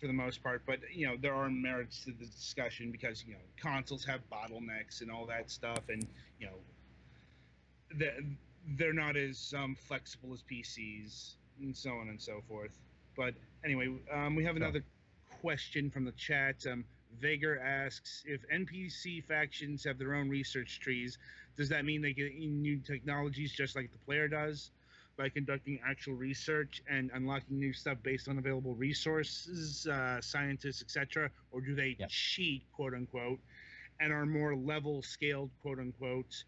for 0.00 0.06
the 0.06 0.12
most 0.12 0.42
part. 0.42 0.64
But 0.66 0.80
you 0.94 1.06
know 1.08 1.16
there 1.16 1.34
are 1.34 1.50
merits 1.50 2.04
to 2.04 2.12
the 2.12 2.26
discussion 2.26 2.90
because 2.92 3.24
you 3.26 3.34
know 3.34 3.40
consoles 3.56 4.04
have 4.06 4.22
bottlenecks 4.30 5.00
and 5.02 5.10
all 5.10 5.26
that 5.26 5.50
stuff, 5.50 5.88
and 5.88 6.06
you 6.40 6.46
know 6.46 6.58
they're, 7.96 8.18
they're 8.76 8.92
not 8.92 9.16
as 9.16 9.54
um, 9.56 9.74
flexible 9.74 10.32
as 10.32 10.42
PCs 10.42 11.34
and 11.60 11.76
so 11.76 11.90
on 11.92 12.08
and 12.08 12.20
so 12.20 12.40
forth. 12.48 12.70
But 13.16 13.34
anyway, 13.64 13.88
um, 14.12 14.34
we 14.34 14.44
have 14.44 14.56
another 14.56 14.82
question 15.40 15.90
from 15.90 16.04
the 16.04 16.12
chat. 16.12 16.66
Um, 16.70 16.84
Vager 17.18 17.58
asks 17.60 18.22
if 18.26 18.44
NPC 18.50 19.20
factions 19.24 19.84
have 19.84 19.98
their 19.98 20.14
own 20.14 20.28
research 20.28 20.80
trees, 20.80 21.18
does 21.56 21.68
that 21.68 21.84
mean 21.84 22.00
they 22.02 22.12
get 22.12 22.34
new 22.34 22.80
technologies 22.80 23.52
just 23.52 23.76
like 23.76 23.90
the 23.92 23.98
player 23.98 24.28
does 24.28 24.70
by 25.16 25.28
conducting 25.28 25.78
actual 25.84 26.14
research 26.14 26.80
and 26.88 27.10
unlocking 27.14 27.58
new 27.58 27.72
stuff 27.72 27.98
based 28.02 28.28
on 28.28 28.38
available 28.38 28.74
resources, 28.74 29.86
uh, 29.86 30.20
scientists, 30.20 30.82
etc., 30.82 31.30
or 31.50 31.60
do 31.60 31.74
they 31.74 31.96
Yep. 31.98 32.08
cheat, 32.08 32.70
quote 32.72 32.94
unquote, 32.94 33.40
and 34.00 34.12
are 34.12 34.26
more 34.26 34.54
level 34.56 35.02
scaled, 35.02 35.50
quote 35.60 35.78
unquote, 35.78 36.44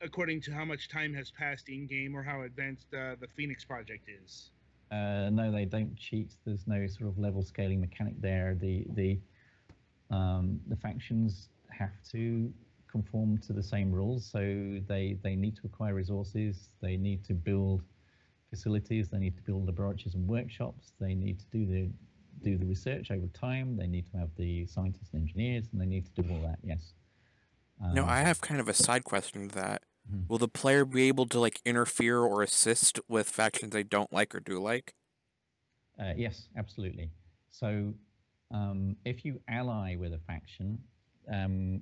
according 0.00 0.40
to 0.42 0.52
how 0.52 0.64
much 0.64 0.88
time 0.88 1.12
has 1.14 1.30
passed 1.30 1.68
in 1.68 1.86
game 1.86 2.14
or 2.16 2.22
how 2.22 2.42
advanced 2.42 2.92
uh, 2.94 3.16
the 3.20 3.28
Phoenix 3.28 3.64
project 3.64 4.08
is? 4.08 4.52
Uh, 4.90 5.30
no, 5.30 5.50
they 5.50 5.64
don't 5.64 5.96
cheat. 5.96 6.36
There's 6.44 6.66
no 6.66 6.86
sort 6.86 7.08
of 7.10 7.18
level 7.18 7.42
scaling 7.42 7.80
mechanic 7.80 8.20
there. 8.20 8.54
The 8.54 8.86
the 8.90 9.20
um, 10.10 10.60
the 10.68 10.76
factions 10.76 11.50
have 11.70 11.92
to 12.12 12.52
conform 12.88 13.38
to 13.38 13.52
the 13.52 13.62
same 13.62 13.90
rules, 13.92 14.24
so 14.24 14.40
they 14.86 15.18
they 15.22 15.36
need 15.36 15.56
to 15.56 15.62
acquire 15.66 15.94
resources. 15.94 16.70
They 16.80 16.96
need 16.96 17.24
to 17.24 17.34
build 17.34 17.82
facilities. 18.50 19.08
They 19.08 19.18
need 19.18 19.36
to 19.36 19.42
build 19.42 19.66
laboratories 19.66 20.14
and 20.14 20.28
workshops. 20.28 20.92
They 21.00 21.14
need 21.14 21.38
to 21.40 21.46
do 21.46 21.66
the 21.66 21.90
do 22.42 22.58
the 22.58 22.66
research 22.66 23.10
over 23.10 23.26
time. 23.28 23.76
They 23.76 23.86
need 23.86 24.06
to 24.12 24.16
have 24.18 24.30
the 24.36 24.66
scientists 24.66 25.10
and 25.12 25.22
engineers, 25.22 25.68
and 25.72 25.80
they 25.80 25.86
need 25.86 26.06
to 26.06 26.22
do 26.22 26.28
all 26.30 26.42
that. 26.42 26.58
Yes. 26.62 26.94
No, 27.90 28.02
Um, 28.02 28.08
I 28.08 28.20
have 28.20 28.40
kind 28.40 28.60
of 28.60 28.68
a 28.68 28.74
side 28.74 29.04
question 29.04 29.48
to 29.48 29.54
that. 29.54 29.84
Mhm. 30.10 30.28
Will 30.28 30.38
the 30.38 30.48
player 30.48 30.84
be 30.84 31.08
able 31.08 31.26
to 31.26 31.40
like 31.40 31.60
interfere 31.64 32.20
or 32.20 32.42
assist 32.42 33.00
with 33.08 33.28
factions 33.28 33.72
they 33.72 33.82
don't 33.82 34.12
like 34.12 34.34
or 34.34 34.40
do 34.40 34.58
like? 34.60 34.94
Uh, 35.98 36.12
yes, 36.16 36.48
absolutely. 36.56 37.10
So, 37.50 37.94
um, 38.54 38.96
if 39.04 39.24
you 39.24 39.40
ally 39.48 39.96
with 39.96 40.14
a 40.14 40.20
faction, 40.26 40.78
um, 41.30 41.80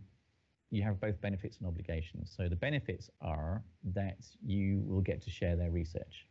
you 0.70 0.82
have 0.82 0.98
both 0.98 1.20
benefits 1.20 1.58
and 1.58 1.68
obligations. 1.68 2.32
So, 2.34 2.48
the 2.48 2.56
benefits 2.56 3.10
are 3.20 3.62
that 3.94 4.16
you 4.44 4.82
will 4.86 5.02
get 5.02 5.20
to 5.22 5.30
share 5.30 5.54
their 5.54 5.70
research. 5.70 6.26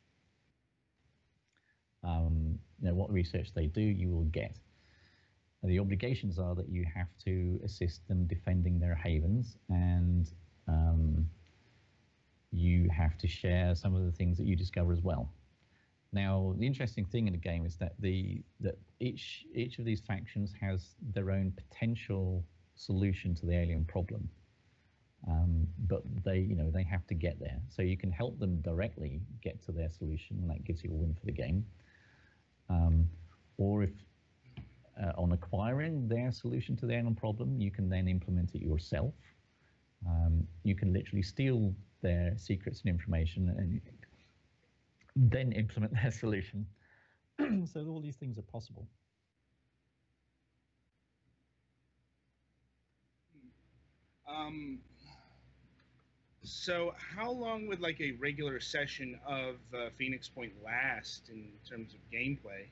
Um, 2.04 2.58
you 2.82 2.88
know, 2.88 2.96
what 2.96 3.12
research 3.12 3.54
they 3.54 3.68
do, 3.68 3.82
you 3.82 4.10
will 4.10 4.26
get. 4.26 4.58
And 5.62 5.72
the 5.72 5.78
obligations 5.78 6.39
are 6.39 6.56
that 6.56 6.70
you 6.70 6.86
have 6.94 7.10
to 7.26 7.60
assist 7.64 8.08
them 8.08 8.26
defending 8.26 8.80
their 8.80 8.96
havens 8.96 9.58
and 9.70 10.28
um, 10.68 11.30
you 12.52 12.89
have 12.89 13.16
to 13.20 13.28
share 13.28 13.76
some 13.76 13.94
of 13.94 14.04
the 14.04 14.12
things 14.12 14.38
that 14.38 14.48
you 14.48 14.56
discover 14.56 14.92
as 14.92 15.02
well. 15.02 15.30
Now, 16.14 16.53
the 16.57 16.68
interesting 16.68 17.05
thing 17.05 17.28
in 17.28 17.34
the 17.34 17.39
game 17.39 17.66
is 17.66 17.78
that 17.78 17.93
the 17.99 18.43
that 18.59 18.78
each 18.99 19.45
each 19.55 19.80
of 19.80 19.86
these 19.86 20.01
factions 20.01 20.53
has 20.59 20.95
their 21.14 21.32
own 21.32 21.53
potential 21.53 22.43
solution 22.76 23.34
to 23.36 23.45
the 23.45 23.53
alien 23.53 23.86
problem, 23.86 24.30
um, 25.28 25.68
but 25.88 26.01
they 26.26 26.39
you 26.39 26.55
know 26.55 26.70
they 26.70 26.84
have 26.84 27.07
to 27.07 27.14
get 27.14 27.39
there. 27.39 27.59
So 27.70 27.82
you 27.82 27.97
can 27.97 28.12
help 28.12 28.39
them 28.39 28.59
directly 28.62 29.22
get 29.41 29.64
to 29.66 29.72
their 29.72 29.89
solution, 29.89 30.38
and 30.41 30.49
that 30.49 30.66
gives 30.66 30.84
you 30.84 30.91
a 30.91 30.95
win 30.95 31.16
for 31.18 31.26
the 31.26 31.32
game. 31.32 31.66
Um, 32.70 33.07
or 33.57 33.84
if 33.84 33.91
uh, 35.01 35.14
on 35.18 35.32
acquiring 35.32 36.09
their 36.09 36.32
solution 36.32 36.76
to 36.78 36.86
the 36.86 36.93
alien 36.93 37.16
problem, 37.16 37.59
you 37.59 37.72
can 37.72 37.89
then 37.89 38.07
implement 38.09 38.53
it 38.53 38.62
yourself. 38.62 39.14
Um, 40.05 40.45
you 40.64 40.76
can 40.76 40.91
literally 40.91 41.22
steal 41.22 41.74
their 42.01 42.34
secrets 42.38 42.82
and 42.82 42.89
information 42.89 43.49
and 43.57 43.80
then 45.16 45.51
implement 45.51 45.93
their 45.93 46.12
solution. 46.12 46.66
so 47.66 47.86
all 47.88 48.01
these 48.01 48.16
things 48.18 48.38
are 48.38 48.43
possible. 48.43 48.88
Um, 54.28 54.80
so 56.43 56.93
how 56.97 57.32
long 57.32 57.68
would 57.68 57.82
like 57.82 57.99
a 57.99 58.12
regular 58.14 58.59
session 58.59 59.20
of 59.26 59.55
uh, 59.74 59.89
Phoenix 59.97 60.30
Point 60.30 60.53
last 60.64 61.30
in 61.30 61.49
terms 61.70 61.93
of 61.93 61.99
gameplay? 62.12 62.68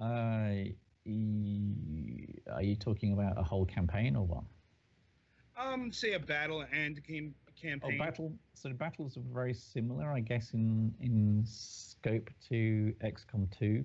Uh, 0.00 0.70
e- 1.04 2.42
are 2.50 2.62
you 2.62 2.74
talking 2.76 3.12
about 3.12 3.38
a 3.38 3.42
whole 3.42 3.66
campaign 3.66 4.16
or 4.16 4.26
what? 4.26 4.44
Um, 5.56 5.92
say 5.92 6.14
a 6.14 6.18
battle 6.18 6.64
and 6.72 6.98
a 7.08 7.49
cam- 7.60 7.80
Oh, 7.82 7.90
battle. 7.98 8.38
So 8.54 8.68
the 8.68 8.74
battles 8.74 9.16
are 9.16 9.20
very 9.32 9.54
similar, 9.54 10.10
I 10.12 10.20
guess, 10.20 10.54
in 10.54 10.94
in 11.00 11.44
scope 11.44 12.30
to 12.48 12.94
XCOM 13.00 13.50
2. 13.50 13.84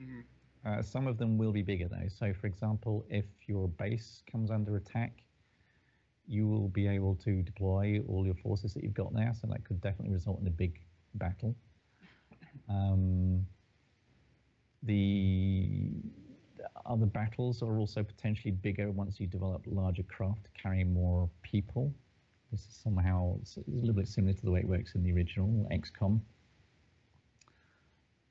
Mhm. 0.00 0.24
Uh, 0.64 0.82
some 0.82 1.06
of 1.06 1.18
them 1.18 1.38
will 1.38 1.52
be 1.52 1.62
bigger 1.62 1.88
though. 1.88 2.08
So, 2.08 2.32
for 2.34 2.46
example, 2.46 3.04
if 3.08 3.26
your 3.48 3.68
base 3.68 4.22
comes 4.26 4.50
under 4.50 4.76
attack, 4.76 5.24
you 6.26 6.46
will 6.46 6.68
be 6.68 6.86
able 6.86 7.14
to 7.16 7.42
deploy 7.42 8.00
all 8.08 8.24
your 8.26 8.34
forces 8.34 8.74
that 8.74 8.82
you've 8.84 8.94
got 8.94 9.12
there. 9.14 9.32
So 9.34 9.46
that 9.48 9.64
could 9.64 9.80
definitely 9.80 10.12
result 10.12 10.40
in 10.40 10.46
a 10.46 10.50
big 10.50 10.80
battle. 11.14 11.56
Um, 12.68 13.46
the 14.82 15.90
other 16.86 17.06
battles 17.06 17.62
are 17.62 17.78
also 17.78 18.02
potentially 18.02 18.50
bigger 18.52 18.90
once 18.90 19.20
you 19.20 19.26
develop 19.26 19.62
larger 19.66 20.02
craft 20.04 20.44
to 20.44 20.50
carry 20.60 20.84
more 20.84 21.28
people. 21.42 21.92
This 22.50 22.60
is 22.60 22.80
somehow 22.82 23.38
a 23.56 23.62
little 23.66 23.94
bit 23.94 24.08
similar 24.08 24.32
to 24.32 24.44
the 24.44 24.50
way 24.50 24.60
it 24.60 24.68
works 24.68 24.94
in 24.94 25.02
the 25.02 25.12
original 25.12 25.66
XCOM. 25.70 26.20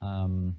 Um, 0.02 0.56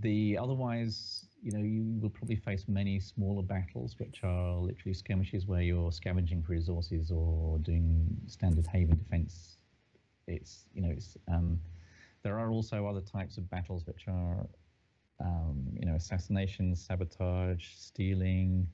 the 0.00 0.38
otherwise, 0.38 1.26
you 1.42 1.52
know, 1.52 1.64
you 1.64 1.98
will 2.00 2.10
probably 2.10 2.36
face 2.36 2.64
many 2.68 2.98
smaller 3.00 3.42
battles, 3.42 3.96
which 3.98 4.20
are 4.22 4.56
literally 4.56 4.94
skirmishes 4.94 5.46
where 5.46 5.62
you're 5.62 5.92
scavenging 5.92 6.42
for 6.42 6.52
resources 6.52 7.10
or 7.10 7.58
doing 7.60 8.06
standard 8.26 8.66
haven 8.66 8.96
defense. 8.98 9.58
It's 10.26 10.66
you 10.74 10.82
know, 10.82 10.90
it's 10.90 11.16
um, 11.28 11.60
there 12.22 12.38
are 12.38 12.50
also 12.50 12.86
other 12.86 13.00
types 13.00 13.38
of 13.38 13.48
battles 13.50 13.86
which 13.86 14.06
are, 14.08 14.46
um, 15.20 15.64
you 15.78 15.86
know, 15.86 15.94
assassination, 15.94 16.74
sabotage, 16.74 17.68
stealing, 17.76 18.66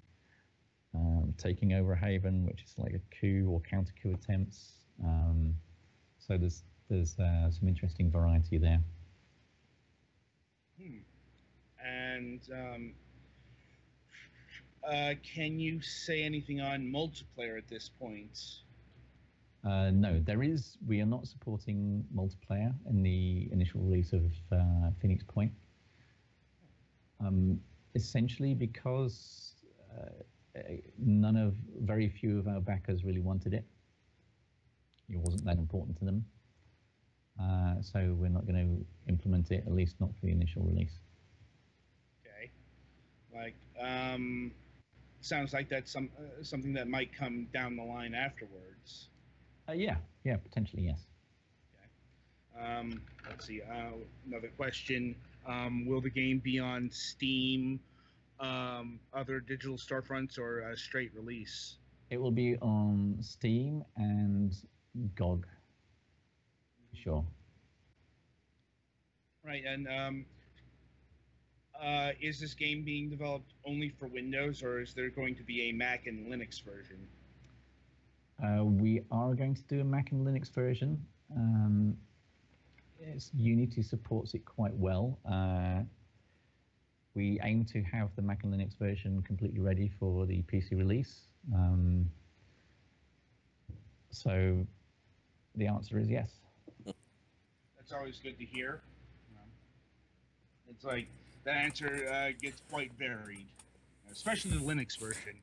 um, 0.95 1.34
taking 1.38 1.72
over 1.72 1.93
a 1.93 1.99
haven, 1.99 2.47
which 2.47 2.62
is 2.62 2.74
like 2.78 2.95
a 2.95 3.01
coup 3.20 3.49
or 3.51 3.61
counter 3.61 3.93
coup 4.03 4.14
attempts. 4.14 4.72
Um, 5.03 5.55
so 6.18 6.36
there's 6.36 6.62
there's 6.88 7.18
uh, 7.18 7.51
some 7.51 7.68
interesting 7.68 8.11
variety 8.11 8.59
there. 8.59 8.82
Hmm. 10.80 10.99
And 11.84 12.40
um, 12.53 12.93
uh, 14.88 15.14
can 15.22 15.59
you 15.59 15.80
say 15.80 16.22
anything 16.22 16.61
on 16.61 16.82
multiplayer 16.82 17.57
at 17.57 17.68
this 17.68 17.88
point? 17.88 18.38
Uh, 19.64 19.90
no, 19.93 20.20
there 20.20 20.43
is. 20.43 20.76
We 20.86 21.01
are 21.01 21.07
not 21.07 21.26
supporting 21.26 22.05
multiplayer 22.14 22.74
in 22.88 23.03
the 23.03 23.49
initial 23.53 23.80
release 23.80 24.12
of 24.12 24.24
uh, 24.51 24.90
Phoenix 25.01 25.22
Point. 25.22 25.53
Um, 27.20 27.61
essentially, 27.95 28.55
because 28.55 29.55
uh, 29.97 30.11
none 30.98 31.36
of, 31.36 31.55
very 31.80 32.09
few 32.09 32.38
of 32.38 32.48
our 32.48 32.61
backers 32.61 33.05
really 33.05 33.20
wanted 33.20 33.55
it. 33.55 33.64
It 35.09 35.18
wasn't 35.18 35.44
that 35.44 35.59
important 35.59 35.98
to 35.98 36.05
them. 36.05 36.24
Uh, 37.40 37.80
so 37.80 38.14
we're 38.18 38.28
not 38.28 38.46
going 38.46 38.57
to 38.57 39.11
implement 39.11 39.50
it, 39.50 39.64
at 39.66 39.72
least 39.72 39.96
not 40.00 40.11
for 40.14 40.26
the 40.26 40.32
initial 40.32 40.62
release. 40.62 41.00
Okay, 42.20 42.50
like 43.34 43.55
um, 43.80 44.53
sounds 45.20 45.53
like 45.53 45.68
that's 45.68 45.90
some 45.90 46.11
uh, 46.18 46.42
something 46.42 46.72
that 46.74 46.88
might 46.88 47.11
come 47.16 47.46
down 47.53 47.76
the 47.76 47.82
line 47.82 48.14
afterwards. 48.14 49.09
Uh, 49.68 49.72
yeah, 49.72 49.96
yeah, 50.24 50.36
potentially 50.36 50.82
yes. 50.82 51.07
Okay. 51.74 52.64
Um, 52.64 53.00
let's 53.28 53.46
see. 53.46 53.62
Uh, 53.62 53.96
another 54.26 54.50
question: 54.57 55.16
um, 55.46 55.86
Will 55.86 56.00
the 56.00 56.11
game 56.11 56.38
be 56.38 56.59
on 56.59 56.90
Steam, 56.92 57.80
um, 58.40 59.00
other 59.12 59.40
digital 59.40 59.76
storefronts, 59.76 60.38
or 60.38 60.60
a 60.70 60.76
straight 60.76 61.12
release? 61.14 61.76
It 62.10 62.20
will 62.20 62.30
be 62.30 62.56
on 62.56 63.16
Steam 63.20 63.84
and 63.96 64.54
GOG. 65.14 65.46
Sure. 66.94 67.24
Right, 69.44 69.64
and 69.66 69.88
um, 69.88 70.26
uh, 71.82 72.10
is 72.20 72.38
this 72.38 72.54
game 72.54 72.84
being 72.84 73.10
developed 73.10 73.54
only 73.66 73.88
for 73.88 74.06
Windows, 74.06 74.62
or 74.62 74.80
is 74.80 74.94
there 74.94 75.10
going 75.10 75.34
to 75.34 75.42
be 75.42 75.70
a 75.70 75.72
Mac 75.72 76.06
and 76.06 76.26
Linux 76.26 76.62
version? 76.62 77.08
Uh, 78.42 78.64
we 78.64 79.02
are 79.10 79.34
going 79.34 79.54
to 79.54 79.62
do 79.62 79.80
a 79.80 79.84
Mac 79.84 80.12
and 80.12 80.26
Linux 80.26 80.52
version. 80.52 81.04
Um, 81.36 81.96
yes, 83.00 83.30
Unity 83.34 83.82
supports 83.82 84.34
it 84.34 84.44
quite 84.44 84.74
well. 84.74 85.18
Uh, 85.28 85.82
we 87.14 87.38
aim 87.42 87.64
to 87.66 87.82
have 87.82 88.10
the 88.16 88.22
Mac 88.22 88.44
and 88.44 88.52
Linux 88.52 88.78
version 88.78 89.22
completely 89.22 89.60
ready 89.60 89.90
for 89.98 90.26
the 90.26 90.42
PC 90.42 90.72
release. 90.72 91.28
Um, 91.54 92.10
so 94.10 94.66
the 95.56 95.66
answer 95.66 95.98
is 95.98 96.08
yes. 96.08 96.30
That's 96.84 97.92
always 97.92 98.18
good 98.18 98.38
to 98.38 98.44
hear. 98.44 98.82
It's 100.70 100.84
like 100.84 101.08
the 101.44 101.52
answer 101.52 102.08
uh, 102.10 102.32
gets 102.40 102.62
quite 102.70 102.92
varied, 102.98 103.46
especially 104.10 104.52
the 104.52 104.64
Linux 104.64 104.98
version. 104.98 105.34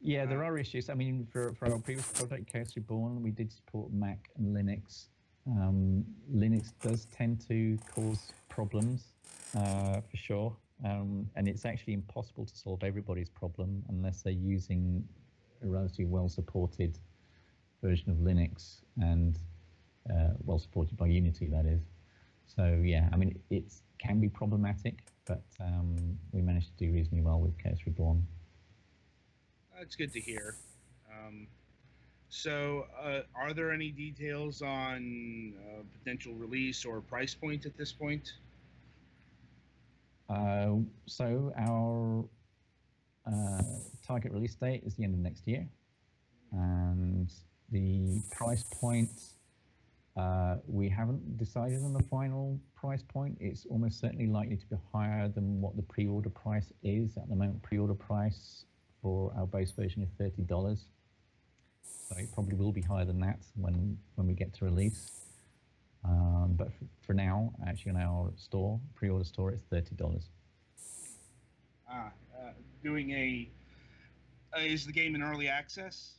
Yeah, 0.00 0.24
there 0.24 0.42
are 0.44 0.56
issues. 0.56 0.88
I 0.88 0.94
mean, 0.94 1.26
for, 1.30 1.52
for 1.54 1.70
our 1.70 1.78
previous 1.78 2.06
project, 2.12 2.50
Chaos 2.50 2.76
Reborn, 2.76 3.22
we 3.22 3.30
did 3.30 3.52
support 3.52 3.92
Mac 3.92 4.30
and 4.38 4.54
Linux. 4.56 5.06
Um, 5.46 6.04
Linux 6.32 6.72
does 6.82 7.06
tend 7.06 7.46
to 7.48 7.78
cause 7.94 8.32
problems, 8.48 9.12
uh, 9.54 10.00
for 10.00 10.16
sure. 10.16 10.56
Um, 10.84 11.28
and 11.36 11.48
it's 11.48 11.64
actually 11.64 11.94
impossible 11.94 12.44
to 12.44 12.56
solve 12.56 12.84
everybody's 12.84 13.30
problem 13.30 13.82
unless 13.88 14.22
they're 14.22 14.32
using 14.32 15.06
a 15.62 15.66
relatively 15.66 16.04
well 16.04 16.28
supported 16.28 16.98
version 17.82 18.10
of 18.10 18.18
Linux 18.18 18.82
and 19.00 19.38
uh, 20.10 20.30
well 20.44 20.58
supported 20.58 20.96
by 20.96 21.06
Unity, 21.06 21.46
that 21.46 21.66
is. 21.66 21.80
So, 22.46 22.80
yeah, 22.84 23.08
I 23.12 23.16
mean, 23.16 23.38
it 23.50 23.72
can 23.98 24.20
be 24.20 24.28
problematic, 24.28 25.02
but 25.26 25.42
um, 25.60 26.18
we 26.32 26.42
managed 26.42 26.76
to 26.78 26.86
do 26.86 26.92
reasonably 26.92 27.22
well 27.22 27.40
with 27.40 27.58
Chaos 27.58 27.78
Reborn. 27.86 28.24
That's 29.78 29.96
good 29.96 30.12
to 30.12 30.20
hear. 30.20 30.56
Um, 31.10 31.46
so, 32.28 32.86
uh, 33.02 33.20
are 33.34 33.52
there 33.52 33.72
any 33.72 33.90
details 33.90 34.62
on 34.62 35.54
uh, 35.58 35.82
potential 35.98 36.34
release 36.34 36.84
or 36.84 37.00
price 37.00 37.34
point 37.34 37.66
at 37.66 37.76
this 37.76 37.92
point? 37.92 38.32
Uh, 40.28 40.76
so 41.06 41.52
our 41.56 42.24
uh, 43.26 43.62
target 44.06 44.32
release 44.32 44.54
date 44.54 44.82
is 44.84 44.94
the 44.96 45.04
end 45.04 45.14
of 45.14 45.20
next 45.20 45.46
year, 45.46 45.66
and 46.52 47.30
the 47.70 48.20
price 48.30 48.64
point 48.80 49.10
uh, 50.16 50.56
we 50.66 50.88
haven't 50.88 51.36
decided 51.36 51.82
on 51.82 51.92
the 51.92 52.02
final 52.04 52.58
price 52.74 53.02
point. 53.02 53.36
It's 53.40 53.66
almost 53.66 54.00
certainly 54.00 54.26
likely 54.26 54.56
to 54.56 54.66
be 54.66 54.76
higher 54.92 55.28
than 55.28 55.60
what 55.60 55.76
the 55.76 55.82
pre-order 55.82 56.30
price 56.30 56.72
is 56.82 57.16
at 57.16 57.28
the 57.28 57.36
moment. 57.36 57.62
Pre-order 57.62 57.94
price 57.94 58.64
for 59.02 59.32
our 59.36 59.46
base 59.46 59.72
version 59.72 60.02
is 60.02 60.08
thirty 60.18 60.42
dollars, 60.42 60.86
so 61.82 62.16
it 62.16 62.32
probably 62.32 62.54
will 62.54 62.72
be 62.72 62.80
higher 62.80 63.04
than 63.04 63.20
that 63.20 63.38
when 63.54 63.98
when 64.16 64.26
we 64.26 64.34
get 64.34 64.54
to 64.54 64.64
release. 64.64 65.25
Um, 66.08 66.54
but 66.56 66.68
for, 66.72 66.84
for, 67.00 67.14
now, 67.14 67.52
actually, 67.66 67.92
on 67.92 67.96
our 67.96 68.32
store, 68.36 68.78
pre-order 68.94 69.24
store, 69.24 69.50
it's 69.50 69.64
thirty 69.64 69.94
dollars. 69.96 70.28
Ah, 71.90 72.10
uh, 72.36 72.50
doing 72.82 73.10
a 73.10 73.50
uh, 74.56 74.60
is 74.60 74.86
the 74.86 74.92
game 74.92 75.14
in 75.14 75.22
early 75.22 75.48
access? 75.48 76.12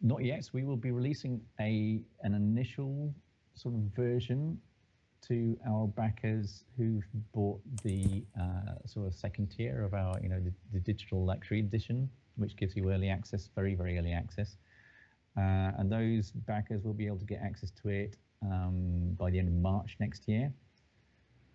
Not 0.00 0.24
yet. 0.24 0.48
We 0.52 0.64
will 0.64 0.76
be 0.76 0.90
releasing 0.90 1.40
a 1.60 2.00
an 2.22 2.34
initial 2.34 3.14
sort 3.54 3.74
of 3.74 3.80
version 3.94 4.58
to 5.28 5.56
our 5.68 5.86
backers 5.86 6.64
who've 6.76 7.06
bought 7.32 7.60
the 7.84 8.24
uh, 8.40 8.74
sort 8.86 9.06
of 9.06 9.14
second 9.14 9.54
tier 9.56 9.84
of 9.84 9.94
our, 9.94 10.18
you 10.20 10.28
know, 10.28 10.40
the, 10.40 10.52
the, 10.72 10.80
digital 10.80 11.24
luxury 11.24 11.60
edition, 11.60 12.10
which 12.34 12.56
gives 12.56 12.74
you 12.74 12.90
early 12.90 13.08
access, 13.08 13.48
very, 13.54 13.76
very 13.76 13.96
early 13.98 14.12
access. 14.12 14.56
Uh, 15.36 15.70
and 15.78 15.92
those 15.92 16.32
backers 16.32 16.82
will 16.82 16.92
be 16.92 17.06
able 17.06 17.18
to 17.18 17.24
get 17.24 17.40
access 17.40 17.70
to 17.70 17.88
it 17.88 18.16
um, 18.42 19.14
by 19.18 19.30
the 19.30 19.38
end 19.38 19.48
of 19.48 19.54
March 19.54 19.96
next 20.00 20.28
year. 20.28 20.52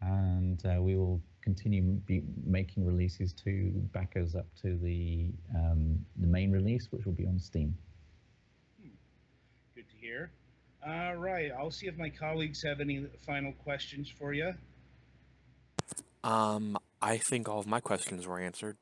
And 0.02 0.64
uh, 0.66 0.82
we 0.82 0.96
will 0.96 1.22
continue 1.42 1.82
be 1.82 2.24
making 2.46 2.86
releases 2.86 3.34
to 3.34 3.72
backers 3.94 4.36
up 4.36 4.46
to 4.62 4.78
the 4.78 5.30
um, 5.56 5.98
the 6.18 6.28
main 6.28 6.52
release, 6.52 6.88
which 6.92 7.06
will 7.06 7.14
be 7.14 7.26
on 7.26 7.40
Steam. 7.40 7.76
Hmm. 8.82 8.90
Good 9.76 9.90
to 9.90 9.96
hear. 9.98 10.32
All 10.86 11.16
right, 11.16 11.52
I'll 11.58 11.72
see 11.72 11.88
if 11.88 11.98
my 11.98 12.10
colleagues 12.10 12.64
have 12.64 12.80
any 12.80 13.08
final 13.26 13.52
questions 13.54 14.10
for 14.10 14.34
you. 14.34 14.54
Um, 16.24 16.78
I 17.02 17.18
think 17.18 17.50
all 17.50 17.60
of 17.60 17.68
my 17.68 17.80
questions 17.80 18.28
were 18.28 18.40
answered. 18.40 18.78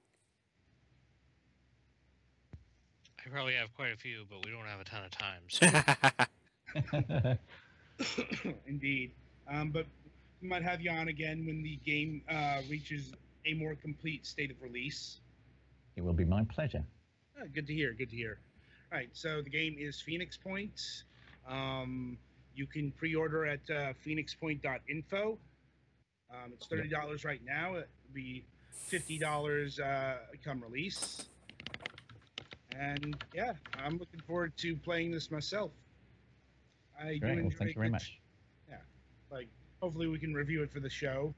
I 3.25 3.29
probably 3.29 3.53
have 3.53 3.73
quite 3.75 3.91
a 3.91 3.97
few, 3.97 4.25
but 4.29 4.45
we 4.45 4.51
don't 4.51 4.65
have 4.65 4.79
a 4.79 4.83
ton 4.83 5.03
of 5.03 5.11
time. 5.11 5.41
So. 5.47 7.37
Indeed. 8.67 9.11
Um, 9.51 9.69
but 9.71 9.85
we 10.41 10.47
might 10.47 10.63
have 10.63 10.81
you 10.81 10.91
on 10.91 11.07
again 11.07 11.45
when 11.45 11.63
the 11.63 11.79
game 11.85 12.21
uh, 12.29 12.61
reaches 12.69 13.13
a 13.45 13.53
more 13.53 13.75
complete 13.75 14.25
state 14.25 14.51
of 14.51 14.61
release. 14.61 15.19
It 15.95 16.03
will 16.03 16.13
be 16.13 16.25
my 16.25 16.43
pleasure. 16.45 16.83
Oh, 17.39 17.45
good 17.53 17.67
to 17.67 17.73
hear. 17.73 17.93
Good 17.93 18.09
to 18.09 18.15
hear. 18.15 18.39
All 18.91 18.97
right, 18.97 19.09
so 19.13 19.41
the 19.41 19.49
game 19.49 19.75
is 19.79 20.01
Phoenix 20.01 20.37
Point. 20.37 20.79
Um, 21.47 22.17
you 22.55 22.65
can 22.65 22.91
pre-order 22.91 23.45
at 23.45 23.59
uh, 23.69 23.93
phoenixpoint.info. 24.05 25.37
Um, 26.31 26.51
it's 26.53 26.67
thirty 26.67 26.89
dollars 26.89 27.23
right 27.23 27.41
now. 27.45 27.75
It'll 27.75 27.87
be 28.13 28.45
fifty 28.71 29.19
dollars 29.19 29.79
uh, 29.79 30.17
come 30.43 30.61
release. 30.61 31.25
And 32.77 33.15
yeah, 33.33 33.53
I'm 33.83 33.97
looking 33.97 34.19
forward 34.27 34.53
to 34.57 34.75
playing 34.75 35.11
this 35.11 35.31
myself. 35.31 35.71
I 36.99 37.17
Great. 37.17 37.21
do 37.21 37.27
enjoy 37.27 37.41
well, 37.43 37.51
thank 37.57 37.69
you 37.69 37.75
very 37.75 37.89
much. 37.89 38.19
Yeah, 38.69 38.77
like 39.31 39.47
hopefully 39.81 40.07
we 40.07 40.19
can 40.19 40.33
review 40.33 40.63
it 40.63 40.71
for 40.71 40.79
the 40.79 40.89
show. 40.89 41.33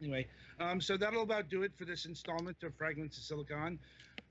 Anyway, 0.00 0.26
um, 0.60 0.80
so 0.80 0.96
that'll 0.96 1.22
about 1.22 1.48
do 1.48 1.62
it 1.62 1.72
for 1.76 1.84
this 1.84 2.04
installment 2.04 2.62
of 2.62 2.74
Fragments 2.74 3.16
of 3.16 3.24
Silicon. 3.24 3.78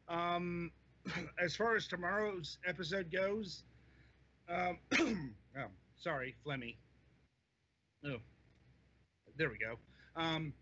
Um, 0.08 0.72
as 1.44 1.56
far 1.56 1.76
as 1.76 1.88
tomorrow's 1.88 2.58
episode 2.68 3.12
goes, 3.12 3.64
um, 4.50 4.78
oh, 5.58 5.68
sorry, 5.98 6.36
Flemmy. 6.46 6.76
Oh, 8.06 8.18
there 9.38 9.50
we 9.50 9.58
go. 9.58 9.80
Um, 10.16 10.54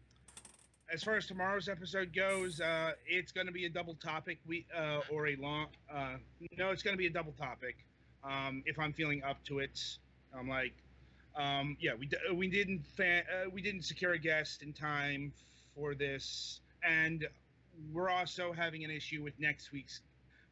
as 0.94 1.04
far 1.04 1.16
as 1.16 1.26
tomorrow's 1.26 1.68
episode 1.68 2.14
goes, 2.14 2.62
uh, 2.62 2.92
it's 3.06 3.32
going 3.32 3.48
to 3.48 3.54
be 3.54 3.66
a 3.66 3.70
double 3.70 3.96
topic 3.96 4.40
we 4.46 4.66
uh, 4.78 5.00
or 5.12 5.28
a 5.28 5.36
long. 5.36 5.68
Uh, 5.94 6.18
no, 6.58 6.70
it's 6.72 6.84
going 6.84 6.94
to 6.94 6.98
be 6.98 7.08
a 7.08 7.12
double 7.12 7.34
topic. 7.34 7.78
Um, 8.24 8.64
if 8.66 8.78
I'm 8.80 8.94
feeling 8.94 9.24
up 9.24 9.44
to 9.46 9.60
it, 9.60 9.80
I'm 10.38 10.48
like, 10.48 10.74
um, 11.36 11.78
yeah, 11.80 11.92
we 11.98 12.10
we 12.34 12.48
didn't 12.48 12.86
fa- 12.86 13.24
uh, 13.24 13.50
we 13.52 13.62
didn't 13.62 13.84
secure 13.84 14.14
a 14.14 14.20
guest 14.20 14.64
in 14.64 14.74
time 14.74 15.32
for 15.76 15.96
this, 15.96 16.60
and 16.84 17.28
we're 17.94 18.10
also 18.10 18.52
having 18.52 18.84
an 18.84 18.92
issue 18.92 19.24
with 19.24 19.34
next 19.40 19.72
week's 19.72 20.02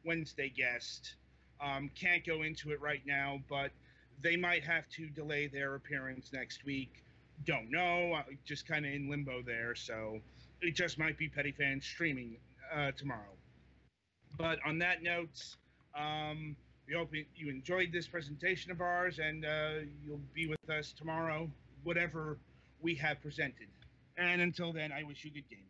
Wednesday 0.04 0.52
guest. 0.54 1.14
Um, 1.60 1.90
can't 1.94 2.24
go 2.24 2.42
into 2.42 2.70
it 2.72 2.80
right 2.80 3.02
now, 3.06 3.40
but 3.48 3.70
they 4.22 4.36
might 4.36 4.64
have 4.64 4.88
to 4.96 5.08
delay 5.08 5.46
their 5.46 5.74
appearance 5.74 6.32
next 6.32 6.64
week. 6.64 7.04
Don't 7.44 7.70
know. 7.70 8.14
Uh, 8.14 8.22
just 8.44 8.66
kind 8.66 8.86
of 8.86 8.92
in 8.92 9.10
limbo 9.10 9.42
there. 9.42 9.74
So 9.74 10.20
it 10.62 10.74
just 10.74 10.98
might 10.98 11.18
be 11.18 11.28
Petty 11.28 11.52
Fans 11.52 11.84
streaming 11.84 12.36
uh, 12.74 12.92
tomorrow. 12.92 13.36
But 14.38 14.58
on 14.66 14.78
that 14.78 15.02
note, 15.02 15.44
um, 15.94 16.56
we 16.90 16.96
hope 16.96 17.10
you 17.36 17.48
enjoyed 17.48 17.92
this 17.92 18.08
presentation 18.08 18.72
of 18.72 18.80
ours, 18.80 19.20
and 19.20 19.44
uh, 19.44 19.86
you'll 20.04 20.20
be 20.34 20.48
with 20.48 20.58
us 20.68 20.92
tomorrow, 20.92 21.48
whatever 21.84 22.36
we 22.82 22.96
have 22.96 23.22
presented. 23.22 23.68
And 24.16 24.40
until 24.42 24.72
then, 24.72 24.90
I 24.90 25.04
wish 25.04 25.24
you 25.24 25.30
good 25.30 25.48
gaming. 25.48 25.69